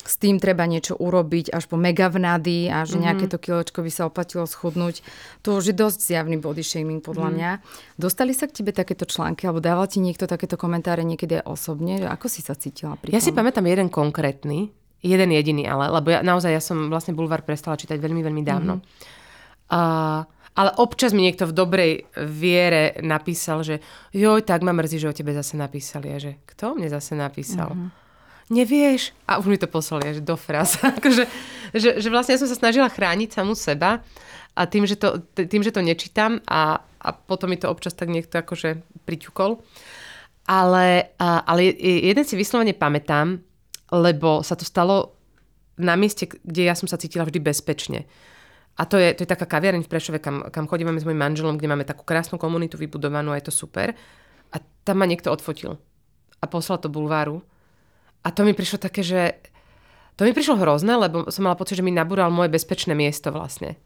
s 0.00 0.16
tým 0.16 0.40
treba 0.40 0.64
niečo 0.64 0.96
urobiť 0.96 1.52
až 1.52 1.68
po 1.68 1.76
mega 1.76 2.08
vnady 2.08 2.72
a 2.72 2.88
že 2.88 2.96
Mhm. 2.96 3.02
nejaké 3.04 3.24
to 3.28 3.36
kiločko 3.36 3.84
by 3.84 3.90
sa 3.92 4.08
oplatilo 4.08 4.48
schudnúť. 4.48 5.04
To 5.44 5.60
už 5.60 5.68
je 5.68 5.74
dosť 5.76 5.98
zjavný 6.00 6.40
body 6.40 6.64
shaming 6.64 7.04
podľa 7.04 7.28
Mhm. 7.28 7.34
mňa. 7.36 7.50
Dostali 8.00 8.32
sa 8.32 8.48
k 8.48 8.56
tebe 8.56 8.72
takéto 8.72 9.04
články 9.04 9.44
alebo 9.44 9.60
dával 9.60 9.84
ti 9.84 10.00
niekto 10.00 10.24
takéto 10.24 10.56
komentáre 10.56 11.04
niekedy 11.04 11.44
aj 11.44 11.44
osobne? 11.44 12.00
Že 12.00 12.08
Ako 12.08 12.26
si 12.32 12.40
sa 12.40 12.56
cítila 12.56 12.96
pri 12.96 13.12
Ja 13.12 13.20
tom? 13.20 13.26
si 13.28 13.36
pamätám 13.36 13.68
jeden 13.68 13.92
konkrétny, 13.92 14.72
jeden 15.04 15.28
jediný 15.28 15.68
ale, 15.68 15.92
lebo 15.92 16.08
ja, 16.08 16.24
naozaj 16.24 16.56
ja 16.56 16.62
som 16.64 16.88
vlastne 16.88 17.12
Bulvar 17.12 17.44
prestala 17.44 17.76
čítať 17.76 18.00
veľmi, 18.00 18.24
veľmi 18.24 18.40
dávno. 18.40 18.80
Mm-hmm. 18.80 19.16
A, 19.68 19.80
ale 20.58 20.74
občas 20.74 21.14
mi 21.14 21.22
niekto 21.22 21.46
v 21.46 21.54
dobrej 21.54 21.92
viere 22.18 22.98
napísal, 22.98 23.62
že 23.62 23.78
joj, 24.10 24.42
tak 24.42 24.66
ma 24.66 24.74
mrzí, 24.74 24.98
že 24.98 25.10
o 25.10 25.14
tebe 25.14 25.30
zase 25.30 25.54
napísali. 25.54 26.10
A 26.10 26.18
že 26.18 26.42
kto 26.50 26.74
mne 26.74 26.90
zase 26.90 27.14
napísal? 27.14 27.70
Mm-hmm. 27.70 27.90
Nevieš? 28.50 29.14
A 29.30 29.38
už 29.38 29.46
mi 29.46 29.60
to 29.60 29.70
poslali, 29.70 30.18
že 30.18 30.26
do 30.26 30.34
fraz. 30.34 30.82
akože, 30.98 31.30
že, 31.78 32.02
že 32.02 32.08
vlastne 32.10 32.34
ja 32.34 32.42
som 32.42 32.50
sa 32.50 32.58
snažila 32.58 32.90
chrániť 32.90 33.30
samú 33.30 33.54
seba 33.54 34.02
a 34.58 34.66
tým, 34.66 34.82
že 34.82 34.98
to, 34.98 35.22
tým, 35.38 35.62
že 35.62 35.70
to 35.70 35.78
nečítam 35.78 36.42
a, 36.50 36.82
a 36.82 37.08
potom 37.14 37.54
mi 37.54 37.60
to 37.60 37.70
občas 37.70 37.94
tak 37.94 38.10
niekto 38.10 38.42
akože 38.42 38.82
priťukol. 39.06 39.62
Ale, 40.50 41.14
a, 41.22 41.46
ale 41.46 41.70
je- 41.70 42.02
jeden 42.10 42.24
si 42.26 42.34
vyslovene 42.34 42.74
pamätám, 42.74 43.38
lebo 43.94 44.42
sa 44.42 44.58
to 44.58 44.66
stalo 44.66 45.14
na 45.78 45.94
mieste, 45.94 46.26
kde 46.26 46.66
ja 46.66 46.74
som 46.74 46.90
sa 46.90 46.98
cítila 46.98 47.22
vždy 47.22 47.38
bezpečne. 47.38 48.10
A 48.78 48.86
to 48.86 48.94
je, 48.94 49.10
to 49.18 49.26
je 49.26 49.32
taká 49.34 49.42
kaviareň 49.42 49.82
v 49.82 49.90
Prešove, 49.90 50.18
kam, 50.22 50.46
kam 50.54 50.70
chodíme 50.70 50.94
s 50.94 51.02
mojim 51.02 51.18
manželom, 51.18 51.58
kde 51.58 51.66
máme 51.66 51.82
takú 51.82 52.06
krásnu 52.06 52.38
komunitu 52.38 52.78
vybudovanú 52.78 53.34
a 53.34 53.38
je 53.42 53.50
to 53.50 53.54
super. 53.54 53.90
A 54.54 54.56
tam 54.86 55.02
ma 55.02 55.06
niekto 55.10 55.34
odfotil. 55.34 55.82
A 56.38 56.46
poslal 56.46 56.78
to 56.78 56.86
bulváru. 56.86 57.42
A 58.22 58.30
to 58.30 58.46
mi 58.46 58.54
prišlo 58.54 58.78
také, 58.78 59.02
že... 59.02 59.34
To 60.14 60.26
mi 60.26 60.34
prišlo 60.34 60.58
hrozné, 60.58 60.94
lebo 60.94 61.26
som 61.30 61.46
mala 61.46 61.58
pocit, 61.58 61.78
že 61.78 61.86
mi 61.86 61.94
nabúral 61.94 62.30
moje 62.30 62.50
bezpečné 62.50 62.94
miesto 62.94 63.30
vlastne. 63.34 63.78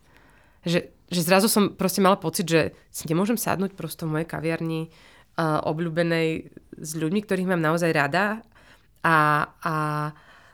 Že, 0.64 0.92
že 1.08 1.20
zrazu 1.24 1.48
som 1.48 1.72
proste 1.72 2.00
mala 2.04 2.16
pocit, 2.16 2.48
že 2.48 2.76
si 2.88 3.04
nemôžem 3.08 3.36
sadnúť 3.36 3.76
prosto 3.76 4.08
v 4.08 4.16
mojej 4.16 4.28
kaviarni 4.28 4.88
uh, 4.88 5.60
obľúbenej 5.68 6.52
s 6.80 6.90
ľuďmi, 6.96 7.20
ktorých 7.24 7.48
mám 7.52 7.60
naozaj 7.60 7.92
rada 7.92 8.40
a, 9.04 9.48
a, 9.60 9.74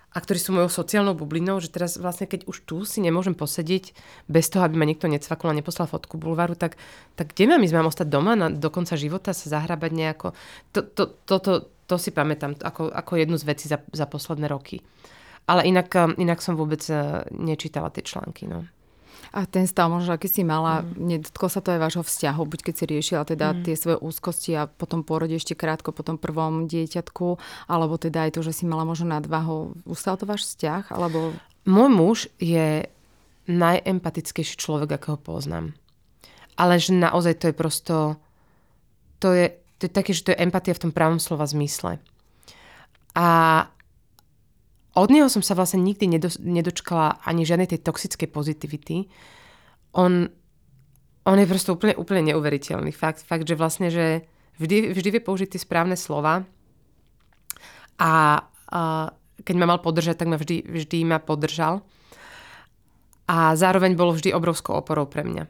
a 0.09 0.19
ktorí 0.25 0.41
sú 0.41 0.57
mojou 0.57 0.73
sociálnou 0.73 1.13
bublinou, 1.13 1.61
že 1.61 1.69
teraz 1.69 2.01
vlastne 2.01 2.25
keď 2.25 2.49
už 2.49 2.65
tu 2.65 2.81
si 2.89 3.05
nemôžem 3.05 3.37
posediť 3.37 3.93
bez 4.25 4.49
toho, 4.49 4.65
aby 4.65 4.81
ma 4.81 4.89
niekto 4.89 5.05
necvakol 5.05 5.53
a 5.53 5.59
neposlal 5.59 5.85
fotku 5.85 6.17
bulvaru, 6.17 6.57
tak, 6.57 6.81
tak 7.13 7.37
kde 7.37 7.53
mám 7.53 7.61
ísť? 7.61 7.75
Mám 7.77 7.93
ostať 7.93 8.09
doma 8.09 8.33
na, 8.33 8.49
do 8.49 8.73
konca 8.73 8.97
života, 8.97 9.37
sa 9.37 9.53
zahrabať 9.53 9.91
nejako? 9.93 10.29
To, 10.73 10.81
to, 10.81 11.03
to, 11.29 11.37
to, 11.45 11.53
to 11.85 11.95
si 12.01 12.09
pamätám 12.09 12.57
ako, 12.57 12.89
ako 12.89 13.13
jednu 13.21 13.37
z 13.37 13.45
vecí 13.45 13.69
za, 13.69 13.85
za 13.93 14.09
posledné 14.09 14.49
roky. 14.49 14.81
Ale 15.45 15.69
inak, 15.69 15.93
um, 15.93 16.17
inak 16.17 16.41
som 16.41 16.57
vôbec 16.57 16.81
uh, 16.89 17.25
nečítala 17.29 17.93
tie 17.93 18.01
články. 18.01 18.49
No. 18.49 18.65
A 19.29 19.45
ten 19.45 19.69
stav 19.69 19.93
možno, 19.93 20.17
aký 20.17 20.25
si 20.31 20.41
mala, 20.41 20.81
Mm. 20.81 21.21
nedotklo 21.21 21.53
sa 21.53 21.61
to 21.61 21.75
aj 21.77 21.81
vášho 21.85 22.05
vzťahu, 22.07 22.43
buď 22.49 22.61
keď 22.65 22.75
si 22.75 22.85
riešila 22.89 23.23
teda 23.29 23.53
tie 23.61 23.77
svoje 23.77 24.01
úzkosti 24.01 24.57
a 24.57 24.65
potom 24.65 25.05
porode 25.05 25.37
ešte 25.37 25.53
krátko 25.53 25.93
po 25.93 26.01
tom 26.01 26.17
prvom 26.17 26.65
dieťatku, 26.65 27.37
alebo 27.69 28.01
teda 28.01 28.25
aj 28.25 28.39
to, 28.39 28.41
že 28.41 28.57
si 28.57 28.65
mala 28.65 28.89
možno 28.89 29.13
nadvahu. 29.13 29.85
Ustal 29.85 30.17
to 30.17 30.25
váš 30.25 30.49
vzťah? 30.49 30.95
Alebo... 30.97 31.37
Môj 31.69 31.91
muž 31.93 32.19
je 32.41 32.89
najempatickejší 33.49 34.57
človek, 34.57 34.97
akého 34.97 35.21
poznám. 35.21 35.77
Ale 36.57 36.81
že 36.81 36.97
naozaj 36.97 37.39
to 37.39 37.45
je 37.53 37.55
prosto... 37.55 37.95
To 39.19 39.35
je, 39.35 39.51
to 39.83 39.89
je 39.89 39.93
také, 39.93 40.11
že 40.15 40.25
to 40.25 40.31
je 40.33 40.41
empatia 40.41 40.73
v 40.73 40.89
tom 40.89 40.93
pravom 40.95 41.19
slova 41.19 41.45
zmysle. 41.45 41.99
A 43.19 43.29
od 44.97 45.09
neho 45.13 45.29
som 45.29 45.45
sa 45.45 45.53
vlastne 45.53 45.85
nikdy 45.85 46.17
nedo, 46.17 46.33
nedočkala 46.41 47.21
ani 47.27 47.45
žiadnej 47.45 47.69
tej 47.69 47.85
toxickej 47.85 48.29
pozitivity. 48.33 49.11
On, 49.93 50.29
on 51.29 51.37
je 51.37 51.51
prosto 51.51 51.77
úplne, 51.77 51.95
úplne 51.99 52.33
neuveriteľný. 52.33 52.91
Fakt, 52.95 53.21
fakt 53.25 53.45
že 53.45 53.59
vlastne, 53.59 53.93
že 53.93 54.25
vždy, 54.57 54.97
vždy 54.97 55.09
vie 55.19 55.23
použiť 55.23 55.55
tie 55.55 55.61
správne 55.61 55.95
slova 55.95 56.49
a, 57.99 58.13
a 58.71 58.81
keď 59.45 59.55
ma 59.59 59.67
mal 59.71 59.81
podržať, 59.83 60.23
tak 60.23 60.31
ma 60.31 60.39
vždy, 60.39 60.67
vždy 60.67 60.99
ma 61.07 61.19
podržal. 61.23 61.83
A 63.29 63.53
zároveň 63.55 63.93
bol 63.93 64.17
vždy 64.17 64.33
obrovskou 64.33 64.73
oporou 64.73 65.05
pre 65.05 65.21
mňa. 65.21 65.45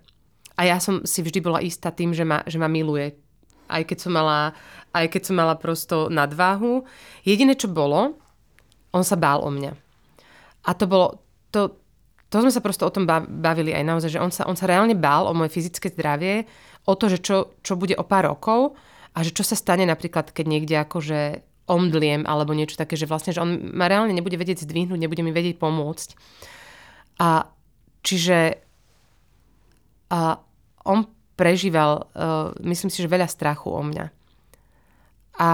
A 0.59 0.67
ja 0.67 0.83
som 0.83 1.07
si 1.07 1.23
vždy 1.23 1.39
bola 1.39 1.63
istá 1.63 1.95
tým, 1.95 2.11
že 2.11 2.27
ma, 2.27 2.43
že 2.43 2.59
ma 2.59 2.67
miluje. 2.67 3.15
Aj 3.71 3.87
keď 3.87 3.99
som 4.03 4.13
mala, 4.19 4.59
aj 4.91 5.07
keď 5.15 5.23
som 5.31 5.37
mala 5.39 5.55
prosto 5.55 6.11
nadváhu. 6.11 6.83
Jediné, 7.23 7.55
čo 7.55 7.71
bolo, 7.71 8.19
on 8.93 9.05
sa 9.05 9.17
bál 9.17 9.43
o 9.45 9.51
mňa. 9.51 9.73
A 10.65 10.71
to 10.75 10.85
bolo, 10.89 11.23
to, 11.55 11.77
to 12.29 12.45
sme 12.45 12.53
sa 12.53 12.61
prosto 12.61 12.85
o 12.89 12.95
tom 12.95 13.09
ba- 13.09 13.25
bavili 13.25 13.73
aj 13.73 13.85
naozaj, 13.85 14.11
že 14.17 14.23
on 14.23 14.33
sa, 14.33 14.45
on 14.45 14.57
sa 14.57 14.69
reálne 14.69 14.97
bál 14.97 15.29
o 15.29 15.37
moje 15.37 15.55
fyzické 15.55 15.89
zdravie, 15.93 16.45
o 16.89 16.93
to, 16.97 17.13
že 17.13 17.21
čo, 17.21 17.57
čo 17.61 17.77
bude 17.77 17.97
o 17.97 18.05
pár 18.05 18.33
rokov 18.33 18.77
a 19.13 19.25
že 19.25 19.33
čo 19.33 19.45
sa 19.45 19.57
stane 19.57 19.85
napríklad, 19.85 20.33
keď 20.33 20.45
niekde 20.45 20.77
akože 20.81 21.21
omdliem 21.69 22.25
alebo 22.25 22.57
niečo 22.57 22.81
také, 22.81 22.97
že 22.97 23.05
vlastne, 23.05 23.37
že 23.37 23.45
on 23.45 23.77
ma 23.77 23.93
reálne 23.93 24.17
nebude 24.17 24.41
vedieť 24.41 24.65
zdvihnúť, 24.65 24.97
nebude 24.97 25.21
mi 25.21 25.37
vedieť 25.37 25.61
pomôcť. 25.61 26.09
A 27.21 27.51
čiže 28.01 28.65
a 30.09 30.41
on 30.89 31.05
prežíval, 31.37 32.09
uh, 32.17 32.51
myslím 32.65 32.89
si, 32.89 33.05
že 33.05 33.13
veľa 33.13 33.29
strachu 33.29 33.69
o 33.69 33.83
mňa. 33.85 34.09
A, 35.39 35.53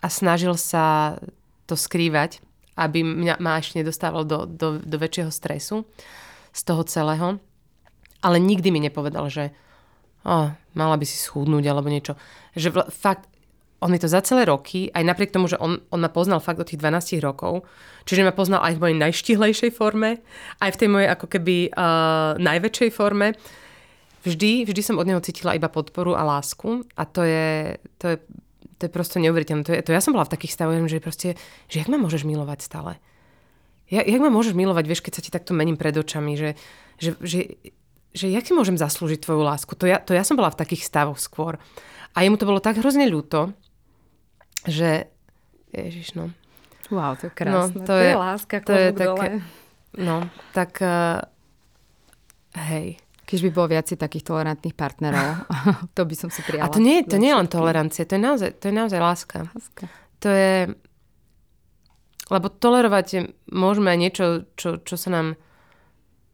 a 0.00 0.06
snažil 0.06 0.54
sa 0.56 1.18
to 1.66 1.74
skrývať, 1.74 2.40
aby 2.78 3.02
mňa, 3.02 3.42
ma 3.42 3.58
ešte 3.58 3.82
nedostával 3.82 4.22
do, 4.22 4.46
do, 4.46 4.78
do 4.78 4.96
väčšieho 4.96 5.32
stresu 5.32 5.84
z 6.54 6.60
toho 6.62 6.82
celého. 6.86 7.28
Ale 8.24 8.40
nikdy 8.40 8.72
mi 8.72 8.80
nepovedal, 8.80 9.28
že 9.28 9.52
oh, 10.26 10.50
mala 10.74 10.96
by 10.98 11.04
si 11.06 11.16
schudnúť 11.20 11.64
alebo 11.68 11.92
niečo. 11.92 12.18
Že 12.58 12.68
vl- 12.74 12.88
fakt, 12.90 13.30
on 13.80 13.92
mi 13.92 14.00
to 14.00 14.08
za 14.08 14.24
celé 14.24 14.48
roky, 14.48 14.88
aj 14.90 15.04
napriek 15.04 15.30
tomu, 15.30 15.46
že 15.52 15.60
on, 15.60 15.78
on 15.92 16.00
ma 16.00 16.08
poznal 16.08 16.40
fakt 16.40 16.58
od 16.58 16.66
tých 16.66 16.80
12 16.80 17.20
rokov, 17.20 17.68
čiže 18.08 18.24
ma 18.24 18.32
poznal 18.32 18.64
aj 18.64 18.76
v 18.76 18.82
mojej 18.82 18.96
najštihlejšej 19.04 19.70
forme, 19.76 20.24
aj 20.64 20.70
v 20.72 20.80
tej 20.80 20.88
mojej 20.88 21.08
ako 21.12 21.26
keby 21.28 21.56
uh, 21.76 22.40
najväčšej 22.40 22.90
forme, 22.90 23.36
vždy, 24.24 24.64
vždy 24.64 24.80
som 24.80 24.96
od 24.96 25.06
neho 25.06 25.20
cítila 25.20 25.52
iba 25.52 25.68
podporu 25.68 26.16
a 26.16 26.24
lásku 26.24 26.88
a 26.96 27.02
to 27.04 27.22
je, 27.22 27.76
to 28.00 28.04
je, 28.10 28.16
to 28.76 28.86
je 28.86 28.92
prosto 28.92 29.16
neuveriteľné. 29.18 29.62
To, 29.64 29.72
je, 29.72 29.80
to 29.80 29.90
ja 29.90 30.00
som 30.00 30.12
bola 30.12 30.28
v 30.28 30.34
takých 30.36 30.52
stavoch, 30.52 30.76
že 30.84 31.00
proste, 31.00 31.28
že 31.66 31.80
jak 31.80 31.88
ma 31.88 31.96
môžeš 31.96 32.28
milovať 32.28 32.60
stále? 32.60 33.00
Ja, 33.86 34.02
jak 34.02 34.18
ma 34.18 34.28
môžeš 34.28 34.52
milovať, 34.58 34.84
vieš, 34.84 35.00
keď 35.00 35.12
sa 35.14 35.22
ti 35.22 35.30
takto 35.30 35.54
mením 35.54 35.78
pred 35.78 35.94
očami, 35.94 36.34
že, 36.34 36.58
že, 36.98 37.14
že, 37.22 37.54
že 38.12 38.26
jak 38.28 38.42
si 38.42 38.52
môžem 38.52 38.74
zaslúžiť 38.74 39.22
tvoju 39.22 39.46
lásku? 39.46 39.72
To 39.78 39.86
ja, 39.86 40.02
to 40.02 40.10
ja 40.10 40.26
som 40.26 40.34
bola 40.34 40.50
v 40.50 40.58
takých 40.58 40.82
stavoch 40.84 41.16
skôr. 41.16 41.56
A 42.12 42.26
jemu 42.26 42.34
to 42.36 42.48
bolo 42.50 42.58
tak 42.58 42.76
hrozne 42.82 43.06
ľúto, 43.06 43.54
že... 44.66 45.06
Ježiš, 45.70 46.16
no. 46.18 46.32
Wow, 46.90 47.14
to 47.20 47.28
je 47.28 47.32
krásne. 47.34 47.54
No, 47.54 47.84
to, 47.84 47.86
to 47.86 47.94
je, 47.98 48.10
je- 48.10 48.18
láska, 48.18 48.56
to 48.62 48.72
je 48.74 48.86
klobúk 48.90 48.98
dole. 49.00 49.18
také- 49.22 49.40
No, 49.96 50.16
tak... 50.52 50.72
Uh, 50.82 51.22
hej. 52.68 53.00
Keď 53.26 53.38
by 53.42 53.50
bolo 53.50 53.66
viac 53.74 53.90
takých 53.90 54.22
tolerantných 54.22 54.78
partnerov, 54.78 55.50
to 55.98 56.02
by 56.06 56.14
som 56.14 56.30
si 56.30 56.46
prijala. 56.46 56.70
A 56.70 56.72
to 56.72 56.78
nie, 56.78 57.02
to 57.02 57.18
nie 57.18 57.34
je 57.34 57.38
len 57.42 57.50
tolerancia, 57.50 58.06
to 58.06 58.14
je 58.14 58.22
naozaj, 58.22 58.50
to 58.62 58.70
je 58.70 58.74
naozaj 58.74 58.98
láska. 59.02 59.38
Láska. 59.50 59.84
To 60.22 60.28
je... 60.30 60.54
Lebo 62.26 62.46
tolerovať 62.50 63.34
môžeme 63.50 63.90
aj 63.94 63.98
niečo, 63.98 64.24
čo, 64.54 64.78
čo 64.82 64.94
sa 64.94 65.10
nám 65.10 65.28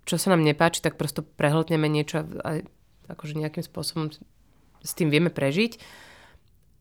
čo 0.02 0.18
sa 0.18 0.34
nám 0.34 0.42
nepáči, 0.42 0.82
tak 0.82 0.98
prosto 0.98 1.22
prehltneme 1.22 1.86
niečo 1.86 2.26
a 2.42 2.62
akože 3.06 3.38
nejakým 3.38 3.62
spôsobom 3.62 4.10
s 4.82 4.92
tým 4.98 5.14
vieme 5.14 5.30
prežiť. 5.30 5.78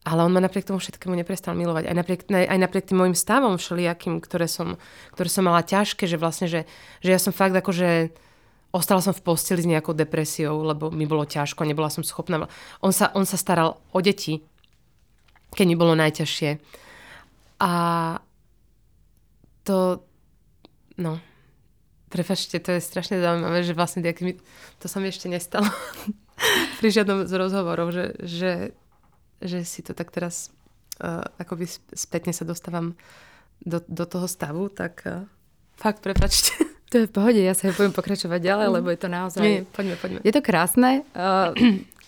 Ale 0.01 0.25
on 0.25 0.33
ma 0.33 0.41
napriek 0.41 0.65
tomu 0.65 0.81
všetkému 0.81 1.13
neprestal 1.13 1.53
milovať. 1.53 1.85
Aj 1.85 1.93
napriek, 1.93 2.25
aj 2.25 2.57
napriek 2.57 2.89
tým 2.89 2.97
môjim 2.97 3.13
stavom 3.13 3.61
všelijakým, 3.61 4.17
ktoré 4.17 4.49
som, 4.49 4.81
ktoré 5.13 5.29
som 5.29 5.45
mala 5.45 5.61
ťažké, 5.61 6.09
že 6.09 6.17
vlastne, 6.17 6.49
že, 6.49 6.65
že 7.05 7.13
ja 7.13 7.21
som 7.21 7.29
fakt 7.29 7.53
akože 7.53 8.09
ostala 8.71 9.03
som 9.03 9.11
v 9.11 9.23
posteli 9.23 9.63
s 9.63 9.69
nejakou 9.69 9.91
depresiou, 9.91 10.63
lebo 10.63 10.87
mi 10.91 11.03
bolo 11.03 11.27
ťažko, 11.27 11.67
nebola 11.67 11.91
som 11.91 12.03
schopná. 12.03 12.47
On 12.79 12.91
sa, 12.95 13.11
on 13.15 13.27
sa 13.27 13.35
staral 13.35 13.79
o 13.91 13.99
deti, 13.99 14.39
keď 15.51 15.65
mi 15.67 15.75
bolo 15.75 15.95
najťažšie. 15.99 16.49
A 17.61 17.71
to, 19.67 20.01
no, 20.97 21.19
prepačte, 22.09 22.57
to 22.63 22.75
je 22.75 22.81
strašne 22.81 23.19
zaujímavé, 23.19 23.61
že 23.61 23.77
vlastne 23.77 24.01
mi, 24.01 24.33
to 24.79 24.85
sa 24.87 24.97
mi 24.99 25.11
ešte 25.11 25.29
nestalo 25.29 25.67
pri 26.79 26.87
žiadnom 26.89 27.27
z 27.27 27.33
rozhovorov, 27.35 27.91
že, 27.91 28.17
že, 28.23 28.51
že 29.43 29.67
si 29.67 29.83
to 29.83 29.91
tak 29.91 30.09
teraz 30.09 30.49
uh, 31.03 31.27
akoby 31.37 31.67
sp- 31.67 31.91
spätne 31.93 32.33
sa 32.33 32.47
dostávam 32.47 32.95
do, 33.61 33.83
do 33.85 34.07
toho 34.07 34.25
stavu, 34.25 34.71
tak 34.73 35.03
uh, 35.05 35.27
fakt 35.77 36.01
prepačte. 36.01 36.55
To 36.91 36.99
je 36.99 37.07
v 37.07 37.13
pohode, 37.15 37.39
ja 37.39 37.55
sa 37.55 37.71
budem 37.71 37.95
pokračovať 37.95 38.39
ďalej, 38.43 38.67
lebo 38.67 38.87
je 38.91 38.99
to 38.99 39.07
naozaj... 39.07 39.39
Nie, 39.39 39.63
poďme, 39.63 39.95
poďme. 39.95 40.19
Je 40.27 40.33
to 40.35 40.43
krásne. 40.43 41.07
Uh, 41.15 41.55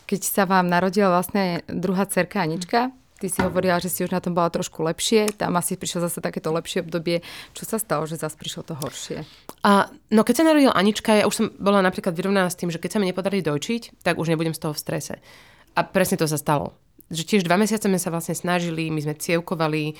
Keď 0.03 0.21
sa 0.27 0.43
vám 0.43 0.67
narodila 0.67 1.15
vlastne 1.15 1.63
druhá 1.71 2.03
cerka 2.03 2.43
Anička, 2.43 2.91
Ty 3.23 3.31
si 3.31 3.39
hovorila, 3.39 3.79
že 3.79 3.87
si 3.87 4.03
už 4.03 4.11
na 4.11 4.19
tom 4.19 4.35
bola 4.35 4.51
trošku 4.51 4.83
lepšie, 4.83 5.31
tam 5.39 5.55
asi 5.55 5.79
prišlo 5.79 6.03
zase 6.03 6.19
takéto 6.19 6.51
lepšie 6.51 6.83
obdobie. 6.83 7.23
Čo 7.55 7.63
sa 7.63 7.79
stalo, 7.79 8.03
že 8.03 8.19
zase 8.19 8.35
prišlo 8.35 8.67
to 8.67 8.75
horšie? 8.75 9.23
A, 9.63 9.87
no 10.11 10.27
keď 10.27 10.43
sa 10.43 10.47
narodila 10.51 10.75
Anička, 10.75 11.15
ja 11.15 11.23
už 11.23 11.31
som 11.31 11.47
bola 11.55 11.79
napríklad 11.79 12.11
vyrovnaná 12.11 12.51
s 12.51 12.59
tým, 12.59 12.67
že 12.67 12.83
keď 12.83 12.89
sa 12.91 12.99
mi 12.99 13.07
nepodarí 13.07 13.39
dojčiť, 13.39 14.03
tak 14.03 14.19
už 14.19 14.27
nebudem 14.27 14.51
z 14.51 14.67
toho 14.67 14.75
v 14.75 14.83
strese. 14.83 15.23
A 15.71 15.87
presne 15.87 16.19
to 16.19 16.27
sa 16.27 16.35
stalo. 16.35 16.75
Že 17.13 17.23
tiež 17.29 17.41
dva 17.45 17.61
mesiace 17.61 17.85
sme 17.85 18.01
sa 18.01 18.09
vlastne 18.09 18.33
snažili, 18.33 18.89
my 18.89 18.99
sme 19.05 19.13
cievkovali, 19.13 19.93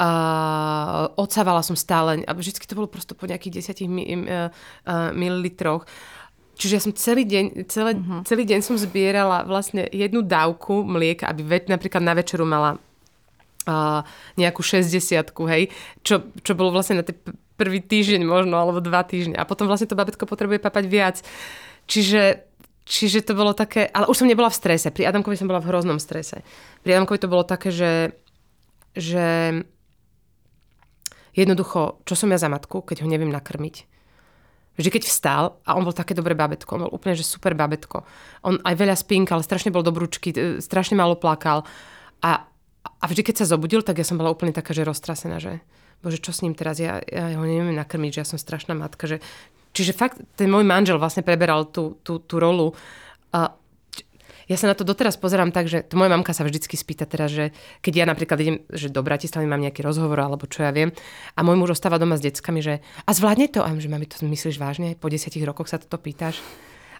a 0.00 1.12
odsávala 1.20 1.60
som 1.60 1.76
stále, 1.76 2.24
a 2.24 2.32
vždycky 2.32 2.64
to 2.64 2.72
bolo 2.72 2.88
prosto 2.88 3.12
po 3.12 3.28
nejakých 3.28 3.76
10 3.76 3.84
mi, 3.84 4.04
uh, 4.08 4.48
uh, 4.48 5.12
mililitroch. 5.12 5.84
Čiže 6.56 6.72
ja 6.72 6.80
som 6.80 6.92
celý 6.96 7.28
deň, 7.28 7.68
celé, 7.68 7.96
uh-huh. 7.96 8.24
celý 8.24 8.48
deň 8.48 8.60
som 8.64 8.76
zbierala 8.80 9.44
vlastne 9.44 9.84
jednu 9.92 10.24
dávku 10.24 10.84
mlieka, 10.84 11.28
aby 11.28 11.40
ve, 11.44 11.58
napríklad 11.68 12.00
na 12.00 12.16
večeru 12.16 12.48
mala 12.48 12.80
uh, 13.68 14.00
nejakú 14.40 14.64
60 14.64 14.88
hej, 15.52 15.62
čo, 16.00 16.32
čo 16.40 16.52
bolo 16.56 16.72
vlastne 16.72 17.00
na 17.00 17.04
ten 17.04 17.16
prvý 17.60 17.84
týždeň 17.84 18.24
možno, 18.24 18.56
alebo 18.56 18.80
dva 18.80 19.04
týždne. 19.04 19.36
A 19.36 19.44
potom 19.44 19.68
vlastne 19.68 19.84
to 19.84 20.00
babetko 20.00 20.24
potrebuje 20.24 20.64
papať 20.64 20.84
viac. 20.88 21.16
Čiže, 21.84 22.49
čiže 22.90 23.22
to 23.22 23.38
bolo 23.38 23.54
také, 23.54 23.86
ale 23.86 24.10
už 24.10 24.26
som 24.26 24.26
nebola 24.26 24.50
v 24.50 24.58
strese. 24.58 24.90
Pri 24.90 25.06
Adamkovi 25.06 25.38
som 25.38 25.46
bola 25.46 25.62
v 25.62 25.70
hroznom 25.70 26.02
strese. 26.02 26.42
Pri 26.82 26.98
Adamkovi 26.98 27.22
to 27.22 27.30
bolo 27.30 27.46
také, 27.46 27.70
že, 27.70 28.18
že 28.98 29.54
jednoducho, 31.38 32.02
čo 32.02 32.14
som 32.18 32.34
ja 32.34 32.42
za 32.42 32.50
matku, 32.50 32.82
keď 32.82 33.06
ho 33.06 33.08
neviem 33.08 33.30
nakrmiť 33.30 33.86
že 34.80 34.88
keď 34.88 35.02
vstal 35.04 35.44
a 35.68 35.76
on 35.76 35.84
bol 35.84 35.92
také 35.92 36.16
dobré 36.16 36.32
babetko, 36.32 36.80
on 36.80 36.84
bol 36.88 36.96
úplne, 36.96 37.12
že 37.12 37.26
super 37.26 37.52
babetko. 37.52 38.02
On 38.48 38.56
aj 38.64 38.74
veľa 38.80 38.96
spinkal, 38.96 39.44
strašne 39.44 39.68
bol 39.68 39.84
dobrúčky, 39.84 40.32
e, 40.32 40.64
strašne 40.64 40.96
málo 40.96 41.20
plakal. 41.20 41.68
A, 42.24 42.48
a 42.80 43.04
vždy, 43.04 43.20
keď 43.20 43.44
sa 43.44 43.50
zobudil, 43.52 43.84
tak 43.84 44.00
ja 44.00 44.06
som 44.08 44.16
bola 44.16 44.32
úplne 44.32 44.56
taká, 44.56 44.72
že 44.72 44.88
roztrasená, 44.88 45.36
že 45.36 45.60
bože, 46.00 46.24
čo 46.24 46.32
s 46.32 46.40
ním 46.40 46.56
teraz, 46.56 46.80
ja, 46.80 46.96
ja 47.04 47.36
ho 47.36 47.44
neviem 47.44 47.76
nakrmiť, 47.76 48.10
že 48.16 48.20
ja 48.24 48.26
som 48.28 48.40
strašná 48.40 48.72
matka. 48.72 49.04
Že... 49.04 49.20
Čiže 49.70 49.92
fakt, 49.94 50.18
ten 50.34 50.50
môj 50.50 50.66
manžel 50.66 50.98
vlastne 50.98 51.22
preberal 51.22 51.70
tú, 51.70 51.98
tú, 52.02 52.18
tú 52.18 52.42
rolu. 52.42 52.74
A 53.30 53.54
ja 54.50 54.58
sa 54.58 54.66
na 54.66 54.74
to 54.74 54.82
doteraz 54.82 55.14
pozerám 55.14 55.54
tak, 55.54 55.70
že 55.70 55.86
to 55.86 55.94
moja 55.94 56.10
mamka 56.10 56.34
sa 56.34 56.42
vždycky 56.42 56.74
spýta 56.74 57.06
teraz, 57.06 57.30
že 57.30 57.54
keď 57.86 58.02
ja 58.02 58.04
napríklad 58.10 58.38
idem, 58.42 58.56
že 58.66 58.90
do 58.90 58.98
Bratislavy 58.98 59.46
mám 59.46 59.62
nejaký 59.62 59.86
rozhovor 59.86 60.18
alebo 60.18 60.50
čo 60.50 60.66
ja 60.66 60.74
viem 60.74 60.90
a 61.38 61.46
môj 61.46 61.54
muž 61.54 61.78
ostáva 61.78 62.02
doma 62.02 62.18
s 62.18 62.26
deckami, 62.26 62.58
že 62.58 62.82
a 63.06 63.10
zvládne 63.14 63.46
to? 63.46 63.62
A 63.62 63.70
že 63.78 63.86
mami, 63.86 64.10
to 64.10 64.18
myslíš 64.26 64.58
vážne? 64.58 64.98
Po 64.98 65.06
desiatich 65.06 65.46
rokoch 65.46 65.70
sa 65.70 65.78
toto 65.78 66.02
pýtaš? 66.02 66.42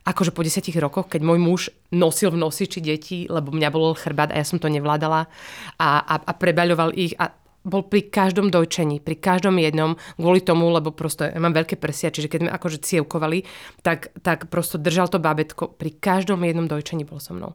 Akože 0.07 0.31
po 0.31 0.47
desiatich 0.47 0.79
rokoch, 0.79 1.11
keď 1.11 1.27
môj 1.27 1.39
muž 1.43 1.61
nosil 1.91 2.31
v 2.31 2.39
nosiči 2.39 2.79
deti, 2.79 3.27
lebo 3.27 3.51
mňa 3.51 3.69
bol 3.75 3.99
chrbát 3.99 4.31
a 4.31 4.39
ja 4.39 4.47
som 4.47 4.63
to 4.63 4.71
nevládala 4.71 5.27
a, 5.75 5.89
a, 6.07 6.15
a 6.23 6.33
prebaľoval 6.39 6.95
ich 6.95 7.19
a 7.19 7.35
bol 7.61 7.85
pri 7.85 8.09
každom 8.09 8.49
dojčení, 8.49 9.05
pri 9.05 9.21
každom 9.21 9.61
jednom, 9.61 10.01
kvôli 10.17 10.41
tomu, 10.41 10.73
lebo 10.73 10.93
prosto 10.97 11.29
ja 11.29 11.37
mám 11.37 11.53
veľké 11.53 11.77
prsia, 11.77 12.09
čiže 12.09 12.33
keď 12.33 12.39
sme 12.47 12.51
akože 12.57 12.79
cievkovali, 12.81 13.45
tak, 13.85 14.17
tak 14.25 14.49
prosto 14.49 14.81
držal 14.81 15.13
to 15.13 15.21
babetko, 15.21 15.69
pri 15.77 15.93
každom 16.01 16.41
jednom 16.41 16.65
dojčení 16.65 17.05
bol 17.05 17.21
so 17.21 17.37
mnou. 17.37 17.53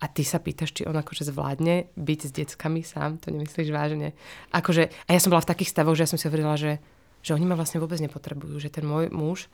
A 0.00 0.08
ty 0.08 0.24
sa 0.24 0.40
pýtaš, 0.40 0.72
či 0.72 0.88
on 0.88 0.96
akože 0.96 1.28
zvládne 1.28 1.92
byť 1.92 2.20
s 2.24 2.32
deckami 2.32 2.80
sám, 2.80 3.20
to 3.20 3.28
nemyslíš 3.30 3.68
vážne. 3.68 4.16
Akože, 4.48 4.88
a 4.88 5.10
ja 5.12 5.20
som 5.20 5.28
bola 5.28 5.44
v 5.44 5.50
takých 5.52 5.76
stavoch, 5.76 5.92
že 5.92 6.08
ja 6.08 6.10
som 6.10 6.16
si 6.16 6.24
hovorila, 6.24 6.56
že, 6.56 6.80
že 7.20 7.36
oni 7.36 7.44
ma 7.44 7.52
vlastne 7.52 7.84
vôbec 7.84 8.00
nepotrebujú, 8.00 8.56
že 8.56 8.72
ten 8.72 8.88
môj 8.88 9.12
muž 9.12 9.52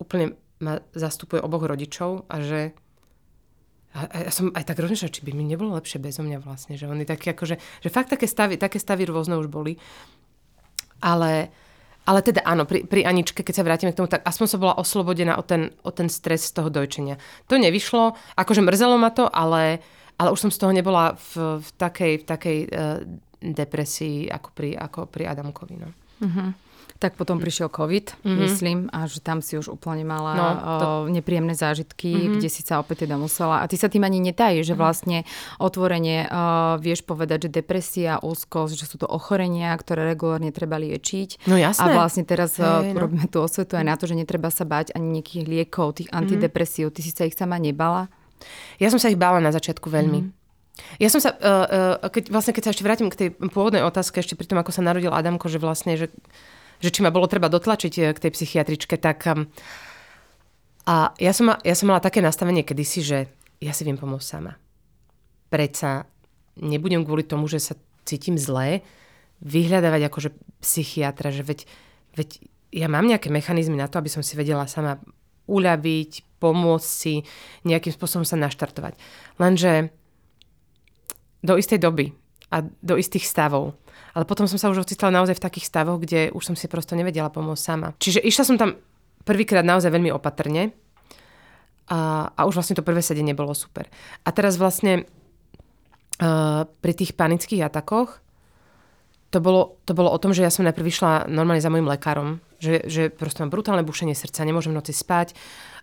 úplne 0.00 0.34
ma 0.62 0.80
zastupuje 0.96 1.44
oboch 1.44 1.62
rodičov 1.66 2.24
a 2.26 2.40
že 2.40 2.72
a, 3.92 4.28
ja 4.28 4.32
som 4.32 4.48
aj 4.56 4.64
tak 4.64 4.80
rozmýšľala, 4.80 5.12
či 5.12 5.24
by 5.24 5.32
mi 5.36 5.44
nebolo 5.44 5.76
lepšie 5.76 6.00
bez 6.00 6.16
mňa 6.16 6.40
vlastne, 6.40 6.80
že 6.80 6.88
oni 6.88 7.04
taký 7.04 7.36
akože, 7.36 7.56
že 7.60 7.88
fakt 7.92 8.08
také 8.08 8.24
stavy, 8.24 8.56
také 8.56 8.80
stavy 8.80 9.04
rôzne 9.04 9.36
už 9.36 9.52
boli. 9.52 9.76
Ale, 11.04 11.52
ale 12.08 12.20
teda 12.24 12.40
áno, 12.46 12.64
pri, 12.64 12.88
pri 12.88 13.04
Aničke, 13.04 13.44
keď 13.44 13.54
sa 13.60 13.66
vrátime 13.66 13.92
k 13.92 13.98
tomu, 14.00 14.08
tak 14.08 14.24
aspoň 14.24 14.46
som 14.48 14.62
bola 14.62 14.78
oslobodená 14.80 15.36
o 15.36 15.44
ten, 15.44 15.74
o 15.84 15.90
ten 15.92 16.08
stres 16.08 16.48
z 16.48 16.56
toho 16.56 16.72
dojčenia. 16.72 17.20
To 17.52 17.60
nevyšlo, 17.60 18.16
akože 18.38 18.64
mrzelo 18.64 18.96
ma 18.96 19.10
to, 19.12 19.28
ale, 19.28 19.84
ale 20.16 20.28
už 20.32 20.48
som 20.48 20.50
z 20.54 20.60
toho 20.62 20.72
nebola 20.72 21.18
v, 21.34 21.60
v 21.60 21.68
takej, 21.76 22.12
v 22.22 22.24
takej 22.24 22.58
uh, 22.70 23.02
depresii 23.42 24.30
ako 24.30 24.48
pri, 24.54 24.78
ako 24.78 25.10
pri 25.10 25.26
Adamkovi. 25.26 25.74
No. 25.76 25.90
Uh-huh. 26.22 26.54
Tak 27.02 27.18
potom 27.18 27.42
prišiel 27.42 27.66
COVID, 27.66 28.22
mm-hmm. 28.22 28.38
myslím, 28.46 28.78
a 28.94 29.10
že 29.10 29.18
tam 29.18 29.42
si 29.42 29.58
už 29.58 29.74
úplne 29.74 30.06
mala 30.06 30.38
no, 30.38 30.46
to... 30.78 30.88
nepríjemné 31.10 31.58
zážitky, 31.58 32.14
mm-hmm. 32.14 32.34
kde 32.38 32.46
si 32.46 32.62
sa 32.62 32.78
opäť 32.78 33.10
teda 33.10 33.18
musela. 33.18 33.58
A 33.58 33.66
ty 33.66 33.74
sa 33.74 33.90
tým 33.90 34.06
ani 34.06 34.22
netají, 34.22 34.62
že 34.62 34.78
mhm. 34.78 34.78
vlastne 34.78 35.18
otvorene 35.58 36.30
uh, 36.30 36.78
vieš 36.78 37.02
povedať, 37.02 37.50
že 37.50 37.58
depresia, 37.58 38.22
úzkosť, 38.22 38.78
že 38.78 38.86
sú 38.86 39.02
to 39.02 39.10
ochorenia, 39.10 39.74
ktoré 39.74 40.06
regulárne 40.06 40.54
treba 40.54 40.78
liečiť. 40.78 41.50
No 41.50 41.58
jasné. 41.58 41.90
A 41.90 41.98
vlastne 41.98 42.22
teraz 42.22 42.54
hey, 42.54 42.94
no. 42.94 43.02
robíme 43.02 43.26
tú 43.26 43.42
osvetu 43.42 43.74
aj 43.74 43.82
na 43.82 43.98
to, 43.98 44.06
že 44.06 44.14
netreba 44.14 44.54
sa 44.54 44.62
bať 44.62 44.94
ani 44.94 45.18
nejakých 45.18 45.50
liekov, 45.50 45.98
tých 45.98 46.14
antidepresív. 46.14 46.94
Mm-hmm. 46.94 47.02
Ty 47.02 47.02
si 47.02 47.10
sa 47.10 47.26
ich 47.26 47.34
sama 47.34 47.58
nebala? 47.58 48.06
Ja 48.78 48.94
som 48.94 49.02
sa 49.02 49.10
ich 49.10 49.18
bála 49.18 49.42
na 49.42 49.50
začiatku 49.50 49.90
veľmi. 49.90 50.20
Mm-hmm. 50.22 50.40
Ja 51.02 51.08
som 51.12 51.20
sa, 51.20 51.36
uh, 51.36 51.98
uh, 52.00 52.08
keď, 52.08 52.32
vlastne 52.32 52.54
keď 52.56 52.62
sa 52.64 52.72
ešte 52.72 52.86
vrátim 52.86 53.08
k 53.12 53.18
tej 53.18 53.28
pôvodnej 53.52 53.84
otázke, 53.84 54.22
ešte 54.22 54.38
pri 54.38 54.48
tom, 54.48 54.56
ako 54.56 54.72
sa 54.72 54.80
narodil 54.80 55.12
Adamko, 55.12 55.50
že 55.50 55.60
vlastne, 55.60 55.98
že 56.00 56.08
že 56.82 56.90
či 56.90 57.00
ma 57.00 57.14
bolo 57.14 57.30
treba 57.30 57.46
dotlačiť 57.46 57.94
eh, 58.02 58.10
k 58.12 58.22
tej 58.28 58.30
psychiatričke, 58.34 58.98
tak... 58.98 59.22
Um, 59.30 59.46
a 60.82 61.14
ja 61.22 61.30
som, 61.30 61.46
ja 61.62 61.74
som 61.78 61.94
mala 61.94 62.02
také 62.02 62.18
nastavenie 62.18 62.66
kedysi, 62.66 63.00
že 63.06 63.18
ja 63.62 63.70
si 63.70 63.86
viem 63.86 63.94
pomôcť 63.94 64.26
sama. 64.26 64.58
Preca 65.46 66.10
nebudem 66.58 67.06
kvôli 67.06 67.22
tomu, 67.22 67.46
že 67.46 67.62
sa 67.62 67.78
cítim 68.02 68.34
zlé, 68.34 68.82
vyhľadávať 69.42 70.10
akože 70.10 70.30
psychiatra, 70.58 71.30
že 71.30 71.46
veď, 71.46 71.70
veď 72.18 72.28
ja 72.74 72.90
mám 72.90 73.06
nejaké 73.06 73.30
mechanizmy 73.30 73.78
na 73.78 73.86
to, 73.86 74.02
aby 74.02 74.10
som 74.10 74.26
si 74.26 74.34
vedela 74.34 74.66
sama 74.66 74.98
uľaviť, 75.46 76.42
pomôcť 76.42 76.86
si, 76.86 77.22
nejakým 77.62 77.94
spôsobom 77.94 78.26
sa 78.26 78.34
naštartovať. 78.38 78.98
Lenže 79.38 79.94
do 81.42 81.58
istej 81.58 81.78
doby 81.82 82.14
a 82.50 82.62
do 82.62 82.94
istých 82.98 83.26
stavov 83.26 83.74
ale 84.12 84.28
potom 84.28 84.44
som 84.44 84.60
sa 84.60 84.68
už 84.68 84.84
ocitla 84.84 85.08
naozaj 85.12 85.40
v 85.40 85.44
takých 85.44 85.68
stavoch, 85.68 86.00
kde 86.00 86.32
už 86.32 86.52
som 86.52 86.56
si 86.56 86.68
prosto 86.68 86.92
nevedela 86.92 87.32
pomôcť 87.32 87.62
sama. 87.62 87.88
Čiže 87.96 88.20
išla 88.20 88.44
som 88.44 88.56
tam 88.60 88.76
prvýkrát 89.24 89.64
naozaj 89.64 89.88
veľmi 89.88 90.12
opatrne 90.12 90.76
a, 91.88 92.28
a 92.32 92.40
už 92.44 92.60
vlastne 92.60 92.76
to 92.76 92.84
prvé 92.84 93.00
sedenie 93.00 93.32
bolo 93.32 93.56
super. 93.56 93.88
A 94.22 94.28
teraz 94.30 94.60
vlastne 94.60 95.08
uh, 96.20 96.62
pri 96.68 96.92
tých 96.92 97.16
panických 97.16 97.64
atakoch 97.66 98.20
to 99.32 99.40
bolo, 99.40 99.80
to 99.88 99.96
bolo 99.96 100.12
o 100.12 100.20
tom, 100.20 100.36
že 100.36 100.44
ja 100.44 100.52
som 100.52 100.68
najprv 100.68 100.84
vyšla 100.84 101.32
normálne 101.32 101.64
za 101.64 101.72
mojim 101.72 101.88
lekárom, 101.88 102.44
že, 102.60 102.84
že 102.84 103.08
proste 103.08 103.40
mám 103.40 103.48
brutálne 103.48 103.80
bušenie 103.80 104.12
srdca, 104.12 104.44
nemôžem 104.44 104.76
v 104.76 104.78
noci 104.78 104.92
spať, 104.92 105.32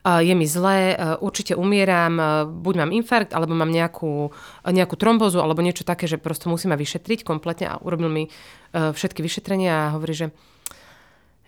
je 0.06 0.32
mi 0.32 0.48
zlé, 0.48 0.96
určite 1.20 1.60
umieram, 1.60 2.16
buď 2.64 2.74
mám 2.80 2.92
infarkt, 2.96 3.36
alebo 3.36 3.52
mám 3.52 3.68
nejakú, 3.68 4.32
nejakú 4.64 4.96
trombozu, 4.96 5.44
alebo 5.44 5.60
niečo 5.60 5.84
také, 5.84 6.08
že 6.08 6.16
prosto 6.16 6.48
musím 6.48 6.72
ma 6.72 6.80
vyšetriť 6.80 7.28
kompletne 7.28 7.68
a 7.68 7.80
urobil 7.84 8.08
mi 8.08 8.24
všetky 8.72 9.20
vyšetrenia 9.20 9.92
a 9.92 9.94
hovorí, 10.00 10.16
že, 10.16 10.28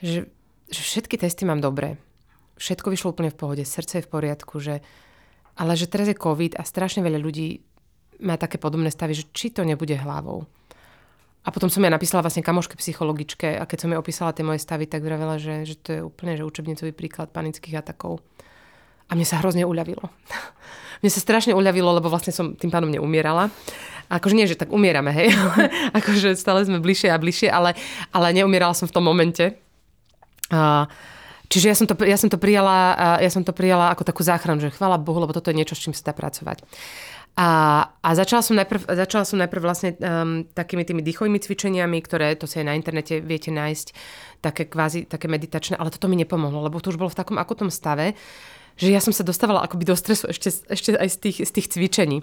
že, 0.03 0.27
že 0.67 0.81
všetky 0.83 1.15
testy 1.15 1.47
mám 1.47 1.63
dobré. 1.63 1.95
Všetko 2.59 2.91
vyšlo 2.91 3.15
úplne 3.15 3.31
v 3.31 3.39
pohode, 3.39 3.63
srdce 3.63 4.03
je 4.03 4.05
v 4.05 4.11
poriadku, 4.11 4.59
že, 4.59 4.83
ale 5.55 5.73
že 5.79 5.87
teraz 5.87 6.11
je 6.11 6.19
COVID 6.19 6.59
a 6.59 6.67
strašne 6.67 7.01
veľa 7.01 7.23
ľudí 7.23 7.63
má 8.21 8.37
také 8.37 8.61
podobné 8.61 8.91
stavy, 8.93 9.17
že 9.17 9.25
či 9.33 9.49
to 9.49 9.65
nebude 9.65 9.97
hlavou. 9.97 10.45
A 11.41 11.49
potom 11.49 11.73
som 11.73 11.81
ja 11.81 11.89
napísala 11.89 12.21
vlastne 12.21 12.45
kamoške 12.45 12.77
psychologičke 12.77 13.57
a 13.57 13.65
keď 13.65 13.77
som 13.81 13.89
jej 13.89 13.97
opísala 13.97 14.29
tie 14.29 14.45
moje 14.45 14.61
stavy, 14.61 14.85
tak 14.85 15.01
vravela, 15.01 15.41
že, 15.41 15.65
že 15.65 15.75
to 15.75 15.89
je 15.89 16.01
úplne 16.05 16.37
že 16.37 16.45
učebnicový 16.45 16.93
príklad 16.93 17.33
panických 17.33 17.81
atakov. 17.81 18.21
A 19.09 19.17
mne 19.17 19.25
sa 19.25 19.41
hrozne 19.41 19.65
uľavilo. 19.65 20.05
mne 21.01 21.09
sa 21.09 21.17
strašne 21.17 21.57
uľavilo, 21.57 21.97
lebo 21.97 22.13
vlastne 22.13 22.29
som 22.29 22.53
tým 22.53 22.69
pánom 22.69 22.93
neumierala. 22.93 23.49
Akože 24.11 24.37
nie, 24.37 24.45
že 24.45 24.59
tak 24.59 24.69
umierame, 24.69 25.09
hej. 25.15 25.33
akože 25.97 26.37
stále 26.37 26.61
sme 26.61 26.77
bližšie 26.77 27.09
a 27.09 27.17
bližšie, 27.17 27.49
ale, 27.49 27.73
ale 28.13 28.37
neumierala 28.37 28.77
som 28.77 28.85
v 28.85 28.93
tom 28.93 29.07
momente. 29.07 29.57
A, 30.53 30.85
čiže 31.49 31.71
ja 31.71 31.75
som, 31.75 31.89
to, 31.89 31.97
ja, 32.05 32.21
som 32.21 32.29
to 32.29 32.37
prijala, 32.37 33.17
ja 33.17 33.31
som 33.33 33.41
to 33.41 33.55
prijala 33.55 33.89
ako 33.89 34.03
takú 34.05 34.21
záchranu, 34.21 34.61
že 34.61 34.75
chvála 34.75 35.01
Bohu, 35.01 35.17
lebo 35.17 35.33
toto 35.33 35.49
je 35.49 35.57
niečo, 35.57 35.73
s 35.73 35.81
čím 35.81 35.95
sa 35.95 36.11
dá 36.11 36.13
pracovať. 36.13 36.61
A, 37.31 37.49
a 38.03 38.09
začala, 38.11 38.43
som 38.43 38.59
najprv, 38.59 38.91
začala 38.91 39.23
som 39.23 39.39
najprv 39.39 39.61
vlastne 39.63 39.95
um, 40.03 40.43
takými 40.51 40.83
tými 40.83 40.99
dýchovými 40.99 41.39
cvičeniami, 41.39 42.03
ktoré 42.03 42.35
to 42.35 42.43
si 42.43 42.59
aj 42.59 42.67
na 42.67 42.75
internete 42.75 43.23
viete 43.23 43.55
nájsť, 43.55 43.87
také 44.43 44.67
kvázi, 44.67 45.07
také 45.07 45.31
meditačné, 45.31 45.79
ale 45.79 45.95
toto 45.95 46.11
mi 46.11 46.19
nepomohlo, 46.19 46.67
lebo 46.67 46.83
to 46.83 46.91
už 46.91 46.99
bolo 46.99 47.07
v 47.07 47.19
takom 47.19 47.39
akutnom 47.39 47.71
stave, 47.71 48.19
že 48.75 48.91
ja 48.91 48.99
som 48.99 49.15
sa 49.15 49.23
dostávala 49.23 49.63
akoby 49.63 49.87
do 49.87 49.95
stresu 49.95 50.27
ešte, 50.27 50.51
ešte 50.67 50.91
aj 50.91 51.07
z 51.07 51.17
tých, 51.23 51.37
z 51.47 51.51
tých 51.55 51.67
cvičení. 51.71 52.17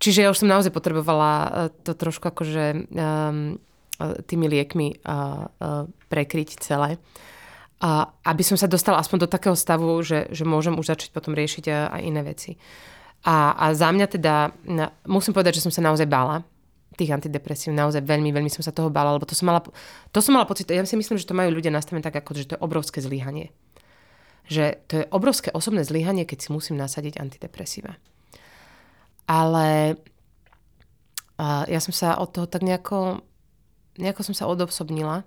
Čiže 0.00 0.22
ja 0.24 0.30
už 0.32 0.46
som 0.46 0.48
naozaj 0.48 0.72
potrebovala 0.72 1.32
e, 1.32 1.48
to 1.84 1.92
trošku 1.92 2.32
akože 2.32 2.88
um, 2.88 3.60
tými 4.00 4.48
liekmi 4.48 4.96
uh, 5.04 5.44
uh, 5.60 5.84
prekryť 6.08 6.56
celé. 6.64 6.96
A 7.84 8.08
aby 8.24 8.40
som 8.40 8.56
sa 8.56 8.64
dostala 8.64 8.96
aspoň 8.96 9.24
do 9.24 9.28
takého 9.28 9.52
stavu, 9.52 9.92
že, 10.00 10.32
že 10.32 10.48
môžem 10.48 10.72
už 10.72 10.96
začať 10.96 11.12
potom 11.12 11.36
riešiť 11.36 11.92
aj 11.92 12.00
iné 12.00 12.24
veci. 12.24 12.56
A, 13.20 13.52
a 13.52 13.64
za 13.76 13.92
mňa 13.92 14.06
teda, 14.08 14.56
musím 15.04 15.36
povedať, 15.36 15.60
že 15.60 15.64
som 15.68 15.72
sa 15.72 15.84
naozaj 15.84 16.08
bála 16.08 16.40
tých 16.96 17.12
antidepresív. 17.12 17.72
Naozaj 17.72 18.04
veľmi, 18.04 18.32
veľmi 18.32 18.52
som 18.52 18.64
sa 18.64 18.72
toho 18.72 18.92
bála, 18.92 19.16
lebo 19.16 19.28
to 19.28 19.36
som 19.36 19.48
mala, 19.48 19.60
to 20.12 20.18
som 20.20 20.36
mala 20.36 20.48
pocit, 20.48 20.68
ja 20.68 20.84
si 20.84 20.96
myslím, 20.96 21.16
že 21.16 21.28
to 21.28 21.36
majú 21.36 21.52
ľudia 21.52 21.72
nastavené 21.72 22.04
tak, 22.04 22.16
ako, 22.16 22.36
že 22.36 22.48
to 22.48 22.54
je 22.56 22.64
obrovské 22.64 23.00
zlyhanie. 23.00 23.52
Že 24.48 24.64
to 24.88 24.92
je 25.00 25.04
obrovské 25.12 25.48
osobné 25.52 25.84
zlyhanie, 25.84 26.24
keď 26.28 26.38
si 26.44 26.48
musím 26.52 26.76
nasadiť 26.80 27.20
antidepresíva. 27.20 27.96
Ale 29.28 30.00
a 31.40 31.64
ja 31.72 31.80
som 31.80 31.96
sa 31.96 32.20
od 32.20 32.36
toho 32.36 32.44
tak 32.44 32.60
nejako, 32.60 33.24
nejako 33.96 34.20
som 34.28 34.36
sa 34.36 34.44
odosobnila. 34.44 35.24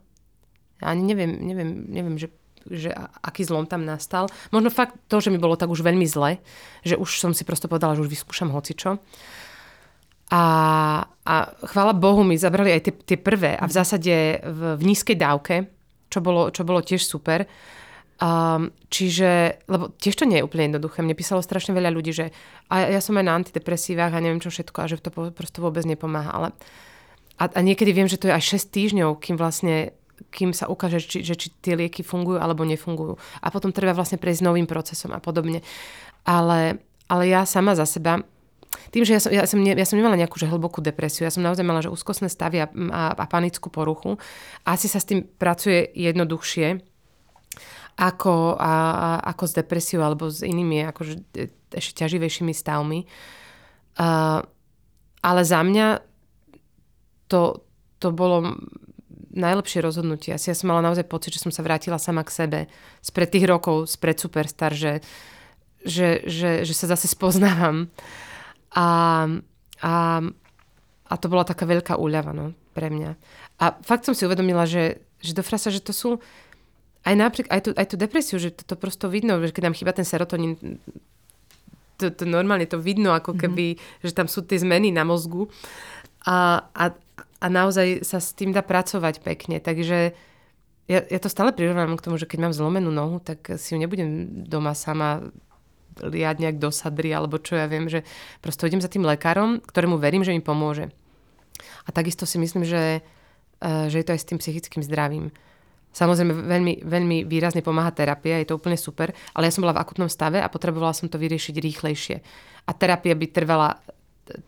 Ani 0.78 1.02
neviem, 1.02 1.42
neviem, 1.42 1.90
neviem 1.90 2.16
že, 2.22 2.30
že 2.70 2.92
aký 3.22 3.44
zlom 3.44 3.68
tam 3.68 3.84
nastal. 3.84 4.32
Možno 4.52 4.72
fakt 4.72 4.96
to, 5.12 5.20
že 5.20 5.32
mi 5.32 5.40
bolo 5.42 5.60
tak 5.60 5.72
už 5.72 5.84
veľmi 5.84 6.08
zle, 6.08 6.40
že 6.84 6.96
už 6.96 7.20
som 7.20 7.32
si 7.36 7.44
prosto 7.44 7.68
povedala, 7.68 7.96
že 7.96 8.04
už 8.04 8.12
vyskúšam 8.12 8.52
hocičo. 8.52 9.00
A, 10.34 10.44
a 11.06 11.34
chvála 11.70 11.94
Bohu 11.94 12.26
mi 12.26 12.40
zabrali 12.40 12.74
aj 12.74 12.82
tie, 12.90 12.94
tie 13.14 13.18
prvé 13.22 13.54
a 13.54 13.70
v 13.70 13.76
zásade 13.76 14.42
v, 14.42 14.60
v 14.80 14.82
nízkej 14.82 15.18
dávke, 15.20 15.70
čo 16.10 16.26
bolo, 16.26 16.50
čo 16.50 16.66
bolo 16.66 16.82
tiež 16.82 17.06
super. 17.06 17.46
Um, 18.24 18.72
čiže, 18.88 19.62
lebo 19.68 19.92
tiež 20.00 20.16
to 20.16 20.30
nie 20.30 20.40
je 20.40 20.46
úplne 20.46 20.72
jednoduché. 20.72 21.04
Mne 21.04 21.18
písalo 21.18 21.44
strašne 21.44 21.76
veľa 21.76 21.92
ľudí, 21.92 22.14
že 22.16 22.32
a 22.72 22.88
ja 22.88 23.02
som 23.04 23.20
aj 23.20 23.26
na 23.26 23.36
antidepresívach 23.36 24.14
a 24.16 24.24
neviem 24.24 24.40
čo 24.40 24.54
všetko 24.54 24.78
a 24.80 24.90
že 24.90 25.02
to 25.02 25.12
prosto 25.12 25.60
vôbec 25.60 25.84
nepomáha. 25.84 26.32
Ale, 26.32 26.50
a, 27.42 27.44
a 27.50 27.60
niekedy 27.60 27.92
viem, 27.92 28.08
že 28.08 28.22
to 28.22 28.30
je 28.30 28.38
aj 28.38 28.64
6 28.64 28.70
týždňov, 28.70 29.20
kým 29.20 29.36
vlastne 29.36 29.98
kým 30.30 30.56
sa 30.56 30.70
ukáže, 30.70 31.04
či, 31.04 31.26
že 31.26 31.36
či 31.36 31.52
tie 31.60 31.76
lieky 31.76 32.06
fungujú 32.06 32.40
alebo 32.40 32.64
nefungujú. 32.64 33.18
A 33.42 33.48
potom 33.50 33.74
treba 33.76 33.98
vlastne 33.98 34.22
prejsť 34.22 34.46
novým 34.46 34.68
procesom 34.70 35.12
a 35.12 35.20
podobne. 35.20 35.66
Ale, 36.24 36.80
ale 37.12 37.24
ja 37.28 37.44
sama 37.44 37.76
za 37.76 37.84
seba, 37.84 38.24
tým, 38.90 39.06
že 39.06 39.18
ja 39.18 39.22
som, 39.22 39.32
ja 39.34 39.46
som, 39.46 39.60
ne, 39.62 39.74
ja 39.74 39.86
som 39.86 39.98
nemala 39.98 40.18
nejakú 40.18 40.38
že 40.38 40.50
hlbokú 40.50 40.82
depresiu, 40.82 41.26
ja 41.26 41.34
som 41.34 41.46
naozaj 41.46 41.66
mala 41.66 41.82
že 41.82 41.94
úzkostné 41.94 42.30
stavy 42.30 42.62
a, 42.62 42.68
a, 42.70 43.04
a 43.14 43.26
panickú 43.30 43.70
poruchu. 43.70 44.18
Asi 44.66 44.90
sa 44.90 44.98
s 45.02 45.10
tým 45.10 45.26
pracuje 45.26 45.90
jednoduchšie, 45.94 46.82
ako, 47.98 48.58
a, 48.58 48.74
a, 48.74 49.10
ako 49.34 49.44
s 49.46 49.54
depresiou 49.54 50.02
alebo 50.02 50.30
s 50.30 50.42
inými 50.42 50.90
akože, 50.90 51.14
e, 51.38 51.54
ešte 51.74 52.06
ťaživejšími 52.06 52.54
stavmi. 52.54 53.06
Uh, 53.94 54.42
ale 55.22 55.42
za 55.46 55.62
mňa 55.62 56.02
to, 57.30 57.62
to 58.02 58.10
bolo 58.10 58.58
najlepšie 59.34 59.82
rozhodnutie. 59.82 60.34
Asi 60.34 60.54
ja 60.54 60.56
som 60.56 60.70
mala 60.70 60.86
naozaj 60.86 61.10
pocit, 61.10 61.34
že 61.36 61.44
som 61.44 61.52
sa 61.52 61.66
vrátila 61.66 61.98
sama 61.98 62.22
k 62.22 62.34
sebe 62.34 62.60
spred 63.02 63.30
tých 63.34 63.50
rokov, 63.50 63.90
spred 63.90 64.22
Superstar, 64.22 64.72
že, 64.72 65.02
že, 65.82 66.24
že, 66.30 66.64
že 66.64 66.74
sa 66.74 66.88
zase 66.94 67.10
spoznávam. 67.10 67.90
A, 68.74 68.88
a, 69.82 69.94
a 71.06 71.14
to 71.18 71.28
bola 71.30 71.46
taká 71.46 71.66
veľká 71.66 71.98
úľava 71.98 72.34
no, 72.34 72.58
pre 72.74 72.90
mňa. 72.90 73.18
A 73.62 73.66
fakt 73.86 74.06
som 74.06 74.18
si 74.18 74.26
uvedomila, 74.26 74.66
že, 74.66 75.02
že 75.22 75.38
do 75.38 75.46
frasa, 75.46 75.70
že 75.70 75.82
to 75.82 75.94
sú 75.94 76.18
aj 77.04 77.14
napríklad, 77.20 77.52
aj 77.52 77.62
tú, 77.62 77.70
aj 77.76 77.88
tú 77.92 77.96
depresiu, 78.00 78.38
že 78.40 78.50
to, 78.56 78.64
to 78.64 78.76
prosto 78.80 79.12
vidno, 79.12 79.38
že 79.44 79.52
keď 79.52 79.64
nám 79.70 79.76
chýba 79.76 79.92
ten 79.92 80.08
serotonín, 80.08 80.56
to, 82.00 82.10
to 82.10 82.24
normálne 82.24 82.66
to 82.66 82.80
vidno, 82.80 83.12
ako 83.12 83.36
mhm. 83.36 83.40
keby, 83.40 83.66
mm-hmm. 83.76 84.04
že 84.08 84.14
tam 84.16 84.28
sú 84.32 84.42
tie 84.48 84.58
zmeny 84.58 84.90
na 84.90 85.04
mozgu 85.04 85.52
a, 86.24 86.68
a, 86.72 86.96
a 87.44 87.46
naozaj 87.52 88.08
sa 88.08 88.24
s 88.24 88.32
tým 88.32 88.56
dá 88.56 88.64
pracovať 88.64 89.20
pekne. 89.20 89.60
Takže 89.60 90.16
ja, 90.88 91.00
ja 91.04 91.20
to 91.20 91.28
stále 91.28 91.52
prirovnávam 91.52 92.00
k 92.00 92.06
tomu, 92.08 92.16
že 92.16 92.24
keď 92.24 92.48
mám 92.48 92.56
zlomenú 92.56 92.88
nohu, 92.88 93.20
tak 93.20 93.60
si 93.60 93.76
ju 93.76 93.78
nebudem 93.84 94.44
doma 94.48 94.72
sama 94.72 95.28
liať 96.00 96.38
nejak 96.40 96.58
do 96.58 96.72
sadry, 96.72 97.12
alebo 97.14 97.38
čo 97.38 97.60
ja 97.60 97.68
viem, 97.70 97.86
že 97.92 98.02
prosto 98.40 98.66
idem 98.66 98.82
za 98.82 98.90
tým 98.90 99.06
lekárom, 99.06 99.62
ktorému 99.62 100.00
verím, 100.00 100.26
že 100.26 100.34
mi 100.34 100.42
pomôže. 100.42 100.90
A 101.86 101.90
takisto 101.92 102.26
si 102.26 102.40
myslím, 102.40 102.66
že, 102.66 103.04
eh, 103.04 103.86
že 103.92 104.02
je 104.02 104.06
to 104.08 104.14
aj 104.16 104.22
s 104.24 104.30
tým 104.32 104.40
psychickým 104.40 104.82
zdravím. 104.82 105.30
Samozrejme, 105.94 106.34
veľmi, 106.34 106.74
veľmi 106.90 107.18
výrazne 107.30 107.62
pomáha 107.62 107.94
terapia, 107.94 108.42
je 108.42 108.50
to 108.50 108.58
úplne 108.58 108.74
super, 108.74 109.14
ale 109.38 109.46
ja 109.46 109.54
som 109.54 109.62
bola 109.62 109.78
v 109.78 109.86
akutnom 109.86 110.10
stave 110.10 110.42
a 110.42 110.50
potrebovala 110.50 110.98
som 110.98 111.06
to 111.06 111.22
vyriešiť 111.22 111.54
rýchlejšie. 111.54 112.18
A 112.66 112.72
terapia 112.74 113.14
by 113.14 113.30
trvala, 113.30 113.78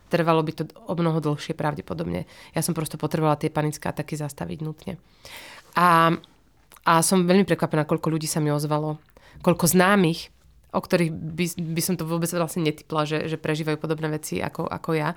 trvalo 0.07 0.41
by 0.41 0.51
to 0.55 0.63
o 0.87 0.93
mnoho 0.95 1.19
dlhšie 1.19 1.53
pravdepodobne. 1.57 2.27
Ja 2.55 2.61
som 2.63 2.71
prosto 2.71 2.95
potrebovala 2.95 3.39
tie 3.39 3.51
panické 3.51 3.91
ataky 3.91 4.15
zastaviť 4.15 4.59
nutne. 4.63 4.95
A, 5.75 6.15
a 6.87 6.93
som 7.03 7.27
veľmi 7.27 7.43
prekvapená, 7.43 7.83
koľko 7.83 8.07
ľudí 8.15 8.27
sa 8.27 8.39
mi 8.39 8.49
ozvalo, 8.51 8.97
koľko 9.43 9.67
známych, 9.67 10.31
o 10.75 10.79
ktorých 10.83 11.11
by, 11.11 11.45
by 11.75 11.81
som 11.83 11.95
to 11.95 12.03
vôbec 12.03 12.27
vlastne 12.35 12.67
netypla, 12.67 13.07
že, 13.07 13.31
že 13.31 13.39
prežívajú 13.39 13.79
podobné 13.79 14.11
veci 14.11 14.43
ako, 14.43 14.67
ako 14.67 14.91
ja 14.95 15.15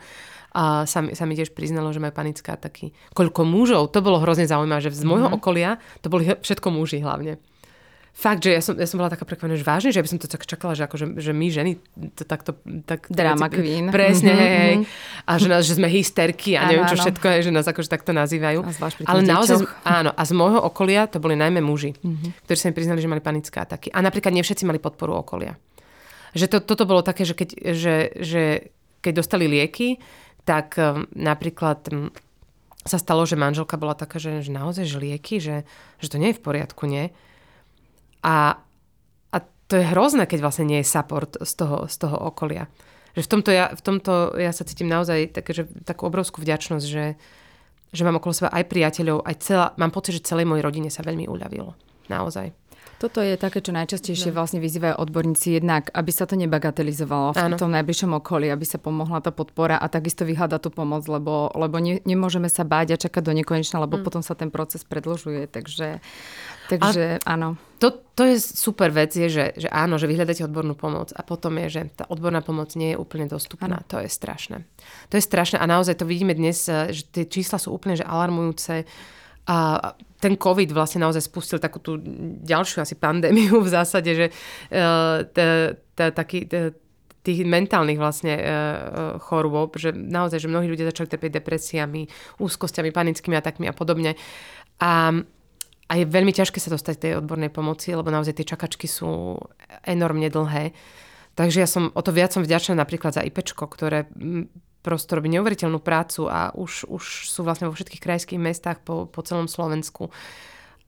a 0.48 0.88
sa, 0.88 1.04
sa 1.12 1.24
mi 1.28 1.36
tiež 1.36 1.52
priznalo, 1.52 1.92
že 1.92 2.00
majú 2.00 2.14
panické 2.16 2.48
ataky. 2.48 2.96
Koľko 3.12 3.44
mužov, 3.44 3.92
to 3.92 4.00
bolo 4.00 4.22
hrozne 4.22 4.48
zaujímavé, 4.48 4.80
že 4.80 4.96
z 4.96 5.04
môjho 5.04 5.28
mm-hmm. 5.28 5.40
okolia 5.44 5.76
to 6.00 6.09
boli 6.09 6.24
všetko 6.40 6.72
muži 6.72 7.04
hlavne. 7.04 7.36
Fakt, 8.19 8.43
že 8.43 8.51
ja 8.51 8.59
som, 8.59 8.75
ja 8.75 8.83
som 8.83 8.99
bola 8.99 9.14
taká 9.14 9.23
prekvapená, 9.23 9.55
že 9.55 9.62
vážne, 9.62 9.95
že 9.95 10.03
ja 10.03 10.05
by 10.05 10.11
som 10.11 10.19
to 10.19 10.27
tak 10.27 10.43
čakala, 10.43 10.75
že, 10.75 10.91
akože, 10.91 11.23
že 11.23 11.31
my 11.31 11.47
ženy 11.55 11.79
to 12.19 12.27
takto... 12.27 12.59
Tak, 12.83 13.07
Drama 13.14 13.47
veci, 13.47 13.62
queen. 13.62 13.95
Presne, 13.95 14.35
mm-hmm. 14.35 14.43
hej, 14.43 14.59
hej. 14.59 14.77
A 15.23 15.33
že, 15.39 15.47
nás, 15.47 15.62
že 15.62 15.79
sme 15.79 15.87
hysterky 15.87 16.59
a 16.59 16.66
neviem 16.66 16.91
čo 16.91 16.99
všetko, 16.99 17.23
je, 17.39 17.39
že 17.47 17.53
nás 17.55 17.71
akože 17.71 17.87
takto 17.87 18.11
nazývajú. 18.11 18.66
Ale 19.07 19.23
naozaj, 19.23 19.62
áno, 19.87 20.11
a 20.11 20.23
z 20.27 20.33
môjho 20.35 20.59
okolia 20.59 21.07
to 21.07 21.23
boli 21.23 21.39
najmä 21.39 21.62
muži, 21.62 21.95
mm-hmm. 21.95 22.43
ktorí 22.43 22.59
sa 22.59 22.66
mi 22.66 22.75
priznali, 22.75 22.99
že 22.99 23.07
mali 23.07 23.23
panické 23.23 23.55
ataky. 23.55 23.95
A 23.95 24.03
napríklad 24.03 24.35
nie 24.35 24.43
všetci 24.43 24.66
mali 24.66 24.83
podporu 24.83 25.14
okolia. 25.14 25.55
Že 26.35 26.59
to, 26.59 26.75
toto 26.75 26.91
bolo 26.91 27.07
také, 27.07 27.23
že 27.23 27.39
keď, 27.39 27.55
že, 27.71 27.95
že 28.19 28.43
keď 28.99 29.12
dostali 29.23 29.47
lieky, 29.47 30.03
tak 30.43 30.75
um, 30.75 31.07
napríklad 31.14 31.87
um, 31.95 32.11
sa 32.83 32.99
stalo, 32.99 33.23
že 33.23 33.39
manželka 33.39 33.79
bola 33.79 33.95
taká, 33.95 34.19
že, 34.19 34.43
že 34.43 34.51
naozaj 34.51 34.91
že 34.91 34.99
lieky, 34.99 35.39
že, 35.39 35.62
že 36.03 36.11
to 36.11 36.19
nie 36.19 36.35
je 36.35 36.39
v 36.41 36.43
poriadku, 36.43 36.91
nie? 36.91 37.14
A, 38.23 38.59
a 39.31 39.37
to 39.71 39.75
je 39.79 39.91
hrozné, 39.95 40.27
keď 40.27 40.39
vlastne 40.43 40.66
nie 40.66 40.81
je 40.83 40.91
support 40.91 41.39
z 41.39 41.53
toho, 41.55 41.87
z 41.87 41.97
toho 41.99 42.16
okolia. 42.16 42.66
Že 43.19 43.23
v 43.25 43.31
tomto, 43.31 43.51
ja, 43.51 43.66
v 43.75 43.83
tomto 43.83 44.12
ja 44.39 44.53
sa 44.55 44.62
cítim 44.62 44.87
naozaj 44.87 45.35
také, 45.35 45.51
že, 45.51 45.66
takú 45.83 46.07
obrovskú 46.07 46.39
vďačnosť, 46.39 46.87
že, 46.87 47.19
že 47.91 48.03
mám 48.07 48.23
okolo 48.23 48.35
seba 48.37 48.51
aj 48.55 48.69
priateľov, 48.71 49.27
aj 49.27 49.35
celá, 49.43 49.66
mám 49.81 49.91
pocit, 49.91 50.19
že 50.19 50.29
celej 50.29 50.47
mojej 50.47 50.62
rodine 50.62 50.91
sa 50.93 51.03
veľmi 51.03 51.27
uľavilo. 51.27 51.75
Naozaj. 52.09 52.69
Toto 52.99 53.23
je 53.23 53.39
také, 53.39 53.62
čo 53.62 53.71
najčastejšie 53.71 54.35
no. 54.35 54.43
vlastne 54.43 54.59
vyzývajú 54.59 54.99
odborníci 54.99 55.62
jednak, 55.62 55.87
aby 55.95 56.11
sa 56.11 56.27
to 56.27 56.35
nebagatelizovalo 56.35 57.31
v 57.31 57.55
tom 57.55 57.71
najbližšom 57.71 58.11
okolí, 58.19 58.51
aby 58.51 58.66
sa 58.66 58.83
pomohla 58.83 59.23
tá 59.23 59.31
podpora 59.31 59.79
a 59.79 59.87
takisto 59.87 60.27
vyhľadať 60.27 60.59
tú 60.66 60.71
pomoc, 60.75 61.07
lebo, 61.07 61.47
lebo 61.55 61.79
ne, 61.79 62.03
nemôžeme 62.03 62.51
sa 62.51 62.66
báť 62.66 62.99
a 62.99 63.01
čakať 63.07 63.23
do 63.23 63.33
nekonečna, 63.39 63.87
lebo 63.87 63.99
mm. 63.99 64.03
potom 64.03 64.23
sa 64.27 64.35
ten 64.35 64.51
proces 64.51 64.83
predlžuje. 64.83 65.47
Takže, 65.47 66.03
takže 66.66 67.23
a 67.23 67.39
áno. 67.39 67.55
To, 67.79 67.95
to 68.18 68.22
je 68.26 68.43
super 68.43 68.91
vec, 68.91 69.14
je, 69.14 69.31
že, 69.31 69.45
že 69.55 69.68
áno, 69.70 70.03
že 70.03 70.11
vyhľadáte 70.11 70.43
odbornú 70.43 70.74
pomoc 70.74 71.14
a 71.14 71.22
potom 71.22 71.55
je, 71.62 71.79
že 71.79 71.81
tá 71.95 72.11
odborná 72.11 72.43
pomoc 72.43 72.74
nie 72.74 72.95
je 72.95 72.99
úplne 72.99 73.31
dostupná. 73.31 73.79
Ano. 73.79 73.87
To 73.87 74.03
je 74.03 74.11
strašné. 74.11 74.66
To 75.09 75.14
je 75.14 75.22
strašné 75.22 75.62
a 75.62 75.66
naozaj 75.70 76.03
to 76.03 76.07
vidíme 76.11 76.35
dnes, 76.35 76.66
že 76.66 77.03
tie 77.14 77.31
čísla 77.31 77.62
sú 77.62 77.70
úplne 77.70 77.95
že 77.95 78.03
alarmujúce 78.03 78.83
a 79.49 79.57
ten 80.20 80.35
COVID 80.37 80.74
vlastne 80.74 81.07
naozaj 81.07 81.24
spustil 81.24 81.62
takú 81.62 81.79
tú 81.81 81.97
ďalšiu 82.45 82.83
asi 82.85 82.99
pandémiu 82.99 83.62
v 83.64 83.68
zásade, 83.70 84.11
že 84.12 84.26
uh, 84.29 85.24
taký 85.95 86.51
tých 87.22 87.41
mentálnych 87.47 87.97
vlastne 87.97 88.35
uh, 88.37 88.43
chorôb, 89.22 89.79
že 89.79 89.95
naozaj, 89.95 90.45
že 90.45 90.53
mnohí 90.53 90.68
ľudia 90.68 90.91
začali 90.91 91.09
trpieť 91.09 91.41
depresiami, 91.41 92.11
úzkosťami, 92.43 92.91
panickými 92.93 93.39
atakmi 93.39 93.70
a 93.70 93.74
podobne. 93.74 94.18
A, 94.83 95.16
a 95.89 95.93
je 95.97 96.05
veľmi 96.05 96.36
ťažké 96.36 96.61
sa 96.61 96.68
dostať 96.68 96.95
tej 97.01 97.12
odbornej 97.24 97.49
pomoci, 97.49 97.97
lebo 97.97 98.12
naozaj 98.12 98.36
tie 98.36 98.47
čakačky 98.47 98.84
sú 98.84 99.41
enormne 99.89 100.28
dlhé. 100.28 100.76
Takže 101.32 101.64
ja 101.64 101.68
som 101.70 101.89
o 101.97 102.01
to 102.05 102.12
viac 102.12 102.34
som 102.34 102.45
vďačná 102.45 102.76
napríklad 102.76 103.16
za 103.16 103.24
IPčko, 103.24 103.64
ktoré 103.64 104.05
prosto 104.84 105.16
robí 105.16 105.32
neuveriteľnú 105.32 105.80
prácu 105.80 106.28
a 106.28 106.53
už, 106.53 106.86
už 106.93 107.32
sú 107.32 107.41
vlastne 107.43 107.72
vo 107.72 107.74
všetkých 107.74 108.05
krajských 108.05 108.41
mestách 108.41 108.84
po, 108.84 109.09
po 109.09 109.20
celom 109.24 109.49
Slovensku. 109.49 110.12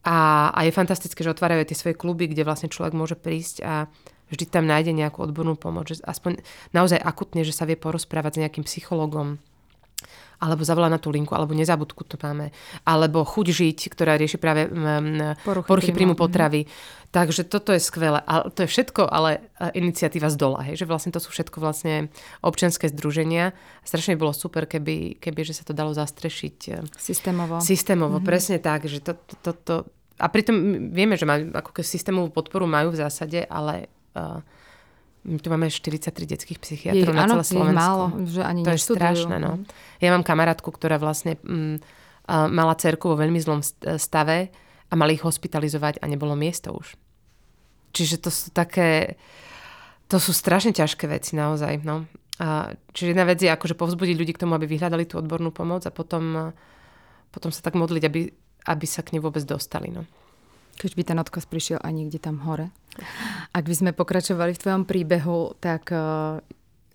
A, 0.05 0.49
a 0.53 0.61
je 0.65 0.73
fantastické, 0.73 1.21
že 1.21 1.33
otvárajú 1.33 1.65
tie 1.69 1.77
svoje 1.77 1.97
kluby, 1.97 2.29
kde 2.29 2.45
vlastne 2.45 2.73
človek 2.73 2.97
môže 2.97 3.17
prísť 3.17 3.57
a 3.61 3.89
vždy 4.33 4.45
tam 4.49 4.65
nájde 4.65 4.97
nejakú 4.97 5.21
odbornú 5.25 5.57
pomoc. 5.61 5.93
Že 5.93 6.05
aspoň 6.07 6.41
naozaj 6.73 7.01
akutne, 7.01 7.45
že 7.45 7.53
sa 7.53 7.69
vie 7.69 7.77
porozprávať 7.77 8.37
s 8.37 8.41
nejakým 8.47 8.65
psychologom, 8.65 9.41
alebo 10.41 10.65
zavolá 10.65 10.89
na 10.89 10.97
tú 10.97 11.13
linku, 11.13 11.37
alebo 11.37 11.53
nezabudku 11.53 12.03
to 12.09 12.17
máme, 12.17 12.49
alebo 12.89 13.23
chuť 13.29 13.47
žiť, 13.53 13.79
ktorá 13.93 14.17
rieši 14.17 14.41
práve 14.41 14.67
poruchy, 15.45 15.69
poruchy 15.69 15.91
príjmu 15.93 16.17
potravy. 16.17 16.65
Mm-hmm. 16.65 16.99
Takže 17.11 17.43
toto 17.43 17.75
je 17.75 17.83
skvelé. 17.83 18.23
A 18.23 18.47
to 18.49 18.65
je 18.65 18.71
všetko, 18.71 19.03
ale 19.03 19.51
e, 19.59 19.75
iniciatíva 19.83 20.31
z 20.31 20.37
dola, 20.39 20.63
hej, 20.63 20.79
že 20.79 20.87
vlastne 20.87 21.11
to 21.11 21.19
sú 21.19 21.35
všetko 21.35 21.59
vlastne 21.59 22.07
občianské 22.39 22.87
združenia. 22.87 23.51
Strašne 23.83 24.15
bolo 24.15 24.31
super, 24.31 24.71
keby, 24.71 25.19
keby 25.19 25.43
že 25.43 25.59
sa 25.59 25.67
to 25.67 25.75
dalo 25.75 25.91
zastrešiť. 25.91 26.57
E, 26.71 26.75
systémovo. 26.95 27.59
Systémovo, 27.59 28.23
mm-hmm. 28.23 28.31
presne 28.31 28.57
tak, 28.63 28.87
že 28.87 29.03
to, 29.03 29.19
to, 29.43 29.51
to, 29.53 29.75
a 30.23 30.27
pritom 30.31 30.89
vieme, 30.95 31.19
že 31.19 31.27
majú, 31.27 31.51
ako 31.51 31.83
systémovú 31.83 32.31
podporu 32.31 32.71
majú 32.71 32.95
v 32.95 33.01
zásade, 33.03 33.43
ale 33.51 33.91
uh, 34.15 34.39
tu 35.21 35.49
máme 35.53 35.69
43 35.69 36.13
detských 36.17 36.59
psychiatrov 36.59 37.13
na 37.13 37.29
celé 37.29 37.45
Slovensku. 37.45 37.77
málo, 37.77 38.05
že 38.25 38.41
ani 38.41 38.65
To 38.65 38.73
je 38.73 38.81
strašné, 38.81 39.37
no. 39.37 39.61
Ja 40.01 40.17
mám 40.17 40.25
kamarátku, 40.25 40.73
ktorá 40.73 40.97
vlastne 40.97 41.37
mm, 41.45 41.77
mala 42.31 42.75
cerku 42.81 43.13
vo 43.13 43.17
veľmi 43.21 43.37
zlom 43.37 43.61
stave 44.01 44.49
a 44.89 44.93
mali 44.97 45.21
ich 45.21 45.25
hospitalizovať 45.25 46.01
a 46.01 46.05
nebolo 46.09 46.33
miesto 46.33 46.73
už. 46.73 46.97
Čiže 47.93 48.17
to 48.23 48.31
sú 48.31 48.49
také, 48.55 49.19
to 50.09 50.17
sú 50.17 50.33
strašne 50.33 50.73
ťažké 50.73 51.11
veci 51.11 51.37
naozaj, 51.37 51.83
no. 51.85 52.07
A, 52.41 52.73
čiže 52.97 53.13
jedna 53.13 53.29
vec 53.29 53.37
je 53.43 53.53
akože 53.53 53.77
povzbudiť 53.77 54.17
ľudí 54.17 54.33
k 54.33 54.43
tomu, 54.47 54.57
aby 54.57 54.65
vyhľadali 54.65 55.05
tú 55.05 55.21
odbornú 55.21 55.53
pomoc 55.53 55.85
a 55.85 55.93
potom, 55.93 56.55
potom 57.29 57.51
sa 57.53 57.61
tak 57.61 57.77
modliť, 57.77 58.03
aby, 58.09 58.21
aby 58.73 58.87
sa 58.89 59.05
k 59.05 59.19
nej 59.19 59.23
vôbec 59.23 59.45
dostali, 59.45 59.93
no. 59.93 60.09
Keď 60.81 60.97
by 60.97 61.03
ten 61.05 61.19
odkaz 61.21 61.45
prišiel 61.45 61.77
aj 61.85 61.93
niekde 61.93 62.17
tam 62.17 62.41
hore. 62.41 62.73
Ak 63.53 63.69
by 63.69 63.75
sme 63.77 63.91
pokračovali 63.93 64.57
v 64.57 64.63
tvojom 64.65 64.83
príbehu, 64.89 65.53
tak 65.61 65.93
uh, 65.93 66.41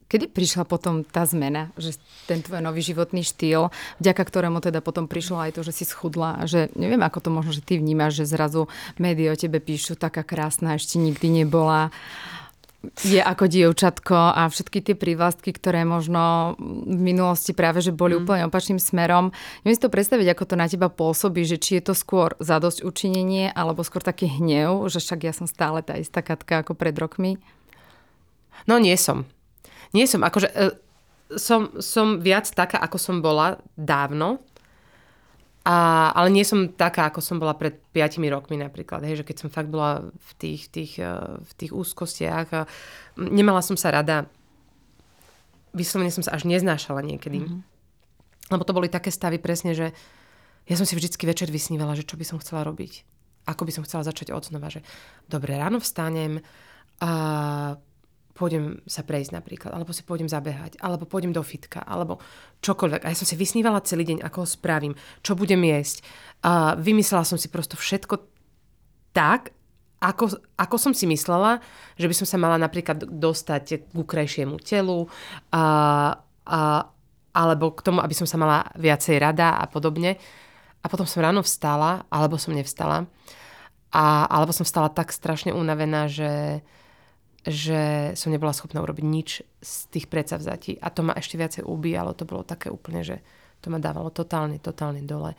kedy 0.09 0.29
prišla 0.29 0.63
potom 0.69 1.01
tá 1.01 1.25
zmena, 1.25 1.73
že 1.77 1.97
ten 2.29 2.41
tvoj 2.41 2.61
nový 2.61 2.81
životný 2.85 3.25
štýl, 3.25 3.73
vďaka 4.01 4.23
ktorému 4.25 4.61
teda 4.61 4.81
potom 4.81 5.09
prišlo 5.09 5.41
aj 5.41 5.51
to, 5.57 5.61
že 5.65 5.73
si 5.73 5.85
schudla 5.85 6.45
že 6.45 6.69
neviem, 6.77 7.01
ako 7.01 7.19
to 7.21 7.29
možno, 7.33 7.51
že 7.53 7.65
ty 7.65 7.81
vnímaš, 7.81 8.23
že 8.23 8.31
zrazu 8.37 8.69
médiá 9.01 9.33
o 9.33 9.37
tebe 9.37 9.57
píšu, 9.57 9.97
taká 9.97 10.21
krásna, 10.21 10.77
ešte 10.77 11.01
nikdy 11.01 11.45
nebola 11.45 11.89
je 13.01 13.21
ako 13.21 13.45
dievčatko 13.49 14.15
a 14.35 14.47
všetky 14.49 14.81
tie 14.81 14.95
prívlastky, 14.97 15.53
ktoré 15.55 15.85
možno 15.87 16.55
v 16.59 16.97
minulosti 16.97 17.55
práve 17.55 17.81
že 17.81 17.95
boli 17.95 18.15
mm. 18.15 18.21
úplne 18.23 18.43
opačným 18.47 18.81
smerom. 18.81 19.33
Neviem 19.63 19.75
si 19.77 19.83
to 19.83 19.93
predstaviť, 19.93 20.27
ako 20.31 20.43
to 20.45 20.55
na 20.55 20.67
teba 20.69 20.87
pôsobí, 20.89 21.45
že 21.45 21.57
či 21.61 21.79
je 21.79 21.91
to 21.91 21.93
skôr 21.97 22.33
zadosť 22.39 22.85
učinenie 22.85 23.51
alebo 23.51 23.85
skôr 23.85 24.01
taký 24.01 24.27
hnev, 24.27 24.87
že 24.89 25.01
však 25.01 25.19
ja 25.25 25.33
som 25.33 25.45
stále 25.49 25.81
tá 25.81 25.97
istá 25.97 26.25
Katka 26.25 26.65
ako 26.65 26.73
pred 26.73 26.95
rokmi. 26.95 27.37
No 28.65 28.79
nie 28.79 28.95
som. 28.95 29.27
Nie 29.91 30.09
som. 30.09 30.23
Akože, 30.23 30.49
e, 30.51 30.73
som, 31.35 31.73
som 31.81 32.21
viac 32.21 32.47
taká, 32.49 32.79
ako 32.79 32.97
som 32.97 33.15
bola 33.19 33.59
dávno. 33.75 34.41
A, 35.65 36.13
ale 36.13 36.29
nie 36.29 36.45
som 36.45 36.69
taká, 36.69 37.09
ako 37.09 37.25
som 37.25 37.41
bola 37.41 37.57
pred 37.57 37.81
5 37.89 38.21
rokmi 38.29 38.53
napríklad. 38.61 39.01
Hej, 39.01 39.25
že 39.25 39.27
keď 39.27 39.37
som 39.41 39.49
fakt 39.49 39.73
bola 39.73 40.13
v 40.13 40.31
tých, 40.37 40.69
tých, 40.69 41.01
eh, 41.01 41.41
v 41.41 41.53
tých 41.57 41.73
úzkostiach 41.73 42.69
nemala 43.17 43.65
som 43.65 43.73
sa 43.73 43.89
rada. 43.89 44.29
Vyslovene 45.73 46.13
som 46.13 46.21
sa 46.21 46.37
až 46.37 46.45
neznášala 46.45 47.01
niekedy. 47.01 47.41
Mm-hmm. 47.41 47.59
Lebo 48.53 48.61
to 48.61 48.77
boli 48.77 48.93
také 48.93 49.09
stavy 49.09 49.41
presne, 49.41 49.73
že 49.73 49.89
ja 50.69 50.75
som 50.77 50.85
si 50.85 50.93
vždycky 50.93 51.25
večer 51.25 51.49
vysnívala, 51.49 51.97
že 51.97 52.05
čo 52.05 52.13
by 52.13 52.25
som 52.25 52.37
chcela 52.37 52.61
robiť. 52.61 53.01
Ako 53.49 53.65
by 53.65 53.71
som 53.73 53.85
chcela 53.85 54.05
začať 54.05 54.33
od 54.37 54.45
znova. 54.45 54.69
Že 54.69 54.85
dobre, 55.25 55.57
ráno 55.57 55.81
vstanem 55.81 56.45
a 57.01 57.11
pôjdem 58.35 58.83
sa 58.83 59.01
prejsť 59.07 59.31
napríklad, 59.31 59.71
alebo 59.71 59.95
si 59.95 60.03
pôjdem 60.03 60.27
zabehať, 60.27 60.75
alebo 60.83 61.07
pôjdem 61.07 61.31
do 61.31 61.39
fitka, 61.39 61.79
alebo 61.79 62.19
čokoľvek. 62.59 63.07
A 63.07 63.15
ja 63.15 63.15
som 63.15 63.23
si 63.23 63.39
vysnívala 63.39 63.79
celý 63.87 64.03
deň, 64.03 64.27
ako 64.27 64.43
ho 64.43 64.47
spravím, 64.47 64.93
čo 65.23 65.39
budem 65.39 65.63
jesť. 65.63 66.03
A 66.43 66.75
vymyslela 66.75 67.23
som 67.23 67.39
si 67.39 67.47
prosto 67.47 67.79
všetko 67.79 68.19
tak, 69.15 69.55
ako, 70.03 70.35
ako 70.59 70.75
som 70.75 70.91
si 70.91 71.07
myslela, 71.07 71.63
že 71.95 72.11
by 72.11 72.15
som 72.19 72.27
sa 72.27 72.35
mala 72.35 72.59
napríklad 72.59 73.07
dostať 73.07 73.87
k 73.87 73.99
krajšiemu 74.03 74.59
telu, 74.59 75.07
a, 75.55 75.63
a, 76.43 76.59
alebo 77.31 77.71
k 77.71 77.79
tomu, 77.87 78.03
aby 78.03 78.11
som 78.11 78.27
sa 78.27 78.35
mala 78.35 78.67
viacej 78.75 79.15
rada 79.15 79.55
a 79.55 79.65
podobne. 79.71 80.19
A 80.83 80.91
potom 80.91 81.07
som 81.07 81.23
ráno 81.23 81.39
vstala, 81.39 82.03
alebo 82.11 82.35
som 82.35 82.51
nevstala. 82.51 83.07
A, 83.95 84.27
alebo 84.27 84.51
som 84.51 84.67
vstala 84.67 84.91
tak 84.91 85.15
strašne 85.15 85.55
unavená, 85.55 86.11
že, 86.11 86.59
že 87.45 88.11
som 88.17 88.33
nebola 88.33 88.57
schopná 88.57 88.81
urobiť 88.81 89.05
nič 89.05 89.29
z 89.61 89.73
tých 89.93 90.09
predsavzatí. 90.09 90.81
A 90.81 90.89
to 90.89 91.05
ma 91.05 91.13
ešte 91.13 91.37
viacej 91.37 91.61
ubíjalo. 91.61 92.17
To 92.17 92.25
bolo 92.25 92.41
také 92.41 92.73
úplne, 92.73 93.05
že 93.05 93.21
to 93.61 93.69
ma 93.69 93.77
dávalo 93.77 94.09
totálne, 94.09 94.57
totálne 94.57 95.05
dole. 95.05 95.37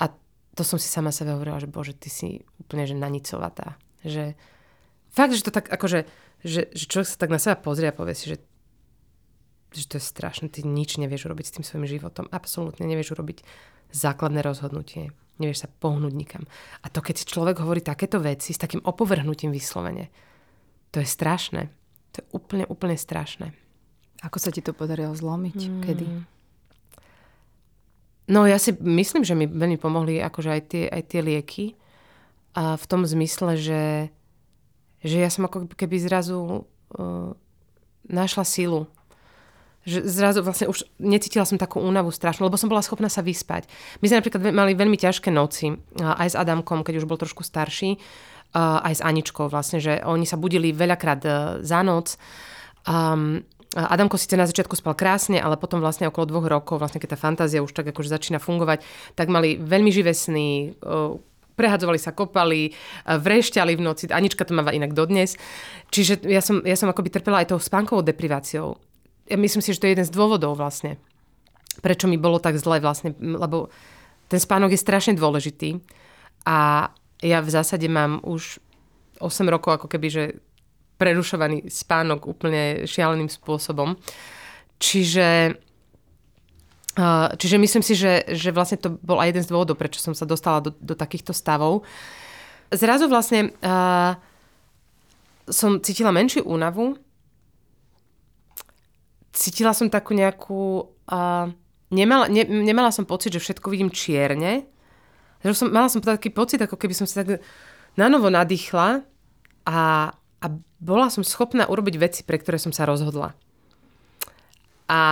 A 0.00 0.08
to 0.56 0.62
som 0.64 0.80
si 0.80 0.88
sama 0.88 1.12
sebe 1.12 1.36
hovorila, 1.36 1.60
že 1.60 1.68
bože, 1.68 1.92
ty 1.92 2.08
si 2.08 2.40
úplne 2.56 2.88
že 2.88 2.96
nanicovatá. 2.96 3.76
Že 4.00 4.32
fakt, 5.12 5.36
že 5.36 5.44
to 5.44 5.52
tak 5.52 5.68
akože, 5.68 6.08
že, 6.40 6.72
že 6.72 6.84
človek 6.88 7.08
sa 7.12 7.20
tak 7.20 7.32
na 7.32 7.40
seba 7.40 7.60
pozrie 7.60 7.92
a 7.92 7.96
povie 7.96 8.16
si, 8.16 8.32
že 8.32 8.40
že 9.74 9.90
to 9.90 9.98
je 9.98 10.06
strašné, 10.06 10.46
ty 10.54 10.62
nič 10.62 11.02
nevieš 11.02 11.26
urobiť 11.26 11.46
s 11.50 11.54
tým 11.58 11.64
svojim 11.66 11.86
životom. 11.90 12.30
Absolútne 12.30 12.86
nevieš 12.86 13.18
urobiť 13.18 13.42
základné 13.90 14.38
rozhodnutie. 14.46 15.10
Nevieš 15.42 15.66
sa 15.66 15.68
pohnúť 15.68 16.14
nikam. 16.14 16.46
A 16.82 16.86
to, 16.86 17.02
keď 17.02 17.26
človek 17.26 17.58
hovorí 17.58 17.82
takéto 17.82 18.22
veci 18.22 18.54
s 18.54 18.62
takým 18.62 18.78
opovrhnutím 18.86 19.50
vyslovene, 19.50 20.14
to 20.94 21.02
je 21.02 21.08
strašné. 21.10 21.74
To 22.14 22.16
je 22.22 22.26
úplne, 22.30 22.64
úplne 22.70 22.94
strašné. 22.94 23.50
Ako 24.22 24.38
sa 24.38 24.54
ti 24.54 24.62
to 24.62 24.70
podarilo 24.70 25.10
zlomiť? 25.10 25.58
Hmm. 25.58 25.82
Kedy? 25.82 26.06
No 28.30 28.46
ja 28.46 28.56
si 28.56 28.72
myslím, 28.78 29.26
že 29.26 29.34
mi 29.34 29.50
veľmi 29.50 29.76
pomohli 29.76 30.22
akože 30.22 30.50
aj 30.54 30.62
tie, 30.70 30.84
aj 30.86 31.02
tie 31.10 31.20
lieky. 31.20 31.66
A 32.54 32.78
v 32.78 32.84
tom 32.86 33.02
zmysle, 33.02 33.58
že, 33.58 34.14
že 35.02 35.16
ja 35.18 35.26
som 35.26 35.50
ako 35.50 35.66
keby 35.74 35.98
zrazu 35.98 36.62
uh, 36.62 37.34
našla 38.06 38.46
silu. 38.46 38.86
Že 39.84 40.06
zrazu 40.06 40.40
vlastne 40.40 40.70
už 40.70 40.86
necítila 41.02 41.44
som 41.44 41.58
takú 41.60 41.82
únavu 41.82 42.08
strašnú, 42.14 42.46
lebo 42.46 42.56
som 42.56 42.70
bola 42.70 42.80
schopná 42.80 43.10
sa 43.10 43.20
vyspať. 43.20 43.66
My 44.00 44.08
sme 44.08 44.22
napríklad 44.22 44.40
mali 44.54 44.72
veľmi 44.78 44.96
ťažké 44.96 45.28
noci, 45.28 45.76
aj 46.00 46.32
s 46.32 46.38
Adamkom, 46.38 46.86
keď 46.86 47.02
už 47.02 47.08
bol 47.10 47.20
trošku 47.20 47.44
starší 47.44 48.00
aj 48.58 48.94
s 48.94 49.02
Aničkou 49.02 49.50
vlastne, 49.50 49.82
že 49.82 49.98
oni 50.06 50.24
sa 50.24 50.38
budili 50.38 50.70
veľakrát 50.70 51.20
e, 51.26 51.30
za 51.66 51.82
noc. 51.82 52.14
Um, 52.86 53.42
Adamko 53.74 54.14
síce 54.14 54.38
na 54.38 54.46
začiatku 54.46 54.78
spal 54.78 54.94
krásne, 54.94 55.42
ale 55.42 55.58
potom 55.58 55.82
vlastne 55.82 56.06
okolo 56.06 56.30
dvoch 56.30 56.46
rokov, 56.46 56.78
vlastne 56.78 57.02
keď 57.02 57.18
tá 57.18 57.18
fantázia 57.18 57.58
už 57.58 57.74
tak 57.74 57.90
akože 57.90 58.06
začína 58.06 58.38
fungovať, 58.38 58.86
tak 59.18 59.26
mali 59.26 59.58
veľmi 59.58 59.90
živé 59.90 60.14
sny, 60.14 60.70
e, 60.70 60.94
prehadzovali 61.58 61.98
sa, 61.98 62.14
kopali, 62.14 62.74
vrešťali 63.06 63.74
v 63.74 63.82
noci. 63.82 64.04
Anička 64.10 64.46
to 64.46 64.54
máva 64.54 64.74
inak 64.74 64.94
dodnes. 64.94 65.38
Čiže 65.90 66.26
ja 66.26 66.42
som, 66.42 66.62
ja 66.62 66.74
som 66.74 66.90
akoby 66.90 67.10
trpela 67.14 67.42
aj 67.42 67.54
tou 67.54 67.58
spánkovou 67.62 68.02
depriváciou. 68.02 68.78
Ja 69.30 69.38
myslím 69.38 69.62
si, 69.62 69.74
že 69.74 69.80
to 69.82 69.86
je 69.86 69.94
jeden 69.98 70.06
z 70.06 70.14
dôvodov 70.14 70.58
vlastne, 70.58 70.98
prečo 71.82 72.06
mi 72.10 72.18
bolo 72.20 72.38
tak 72.38 72.58
zle 72.58 72.78
vlastne, 72.78 73.14
lebo 73.18 73.70
ten 74.28 74.38
spánok 74.38 74.74
je 74.74 74.82
strašne 74.82 75.14
dôležitý 75.14 75.80
a 76.44 76.90
ja 77.22 77.38
v 77.44 77.50
zásade 77.50 77.86
mám 77.86 78.18
už 78.24 78.58
8 79.20 79.46
rokov 79.46 79.78
ako 79.78 79.86
keby, 79.86 80.08
že 80.10 80.24
prerušovaný 80.98 81.66
spánok 81.70 82.26
úplne 82.30 82.86
šialeným 82.86 83.26
spôsobom. 83.26 83.98
Čiže, 84.78 85.58
čiže 87.38 87.56
myslím 87.58 87.82
si, 87.82 87.94
že, 87.98 88.26
že 88.30 88.54
vlastne 88.54 88.78
to 88.78 88.94
bol 89.02 89.18
aj 89.18 89.34
jeden 89.34 89.44
z 89.44 89.50
dôvodov, 89.50 89.78
prečo 89.78 90.02
som 90.02 90.14
sa 90.14 90.26
dostala 90.26 90.62
do, 90.62 90.70
do 90.78 90.94
takýchto 90.94 91.34
stavov. 91.34 91.82
Zrazu 92.74 93.06
vlastne 93.06 93.54
uh, 93.62 94.18
som 95.46 95.78
cítila 95.78 96.10
menšiu 96.10 96.42
únavu. 96.46 96.98
Cítila 99.34 99.74
som 99.74 99.90
takú 99.90 100.14
nejakú... 100.14 100.90
Uh, 101.06 101.52
nemala, 101.92 102.26
ne, 102.26 102.42
nemala 102.42 102.90
som 102.90 103.06
pocit, 103.06 103.34
že 103.34 103.42
všetko 103.42 103.70
vidím 103.70 103.90
čierne, 103.92 104.66
že 105.44 105.52
som, 105.52 105.68
mala 105.68 105.92
som 105.92 106.00
taký 106.00 106.32
pocit, 106.32 106.56
ako 106.64 106.80
keby 106.80 106.96
som 106.96 107.04
sa 107.04 107.20
tak 107.20 107.44
nanovo 108.00 108.32
nadýchla 108.32 109.04
a, 109.68 109.80
a 110.16 110.46
bola 110.80 111.08
som 111.12 111.20
schopná 111.20 111.68
urobiť 111.68 111.94
veci, 112.00 112.20
pre 112.24 112.40
ktoré 112.40 112.56
som 112.56 112.72
sa 112.72 112.88
rozhodla. 112.88 113.36
A, 114.88 115.02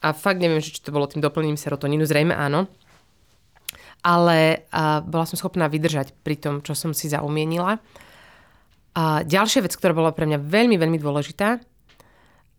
a 0.00 0.08
fakt 0.12 0.40
neviem, 0.40 0.60
či 0.60 0.80
to 0.80 0.92
bolo 0.92 1.08
tým 1.08 1.20
doplnením 1.24 1.60
serotonínu, 1.60 2.04
zrejme 2.04 2.32
áno. 2.32 2.68
Ale 4.02 4.66
a 4.74 4.98
bola 4.98 5.24
som 5.28 5.38
schopná 5.38 5.70
vydržať 5.70 6.10
pri 6.26 6.34
tom, 6.34 6.54
čo 6.58 6.74
som 6.74 6.90
si 6.90 7.06
zaumienila. 7.06 7.78
A 8.92 9.24
ďalšia 9.24 9.64
vec, 9.64 9.72
ktorá 9.78 9.96
bola 9.96 10.12
pre 10.12 10.28
mňa 10.28 10.42
veľmi, 10.42 10.76
veľmi 10.76 10.98
dôležitá, 11.00 11.62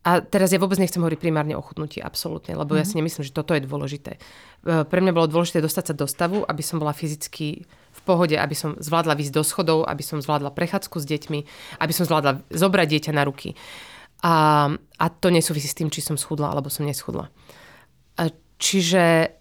a 0.04 0.20
teraz 0.20 0.52
ja 0.52 0.60
vôbec 0.60 0.76
nechcem 0.84 1.00
hovoriť 1.00 1.16
primárne 1.16 1.56
o 1.56 1.64
chudnutí, 1.64 2.04
absolútne, 2.04 2.60
lebo 2.60 2.76
mm. 2.76 2.80
ja 2.80 2.84
si 2.84 2.96
mhm. 2.96 3.00
nemyslím, 3.04 3.24
že 3.24 3.32
toto 3.32 3.56
je 3.56 3.64
dôležité. 3.64 4.20
E, 4.20 4.84
pre 4.84 5.00
mňa 5.00 5.16
bolo 5.16 5.32
dôležité 5.32 5.64
dostať 5.64 5.84
sa 5.92 5.94
do 5.96 6.06
stavu, 6.12 6.44
aby 6.44 6.60
som 6.60 6.84
bola 6.84 6.92
fyzicky 6.92 7.64
v 7.68 8.02
pohode, 8.04 8.36
aby 8.36 8.52
som 8.52 8.76
zvládla 8.76 9.16
výsť 9.16 9.34
do 9.34 9.44
schodov, 9.48 9.88
aby 9.88 10.04
som 10.04 10.20
zvládla 10.20 10.52
prechádzku 10.52 11.00
s 11.00 11.06
deťmi, 11.08 11.40
aby 11.80 11.94
som 11.96 12.04
zvládla 12.04 12.44
zobrať 12.52 12.88
dieťa 12.92 13.12
na 13.16 13.24
ruky. 13.24 13.56
A, 14.28 14.68
a 14.76 15.06
to 15.08 15.32
nesúvisí 15.32 15.72
s 15.72 15.78
tým, 15.80 15.88
či 15.88 16.04
som 16.04 16.20
schudla 16.20 16.52
alebo 16.52 16.68
som 16.68 16.84
neschudla. 16.84 17.32
A 18.20 18.24
čiže 18.60 19.40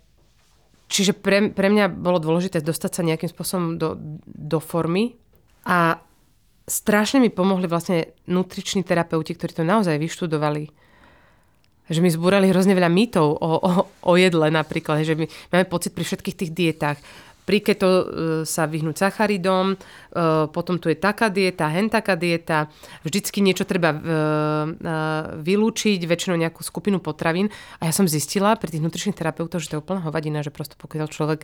čiže 0.92 1.16
pre, 1.16 1.48
pre 1.48 1.72
mňa 1.72 1.88
bolo 1.88 2.20
dôležité 2.20 2.60
dostať 2.60 2.90
sa 3.00 3.02
nejakým 3.02 3.32
spôsobom 3.32 3.80
do, 3.80 3.96
do 4.28 4.60
formy 4.60 5.16
a 5.64 6.04
strašne 6.72 7.20
mi 7.20 7.28
pomohli 7.28 7.68
vlastne 7.68 8.16
nutriční 8.24 8.80
terapeuti, 8.80 9.36
ktorí 9.36 9.52
to 9.52 9.64
naozaj 9.68 10.00
vyštudovali. 10.00 10.72
Že 11.92 12.00
mi 12.00 12.08
zbúrali 12.08 12.48
hrozne 12.48 12.72
veľa 12.72 12.88
mýtov 12.88 13.26
o, 13.36 13.50
o, 13.60 13.70
o 13.84 14.12
jedle 14.16 14.48
napríklad. 14.48 15.04
Že 15.04 15.20
my 15.20 15.26
máme 15.52 15.64
pocit 15.68 15.92
pri 15.92 16.08
všetkých 16.08 16.38
tých 16.40 16.50
dietách, 16.56 16.98
pri 17.42 17.58
keto 17.58 17.88
e, 17.90 18.04
sa 18.46 18.70
vyhnúť 18.70 19.02
sacharidom, 19.02 19.74
e, 19.74 19.76
potom 20.54 20.78
tu 20.78 20.86
je 20.86 20.96
taká 20.98 21.26
dieta, 21.26 21.66
hen 21.74 21.90
taká 21.90 22.14
dieta, 22.14 22.70
vždycky 23.02 23.42
niečo 23.42 23.66
treba 23.66 23.90
e, 23.90 23.98
vylúčiť, 25.42 26.00
väčšinou 26.06 26.38
nejakú 26.38 26.62
skupinu 26.62 27.02
potravín. 27.02 27.50
A 27.82 27.90
ja 27.90 27.92
som 27.92 28.06
zistila 28.06 28.54
pri 28.54 28.70
tých 28.70 28.84
nutričných 28.86 29.18
terapeutov, 29.18 29.58
že 29.58 29.74
to 29.74 29.74
je 29.78 29.82
úplná 29.82 30.06
hovadina, 30.06 30.46
že 30.46 30.54
prosto 30.54 30.78
pokiaľ 30.78 31.06
človek 31.10 31.40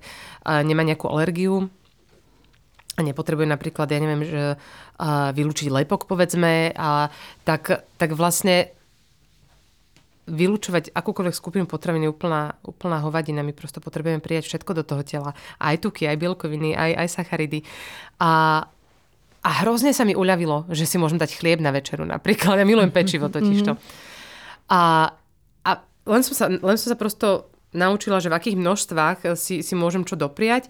nemá 0.46 0.86
nejakú 0.86 1.10
alergiu, 1.10 1.66
a 2.98 3.00
nepotrebuje 3.06 3.46
napríklad, 3.46 3.86
ja 3.86 4.02
neviem, 4.02 4.26
že 4.26 4.42
vylúčiť 5.38 5.70
lepok, 5.70 6.10
povedzme, 6.10 6.74
a 6.74 7.14
tak, 7.46 7.86
tak 7.94 8.10
vlastne 8.18 8.74
vylúčovať 10.28 10.92
akúkoľvek 10.92 11.34
skupinu 11.34 11.64
potravín 11.64 12.04
je 12.04 12.12
úplná, 12.12 12.58
úplná 12.66 13.00
hovadina. 13.00 13.40
My 13.40 13.56
prosto 13.56 13.80
potrebujeme 13.80 14.20
prijať 14.20 14.50
všetko 14.52 14.70
do 14.76 14.84
toho 14.84 15.02
tela. 15.06 15.32
Aj 15.56 15.78
tuky, 15.80 16.04
aj 16.04 16.20
bielkoviny, 16.20 16.76
aj, 16.76 17.06
aj 17.06 17.08
sacharidy. 17.08 17.64
A, 18.20 18.60
a 19.40 19.50
hrozne 19.64 19.96
sa 19.96 20.04
mi 20.04 20.12
uľavilo, 20.12 20.68
že 20.68 20.84
si 20.84 21.00
môžem 21.00 21.16
dať 21.16 21.38
chlieb 21.38 21.64
na 21.64 21.72
večeru 21.72 22.04
napríklad. 22.04 22.60
Ja 22.60 22.68
milujem 22.68 22.92
pečivo 22.92 23.32
totižto. 23.32 23.72
Mhm. 23.72 23.80
A, 24.68 24.80
a 25.64 25.70
len, 26.04 26.22
som 26.26 26.34
sa, 26.36 26.44
len 26.52 26.76
som 26.76 26.88
sa 26.92 26.98
prosto 26.98 27.48
naučila, 27.72 28.20
že 28.20 28.28
v 28.28 28.36
akých 28.36 28.60
množstvách 28.60 29.18
si, 29.32 29.64
si 29.64 29.74
môžem 29.78 30.04
čo 30.04 30.12
dopriať. 30.12 30.68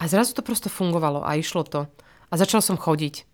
A 0.00 0.08
zrazu 0.08 0.32
to 0.32 0.40
prosto 0.40 0.72
fungovalo 0.72 1.20
a 1.20 1.36
išlo 1.36 1.60
to. 1.62 1.84
A 2.32 2.34
začala 2.40 2.64
som 2.64 2.80
chodiť. 2.80 3.28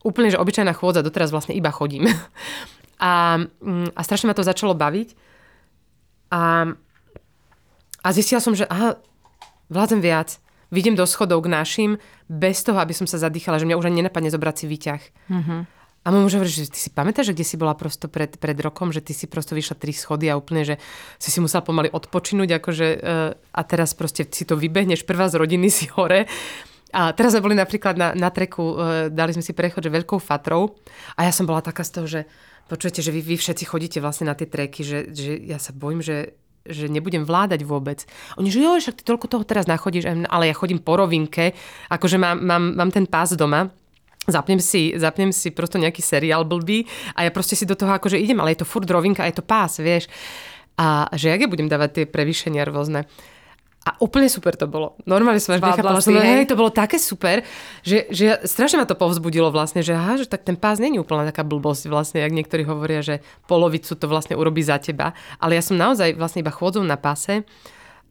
Úplne, 0.00 0.32
že 0.32 0.40
obyčajná 0.40 0.72
chôdza, 0.72 1.04
doteraz 1.04 1.28
vlastne 1.28 1.52
iba 1.52 1.68
chodím. 1.68 2.08
A, 2.98 3.38
mm, 3.38 3.94
a 3.94 4.00
strašne 4.02 4.26
ma 4.26 4.34
to 4.34 4.42
začalo 4.42 4.74
baviť. 4.74 5.14
A, 6.34 6.66
a 8.02 8.08
zistila 8.10 8.42
som, 8.42 8.58
že 8.58 8.66
aha, 8.66 8.98
vládzem 9.70 10.02
viac. 10.02 10.42
Vidím 10.74 10.98
do 10.98 11.06
schodov 11.06 11.46
k 11.46 11.52
našim 11.54 11.90
bez 12.26 12.66
toho, 12.66 12.74
aby 12.82 12.90
som 12.90 13.06
sa 13.06 13.22
zadýchala, 13.22 13.62
že 13.62 13.70
mňa 13.70 13.78
už 13.78 13.86
ani 13.86 14.02
nenapadne 14.02 14.34
zobrať 14.34 14.54
si 14.58 14.66
výťah. 14.66 15.02
Mm-hmm. 15.30 15.60
A 16.06 16.14
môj 16.14 16.24
muž 16.24 16.34
hovorí, 16.38 16.48
že 16.48 16.70
ty 16.70 16.78
si 16.78 16.90
pamätáš, 16.94 17.32
že 17.32 17.34
kde 17.36 17.46
si 17.46 17.56
bola 17.60 17.74
prosto 17.74 18.06
pred, 18.08 18.38
pred 18.38 18.56
rokom, 18.62 18.94
že 18.94 19.04
ty 19.04 19.12
si 19.12 19.28
prosto 19.28 19.52
vyšla 19.52 19.76
tri 19.76 19.92
schody 19.92 20.30
a 20.30 20.38
úplne, 20.38 20.64
že 20.64 20.74
si 21.20 21.28
si 21.28 21.42
musela 21.42 21.60
pomaly 21.60 21.92
odpočinúť, 21.92 22.62
akože, 22.62 22.86
uh, 22.96 23.34
a 23.36 23.60
teraz 23.66 23.92
proste 23.92 24.24
si 24.24 24.46
to 24.48 24.56
vybehneš 24.56 25.04
prvá 25.04 25.28
z 25.28 25.36
rodiny 25.36 25.68
si 25.68 25.90
hore. 25.92 26.24
A 26.88 27.12
teraz 27.12 27.36
sme 27.36 27.44
boli 27.44 27.56
napríklad 27.58 28.00
na, 28.00 28.16
na 28.16 28.32
treku, 28.32 28.64
uh, 28.72 28.76
dali 29.12 29.36
sme 29.36 29.44
si 29.44 29.52
prechod, 29.52 29.84
že 29.84 29.92
veľkou 29.92 30.16
fatrou 30.16 30.78
a 31.18 31.28
ja 31.28 31.32
som 31.34 31.44
bola 31.44 31.60
taká 31.60 31.84
z 31.84 31.92
toho, 31.92 32.06
že 32.08 32.20
Počujete, 32.68 33.00
že 33.00 33.10
vy, 33.10 33.24
vy 33.24 33.36
všetci 33.40 33.64
chodíte 33.64 33.98
vlastne 34.04 34.28
na 34.28 34.36
tie 34.36 34.44
treky, 34.44 34.84
že, 34.84 35.08
že 35.08 35.40
ja 35.40 35.56
sa 35.56 35.72
bojím, 35.72 36.04
že, 36.04 36.36
že 36.68 36.84
nebudem 36.92 37.24
vládať 37.24 37.64
vôbec. 37.64 38.04
Oni, 38.36 38.52
že 38.52 38.60
jo, 38.60 38.76
však 38.76 39.00
ty 39.00 39.02
toľko 39.08 39.26
toho 39.26 39.44
teraz 39.48 39.64
nachodíš, 39.64 40.04
ale 40.28 40.52
ja 40.52 40.54
chodím 40.54 40.76
po 40.76 41.00
rovinke, 41.00 41.56
akože 41.88 42.20
mám, 42.20 42.36
mám, 42.44 42.76
mám 42.76 42.90
ten 42.92 43.08
pás 43.08 43.32
doma, 43.32 43.72
zapnem 44.28 44.60
si, 44.60 44.94
zapnem 44.94 45.32
si 45.32 45.50
prosto 45.50 45.80
nejaký 45.80 46.04
seriál 46.04 46.44
blbý 46.44 46.84
a 47.16 47.24
ja 47.24 47.30
proste 47.32 47.56
si 47.56 47.64
do 47.64 47.74
toho 47.74 47.90
akože 47.96 48.20
idem, 48.20 48.38
ale 48.38 48.54
je 48.54 48.62
to 48.62 48.68
furt 48.68 48.86
rovinka 48.86 49.24
je 49.24 49.40
to 49.40 49.44
pás, 49.44 49.80
vieš. 49.80 50.06
A 50.78 51.10
že 51.16 51.32
jak 51.32 51.42
ja 51.42 51.48
budem 51.50 51.66
dávať 51.66 51.90
tie 51.90 52.04
prevýšenia 52.06 52.62
rôzne. 52.68 53.08
A 53.88 53.96
úplne 54.04 54.28
super 54.28 54.52
to 54.52 54.68
bolo. 54.68 55.00
Normálne 55.08 55.40
som 55.40 55.56
až 55.56 55.64
nechápala, 55.64 56.04
že 56.04 56.12
hej, 56.12 56.44
to 56.44 56.60
bolo 56.60 56.68
také 56.68 57.00
super, 57.00 57.40
že, 57.80 58.04
že 58.12 58.36
strašne 58.44 58.76
ma 58.76 58.84
to 58.84 58.92
povzbudilo 58.92 59.48
vlastne, 59.48 59.80
že 59.80 59.96
aha, 59.96 60.20
že 60.20 60.28
tak 60.28 60.44
ten 60.44 60.60
pás 60.60 60.76
není 60.76 61.00
úplne 61.00 61.24
taká 61.24 61.40
blbosť 61.40 61.88
vlastne, 61.88 62.20
jak 62.20 62.36
niektorí 62.36 62.68
hovoria, 62.68 63.00
že 63.00 63.24
polovicu 63.48 63.96
to 63.96 64.04
vlastne 64.04 64.36
urobí 64.36 64.60
za 64.60 64.76
teba. 64.76 65.16
Ale 65.40 65.56
ja 65.56 65.64
som 65.64 65.80
naozaj 65.80 66.20
vlastne 66.20 66.44
iba 66.44 66.52
chôdzou 66.52 66.84
na 66.84 67.00
páse 67.00 67.48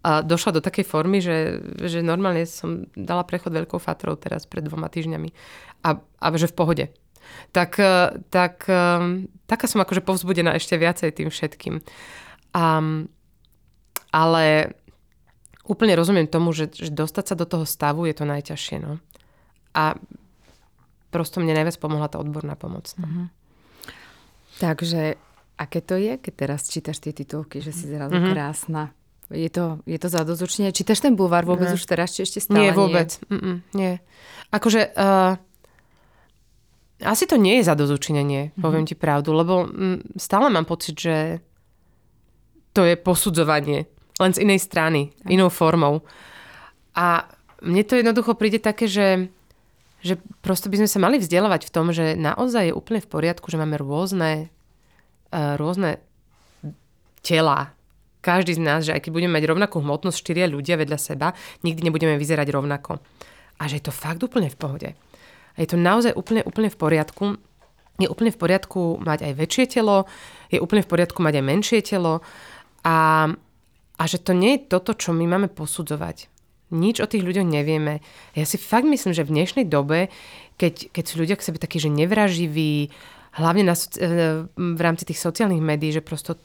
a 0.08 0.24
došla 0.24 0.56
do 0.56 0.62
takej 0.64 0.88
formy, 0.88 1.20
že, 1.20 1.60
že 1.84 2.00
normálne 2.00 2.48
som 2.48 2.88
dala 2.96 3.28
prechod 3.28 3.52
veľkou 3.52 3.76
fatrou 3.76 4.16
teraz 4.16 4.48
pred 4.48 4.64
dvoma 4.64 4.88
týždňami. 4.88 5.36
A, 5.84 6.00
a 6.00 6.26
že 6.40 6.48
v 6.48 6.56
pohode. 6.56 6.86
Tak, 7.52 7.76
e, 7.76 8.24
tak 8.32 8.64
e, 8.72 9.28
taká 9.52 9.68
som 9.68 9.84
akože 9.84 10.00
povzbudená 10.08 10.56
ešte 10.56 10.80
viacej 10.80 11.12
tým 11.12 11.28
všetkým. 11.28 11.84
Um, 12.56 13.12
ale 14.16 14.72
úplne 15.68 16.00
rozumiem 16.00 16.32
tomu, 16.32 16.56
že, 16.56 16.72
že 16.72 16.88
dostať 16.88 17.26
sa 17.28 17.36
do 17.36 17.44
toho 17.44 17.68
stavu 17.68 18.08
je 18.08 18.16
to 18.16 18.24
najťažšie. 18.24 18.80
No. 18.80 19.04
A 19.76 20.00
prosto 21.12 21.44
mne 21.44 21.52
najviac 21.52 21.76
pomohla 21.84 22.08
tá 22.08 22.24
odborná 22.24 22.56
pomoc. 22.56 22.96
No. 22.96 23.04
Mm-hmm. 23.04 23.28
Takže 24.64 25.20
aké 25.60 25.80
to 25.84 26.00
je, 26.00 26.16
keď 26.16 26.34
teraz 26.48 26.72
čítaš 26.72 27.04
tie 27.04 27.12
titulky, 27.12 27.60
že 27.60 27.76
si 27.76 27.92
zrazu 27.92 28.16
mm-hmm. 28.16 28.32
krásna? 28.32 28.96
Je 29.28 29.50
to, 29.52 29.84
je 29.84 30.00
to 30.00 30.08
zadozučne? 30.08 30.72
Čítaš 30.72 31.04
ten 31.04 31.20
bulvár 31.20 31.44
vôbec 31.44 31.68
ne. 31.68 31.76
už 31.76 31.84
teraz, 31.84 32.16
či 32.16 32.24
ešte 32.24 32.40
stále 32.40 32.72
nie? 32.72 32.72
Vôbec. 32.72 33.20
Nie, 33.28 33.60
nie. 33.76 33.94
Akože... 34.56 34.96
Uh, 34.96 35.36
asi 36.98 37.30
to 37.30 37.38
nie 37.38 37.62
je 37.62 37.70
zadozučinenie, 37.70 38.42
mm-hmm. 38.50 38.64
poviem 38.64 38.86
ti 38.90 38.98
pravdu, 38.98 39.30
lebo 39.30 39.70
mm, 39.70 40.18
stále 40.18 40.50
mám 40.50 40.66
pocit, 40.66 40.98
že 40.98 41.46
to 42.74 42.82
je 42.82 42.98
posudzovanie 42.98 43.86
len 44.18 44.32
z 44.34 44.42
inej 44.42 44.66
strany, 44.66 45.14
tak. 45.14 45.30
inou 45.30 45.54
formou. 45.54 46.02
A 46.98 47.30
mne 47.62 47.86
to 47.86 48.02
jednoducho 48.02 48.34
príde 48.34 48.58
také, 48.58 48.90
že, 48.90 49.30
že 50.02 50.18
prosto 50.42 50.74
by 50.74 50.82
sme 50.82 50.90
sa 50.90 50.98
mali 50.98 51.22
vzdelávať 51.22 51.70
v 51.70 51.74
tom, 51.74 51.94
že 51.94 52.18
naozaj 52.18 52.74
je 52.74 52.78
úplne 52.78 53.02
v 53.02 53.10
poriadku, 53.14 53.46
že 53.54 53.62
máme 53.62 53.78
rôzne, 53.78 54.50
uh, 55.30 55.54
rôzne 55.58 56.02
tela. 57.22 57.77
Každý 58.28 58.60
z 58.60 58.62
nás, 58.62 58.84
že 58.84 58.92
aj 58.92 59.08
keď 59.08 59.12
budeme 59.16 59.40
mať 59.40 59.48
rovnakú 59.48 59.80
hmotnosť, 59.80 60.20
štyria 60.20 60.52
ľudia 60.52 60.76
vedľa 60.76 61.00
seba, 61.00 61.32
nikdy 61.64 61.88
nebudeme 61.88 62.20
vyzerať 62.20 62.52
rovnako. 62.52 63.00
A 63.56 63.72
že 63.72 63.80
je 63.80 63.88
to 63.88 63.96
fakt 63.96 64.20
úplne 64.20 64.52
v 64.52 64.60
pohode. 64.60 64.90
A 65.56 65.58
je 65.64 65.72
to 65.72 65.80
naozaj 65.80 66.12
úplne, 66.12 66.44
úplne 66.44 66.68
v 66.68 66.76
poriadku. 66.76 67.40
Je 67.96 68.12
úplne 68.12 68.36
v 68.36 68.40
poriadku 68.44 69.00
mať 69.00 69.32
aj 69.32 69.34
väčšie 69.40 69.80
telo, 69.80 70.12
je 70.52 70.60
úplne 70.60 70.84
v 70.84 70.92
poriadku 70.92 71.24
mať 71.24 71.40
aj 71.40 71.46
menšie 71.48 71.80
telo. 71.88 72.20
A, 72.84 73.32
a 73.96 74.04
že 74.04 74.20
to 74.20 74.36
nie 74.36 74.60
je 74.60 74.76
toto, 74.76 74.92
čo 74.92 75.16
my 75.16 75.24
máme 75.24 75.48
posudzovať. 75.48 76.28
Nič 76.76 77.00
o 77.00 77.08
tých 77.08 77.24
ľuďoch 77.24 77.48
nevieme. 77.48 78.04
Ja 78.36 78.44
si 78.44 78.60
fakt 78.60 78.84
myslím, 78.92 79.16
že 79.16 79.24
v 79.24 79.40
dnešnej 79.40 79.72
dobe, 79.72 80.12
keď, 80.60 80.92
keď 80.92 81.04
sú 81.08 81.16
ľudia 81.24 81.40
k 81.40 81.48
sebe 81.48 81.64
takí, 81.64 81.80
že 81.80 81.88
nevraživí, 81.88 82.92
hlavne 83.40 83.64
na, 83.64 83.76
e, 83.80 84.44
v 84.52 84.82
rámci 84.84 85.08
tých 85.08 85.24
sociálnych 85.24 85.64
médií, 85.64 85.96
že 85.96 86.04
prosto 86.04 86.36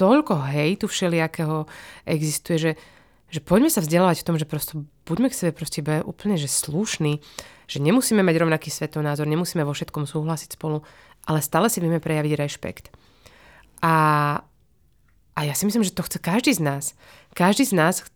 toľko 0.00 0.40
hejtu 0.48 0.88
všelijakého 0.88 1.68
existuje, 2.08 2.56
že, 2.56 2.72
že 3.28 3.40
poďme 3.44 3.68
sa 3.68 3.84
vzdelávať 3.84 4.24
v 4.24 4.26
tom, 4.26 4.36
že 4.40 4.48
prosto 4.48 4.88
buďme 5.04 5.28
k 5.28 5.36
sebe 5.36 5.52
proste 5.52 5.84
iba 5.84 6.00
úplne 6.00 6.40
že 6.40 6.48
slušní, 6.48 7.20
že 7.68 7.78
nemusíme 7.84 8.24
mať 8.24 8.36
rovnaký 8.40 8.72
svetonázor, 8.72 9.28
nemusíme 9.28 9.60
vo 9.60 9.76
všetkom 9.76 10.08
súhlasiť 10.08 10.56
spolu, 10.56 10.80
ale 11.28 11.44
stále 11.44 11.68
si 11.68 11.84
vieme 11.84 12.00
prejaviť 12.00 12.32
rešpekt. 12.32 12.88
A, 13.84 13.94
a 15.36 15.40
ja 15.44 15.52
si 15.52 15.68
myslím, 15.68 15.84
že 15.84 15.92
to 15.92 16.04
chce 16.08 16.16
každý 16.16 16.56
z 16.56 16.64
nás. 16.64 16.84
Každý 17.36 17.68
z 17.68 17.76
nás 17.76 18.08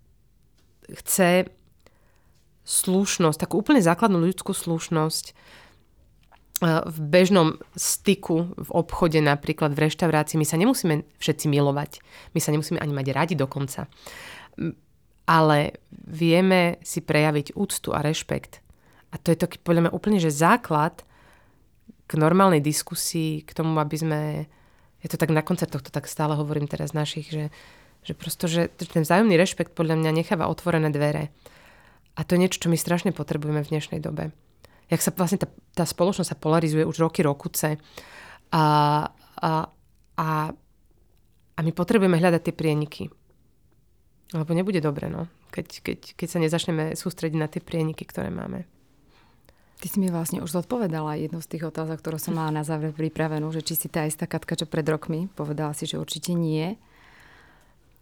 chce 0.89 1.53
slušnosť, 2.65 3.39
takú 3.45 3.61
úplne 3.61 3.85
základnú 3.85 4.25
ľudskú 4.25 4.57
slušnosť 4.57 5.37
v 6.63 6.99
bežnom 7.11 7.59
styku, 7.75 8.55
v 8.55 8.71
obchode 8.71 9.19
napríklad, 9.19 9.75
v 9.75 9.91
reštaurácii. 9.91 10.39
My 10.39 10.47
sa 10.47 10.55
nemusíme 10.55 11.03
všetci 11.19 11.51
milovať. 11.51 11.99
My 12.33 12.41
sa 12.41 12.55
nemusíme 12.55 12.79
ani 12.79 12.95
mať 12.95 13.07
radi 13.11 13.35
dokonca. 13.35 13.91
Ale 15.27 15.59
vieme 15.91 16.79
si 16.87 17.03
prejaviť 17.03 17.59
úctu 17.59 17.91
a 17.91 18.05
rešpekt. 18.05 18.63
A 19.11 19.19
to 19.19 19.35
je 19.35 19.39
taký 19.39 19.59
podľa 19.59 19.89
mňa 19.89 19.97
úplne, 19.97 20.19
že 20.23 20.31
základ 20.31 21.03
k 22.07 22.13
normálnej 22.15 22.63
diskusii, 22.63 23.43
k 23.43 23.51
tomu, 23.51 23.75
aby 23.81 23.97
sme 23.97 24.21
ja 25.05 25.13
to 25.13 25.21
tak 25.21 25.37
na 25.37 25.45
koncertoch 25.45 25.85
to 25.85 25.93
tak 25.93 26.09
stále 26.09 26.33
hovorím 26.33 26.65
teraz 26.65 26.97
našich, 26.97 27.29
že, 27.29 27.53
že 28.09 28.17
prosto, 28.17 28.49
že 28.49 28.73
ten 28.73 29.05
vzájomný 29.05 29.37
rešpekt 29.37 29.77
podľa 29.77 30.01
mňa 30.01 30.11
necháva 30.17 30.49
otvorené 30.49 30.89
dvere. 30.89 31.29
A 32.17 32.25
to 32.25 32.35
je 32.35 32.41
niečo, 32.41 32.65
čo 32.65 32.73
my 32.73 32.79
strašne 32.81 33.13
potrebujeme 33.13 33.61
v 33.61 33.71
dnešnej 33.77 34.01
dobe. 34.01 34.33
Jak 34.93 35.01
sa 35.01 35.11
vlastne 35.17 35.41
tá, 35.41 35.49
tá 35.73 35.85
spoločnosť 35.89 36.29
sa 36.29 36.37
polarizuje 36.37 36.85
už 36.85 37.01
roky, 37.01 37.25
rokuce. 37.25 37.81
A, 38.53 38.65
a, 39.41 39.53
a, 40.17 40.29
a 41.55 41.61
my 41.61 41.73
potrebujeme 41.73 42.21
hľadať 42.21 42.43
tie 42.45 42.55
prieniky. 42.55 43.03
Lebo 44.35 44.51
nebude 44.53 44.83
dobre, 44.83 45.07
no. 45.09 45.31
Keď, 45.55 45.67
keď, 45.81 45.99
keď 46.19 46.29
sa 46.29 46.43
nezačneme 46.43 46.85
sústrediť 46.99 47.39
na 47.39 47.47
tie 47.47 47.63
prieniky, 47.63 48.03
ktoré 48.03 48.29
máme. 48.29 48.67
Ty 49.79 49.87
si 49.91 49.99
mi 50.01 50.09
vlastne 50.11 50.41
už 50.41 50.51
zodpovedala 50.51 51.19
jednu 51.21 51.45
z 51.45 51.51
tých 51.51 51.69
otázok, 51.69 52.01
ktorú 52.01 52.19
som 52.19 52.35
mala 52.35 52.51
na 52.51 52.65
záver 52.65 52.95
pripravenú, 52.95 53.53
že 53.53 53.63
či 53.63 53.75
si 53.77 53.87
tá 53.91 54.07
istá 54.09 54.25
Katka, 54.25 54.59
čo 54.59 54.67
pred 54.67 54.87
rokmi, 54.87 55.31
povedala 55.35 55.77
si, 55.77 55.85
že 55.85 56.01
určite 56.01 56.33
nie. 56.33 56.75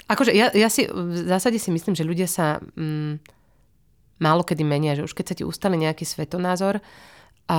Akože 0.08 0.30
ja, 0.36 0.52
ja 0.52 0.68
si 0.68 0.86
v 0.86 1.26
zásade 1.26 1.56
si 1.56 1.72
myslím, 1.72 1.96
že 1.96 2.06
ľudia 2.06 2.28
sa 2.28 2.60
mm, 2.60 3.41
málo 4.18 4.42
kedy 4.44 4.64
menia, 4.66 4.98
že 4.98 5.06
už 5.06 5.14
keď 5.16 5.26
sa 5.32 5.36
ti 5.38 5.44
ustali 5.46 5.80
nejaký 5.80 6.04
svetonázor 6.04 6.82
a 7.48 7.58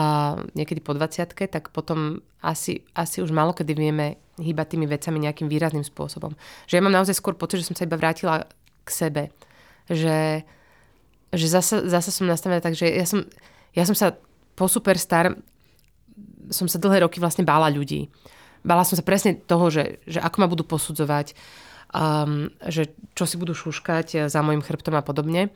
niekedy 0.54 0.80
po 0.80 0.94
20 0.96 1.34
tak 1.50 1.74
potom 1.74 2.24
asi, 2.40 2.86
asi 2.94 3.22
už 3.22 3.32
málo 3.32 3.54
kedy 3.56 3.74
vieme 3.74 4.20
hýbať 4.38 4.78
tými 4.78 4.86
vecami 4.90 5.18
nejakým 5.24 5.48
výrazným 5.48 5.86
spôsobom. 5.86 6.34
Že 6.66 6.74
ja 6.80 6.84
mám 6.84 6.96
naozaj 6.96 7.18
skôr 7.18 7.38
pocit, 7.38 7.62
že 7.62 7.70
som 7.70 7.78
sa 7.78 7.86
iba 7.86 8.00
vrátila 8.00 8.50
k 8.84 8.90
sebe. 8.90 9.24
Že 9.90 10.46
že 11.34 11.48
zase, 11.50 11.90
zase 11.90 12.14
som 12.14 12.30
nastavená 12.30 12.62
tak, 12.62 12.78
že 12.78 12.86
ja 12.86 13.10
som, 13.10 13.26
ja 13.74 13.84
som 13.90 13.98
sa 13.98 14.14
po 14.54 14.70
Superstar 14.70 15.34
som 16.54 16.70
sa 16.70 16.78
dlhé 16.78 17.02
roky 17.02 17.18
vlastne 17.18 17.42
bála 17.42 17.74
ľudí. 17.74 18.12
Bála 18.62 18.86
som 18.86 18.94
sa 18.94 19.04
presne 19.04 19.34
toho, 19.34 19.74
že, 19.74 20.04
že 20.06 20.22
ako 20.22 20.38
ma 20.40 20.48
budú 20.52 20.64
posudzovať, 20.68 21.34
um, 21.96 22.54
že 22.70 22.94
čo 23.18 23.26
si 23.26 23.36
budú 23.40 23.58
šuškať 23.58 24.30
za 24.30 24.40
môjim 24.46 24.62
chrbtom 24.62 24.94
a 24.94 25.02
podobne. 25.02 25.50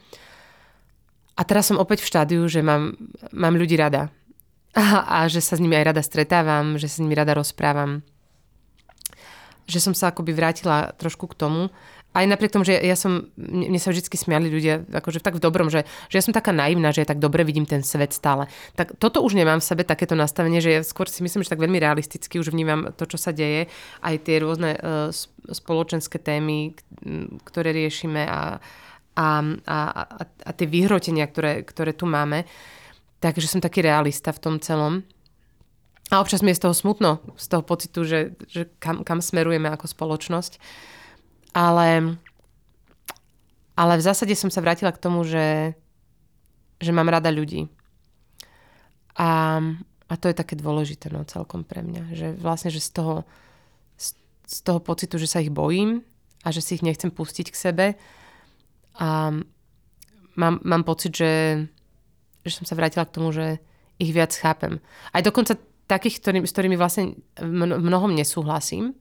A 1.38 1.42
teraz 1.46 1.70
som 1.70 1.78
opäť 1.78 2.02
v 2.02 2.10
štádiu, 2.10 2.42
že 2.50 2.66
mám, 2.66 2.98
mám 3.30 3.54
ľudí 3.54 3.78
rada. 3.78 4.10
A, 4.74 5.06
a 5.06 5.18
že 5.30 5.42
sa 5.42 5.54
s 5.58 5.62
nimi 5.62 5.78
aj 5.78 5.94
rada 5.94 6.02
stretávam, 6.02 6.82
že 6.82 6.90
sa 6.90 6.98
s 6.98 7.04
nimi 7.06 7.14
rada 7.14 7.38
rozprávam. 7.38 8.02
Že 9.70 9.80
som 9.90 9.94
sa 9.94 10.10
akoby 10.10 10.34
vrátila 10.34 10.98
trošku 10.98 11.30
k 11.30 11.38
tomu, 11.38 11.70
aj 12.18 12.26
napriek 12.26 12.50
tomu, 12.50 12.66
že 12.66 12.82
ja 12.82 12.98
som, 12.98 13.30
mne 13.38 13.78
sa 13.78 13.94
vždy 13.94 14.10
smiali 14.10 14.50
ľudia, 14.50 14.90
akože 14.90 15.22
tak 15.22 15.38
v 15.38 15.44
dobrom, 15.44 15.70
že, 15.70 15.86
že 16.10 16.18
ja 16.18 16.24
som 16.26 16.34
taká 16.34 16.50
naivná, 16.50 16.90
že 16.90 17.06
ja 17.06 17.08
tak 17.14 17.22
dobre 17.22 17.46
vidím 17.46 17.70
ten 17.70 17.86
svet 17.86 18.10
stále. 18.10 18.50
Tak 18.74 18.98
toto 18.98 19.22
už 19.22 19.38
nemám 19.38 19.62
v 19.62 19.68
sebe, 19.70 19.86
takéto 19.86 20.18
nastavenie, 20.18 20.58
že 20.58 20.72
ja 20.74 20.82
skôr 20.82 21.06
si 21.06 21.22
myslím, 21.22 21.46
že 21.46 21.54
tak 21.54 21.62
veľmi 21.62 21.78
realisticky 21.78 22.42
už 22.42 22.50
vnímam 22.50 22.90
to, 22.98 23.06
čo 23.06 23.22
sa 23.22 23.30
deje, 23.30 23.70
aj 24.02 24.16
tie 24.26 24.42
rôzne 24.42 24.74
uh, 24.82 25.14
spoločenské 25.54 26.18
témy, 26.18 26.74
ktoré 27.46 27.70
riešime 27.70 28.26
a, 28.26 28.58
a, 29.18 29.42
a, 29.66 29.78
a, 29.98 30.24
a 30.30 30.52
tie 30.54 30.70
vyhrotenia, 30.70 31.26
ktoré, 31.26 31.66
ktoré 31.66 31.98
tu 31.98 32.06
máme. 32.06 32.46
Takže 33.18 33.50
som 33.50 33.66
taký 33.66 33.82
realista 33.82 34.30
v 34.30 34.42
tom 34.42 34.56
celom. 34.62 35.02
A 36.14 36.22
občas 36.22 36.46
mi 36.46 36.54
je 36.54 36.60
z 36.62 36.70
toho 36.70 36.76
smutno, 36.78 37.20
z 37.36 37.46
toho 37.50 37.66
pocitu, 37.66 38.06
že, 38.06 38.38
že 38.46 38.70
kam, 38.78 39.02
kam 39.02 39.20
smerujeme 39.20 39.68
ako 39.74 39.90
spoločnosť. 39.90 40.62
Ale, 41.58 42.16
ale 43.74 43.94
v 43.98 44.06
zásade 44.06 44.38
som 44.38 44.54
sa 44.54 44.62
vrátila 44.62 44.94
k 44.94 45.02
tomu, 45.02 45.26
že, 45.26 45.74
že 46.78 46.94
mám 46.94 47.10
rada 47.10 47.34
ľudí. 47.34 47.68
A, 49.18 49.60
a 50.08 50.14
to 50.14 50.30
je 50.30 50.38
také 50.38 50.54
dôležité 50.54 51.10
no, 51.10 51.26
celkom 51.26 51.66
pre 51.66 51.82
mňa. 51.82 52.14
Že 52.14 52.28
vlastne, 52.38 52.70
že 52.70 52.86
z 52.86 53.02
toho, 53.02 53.16
z, 53.98 54.14
z 54.46 54.58
toho 54.62 54.78
pocitu, 54.78 55.18
že 55.18 55.28
sa 55.28 55.42
ich 55.42 55.50
bojím 55.50 56.06
a 56.46 56.54
že 56.54 56.62
si 56.62 56.78
ich 56.78 56.86
nechcem 56.86 57.10
pustiť 57.10 57.50
k 57.50 57.58
sebe. 57.58 57.86
A 58.98 59.32
mám, 60.38 60.56
mám 60.62 60.84
pocit, 60.84 61.14
že, 61.14 61.66
že 62.46 62.54
som 62.54 62.66
sa 62.66 62.78
vrátila 62.78 63.06
k 63.06 63.14
tomu, 63.14 63.30
že 63.34 63.62
ich 63.98 64.14
viac 64.14 64.34
chápem. 64.34 64.78
Aj 65.14 65.22
dokonca 65.26 65.58
takých, 65.90 66.22
ktorý, 66.22 66.38
s 66.46 66.54
ktorými 66.54 66.78
vlastne 66.78 67.18
mnohom 67.42 68.14
nesúhlasím. 68.14 68.94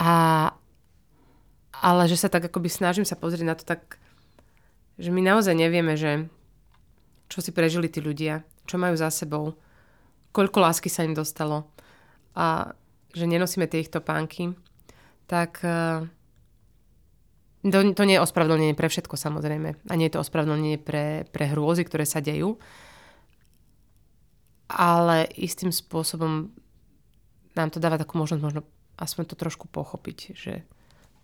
A, 0.00 0.50
ale 1.78 2.02
že 2.08 2.18
sa 2.18 2.32
tak 2.32 2.48
akoby 2.48 2.70
snažím 2.70 3.06
sa 3.06 3.18
pozrieť 3.18 3.46
na 3.46 3.54
to 3.58 3.66
tak, 3.66 3.98
že 4.96 5.10
my 5.10 5.20
naozaj 5.22 5.54
nevieme, 5.54 5.98
že 5.98 6.26
čo 7.28 7.42
si 7.42 7.50
prežili 7.50 7.90
tí 7.90 7.98
ľudia, 7.98 8.46
čo 8.64 8.78
majú 8.78 8.94
za 8.94 9.10
sebou, 9.10 9.58
koľko 10.30 10.58
lásky 10.62 10.90
sa 10.90 11.06
im 11.06 11.14
dostalo 11.14 11.66
a 12.34 12.74
že 13.14 13.30
nenosíme 13.30 13.70
tie 13.70 13.86
ich 13.86 13.90
topánky, 13.94 14.54
tak 15.30 15.62
e, 15.62 16.06
to, 17.64 17.96
to 17.96 18.04
nie 18.04 18.20
je 18.20 18.24
ospravedlnenie 18.24 18.76
pre 18.76 18.92
všetko 18.92 19.16
samozrejme. 19.16 19.76
A 19.88 19.92
nie 19.96 20.06
je 20.08 20.14
to 20.18 20.22
ospravedlnenie 20.24 20.76
pre, 20.76 21.24
pre 21.32 21.48
hrôzy, 21.48 21.88
ktoré 21.88 22.04
sa 22.04 22.20
dejú. 22.20 22.60
Ale 24.68 25.28
istým 25.36 25.72
spôsobom 25.72 26.52
nám 27.54 27.68
to 27.70 27.80
dáva 27.80 27.96
takú 27.96 28.20
možnosť 28.20 28.42
možno 28.42 28.60
aspoň 28.98 29.24
to 29.32 29.36
trošku 29.38 29.66
pochopiť, 29.70 30.18
že 30.34 30.62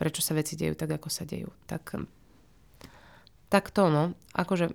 prečo 0.00 0.24
sa 0.24 0.32
veci 0.32 0.56
dejú 0.56 0.72
tak, 0.74 0.96
ako 0.96 1.08
sa 1.12 1.28
dejú. 1.28 1.52
Tak, 1.68 2.00
tak 3.52 3.68
to, 3.68 3.92
no. 3.92 4.16
Akože 4.32 4.72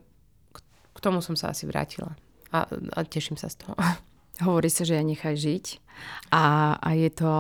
k 0.96 1.00
tomu 1.02 1.20
som 1.20 1.36
sa 1.36 1.52
asi 1.52 1.66
vrátila. 1.66 2.16
A, 2.54 2.70
a 2.70 3.00
teším 3.04 3.36
sa 3.36 3.50
z 3.52 3.66
toho. 3.66 3.74
Hovorí 4.44 4.68
sa, 4.68 4.84
že 4.84 5.00
ja 5.00 5.04
nechaj 5.04 5.36
žiť. 5.40 5.66
A, 6.32 6.76
a 6.76 6.90
je 6.92 7.08
to... 7.08 7.32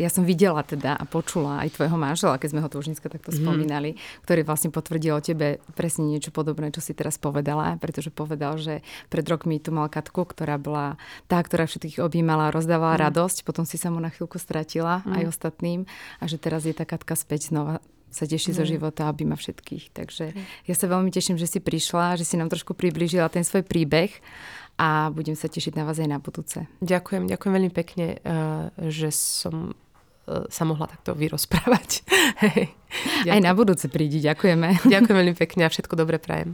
Ja 0.00 0.08
som 0.08 0.24
videla 0.24 0.64
teda 0.64 0.96
a 0.96 1.04
počula 1.04 1.60
aj 1.60 1.76
tvojho 1.76 2.00
manžela, 2.00 2.40
keď 2.40 2.48
sme 2.56 2.62
ho 2.64 2.68
tu 2.72 2.80
už 2.80 2.88
dneska 2.88 3.12
takto 3.12 3.34
mm. 3.34 3.36
spomínali, 3.44 3.90
ktorý 4.24 4.48
vlastne 4.48 4.72
potvrdil 4.72 5.12
o 5.12 5.20
tebe 5.20 5.60
presne 5.76 6.08
niečo 6.08 6.32
podobné, 6.32 6.72
čo 6.72 6.80
si 6.80 6.96
teraz 6.96 7.20
povedala, 7.20 7.76
pretože 7.76 8.08
povedal, 8.08 8.56
že 8.56 8.80
pred 9.12 9.26
rokmi 9.28 9.60
tu 9.60 9.76
mal 9.76 9.92
Katku, 9.92 10.24
ktorá 10.24 10.56
bola 10.56 10.96
tá, 11.28 11.36
ktorá 11.36 11.68
všetkých 11.68 12.00
objímala 12.00 12.48
rozdávala 12.48 12.96
mm. 12.96 13.02
radosť, 13.12 13.36
potom 13.44 13.68
si 13.68 13.76
sa 13.76 13.92
mu 13.92 14.00
na 14.00 14.08
chvíľku 14.08 14.40
stratila 14.40 15.04
mm. 15.04 15.12
aj 15.20 15.22
ostatným 15.28 15.84
a 16.16 16.24
že 16.24 16.40
teraz 16.40 16.64
je 16.64 16.72
tá 16.72 16.88
Katka 16.88 17.12
späť 17.12 17.52
znova 17.52 17.84
sa 18.08 18.24
teší 18.24 18.54
mm. 18.54 18.56
zo 18.56 18.64
života, 18.64 19.02
aby 19.12 19.28
ma 19.28 19.36
všetkých. 19.36 19.92
Takže 19.92 20.32
ja 20.64 20.74
sa 20.78 20.86
veľmi 20.88 21.12
teším, 21.12 21.36
že 21.36 21.44
si 21.44 21.60
prišla, 21.60 22.16
že 22.16 22.24
si 22.24 22.40
nám 22.40 22.48
trošku 22.48 22.72
priblížila 22.72 23.28
ten 23.28 23.44
svoj 23.44 23.66
príbeh 23.66 24.08
a 24.76 25.08
budem 25.08 25.34
sa 25.36 25.48
tešiť 25.48 25.76
na 25.76 25.88
vás 25.88 25.96
aj 25.96 26.08
na 26.08 26.20
budúce. 26.20 26.68
Ďakujem, 26.84 27.32
ďakujem 27.32 27.52
veľmi 27.52 27.72
pekne, 27.72 28.06
eh, 28.20 28.68
že 28.92 29.08
som 29.12 29.72
eh, 29.72 30.44
sa 30.52 30.62
mohla 30.68 30.86
takto 30.86 31.16
vyrozprávať. 31.16 32.04
aj 33.32 33.40
na 33.40 33.52
budúce 33.56 33.88
prídi, 33.88 34.20
ďakujeme. 34.20 34.84
Ďakujem 34.84 35.16
veľmi 35.16 35.36
pekne 35.36 35.64
a 35.66 35.72
všetko 35.72 35.96
dobré 35.96 36.20
prajem. 36.20 36.52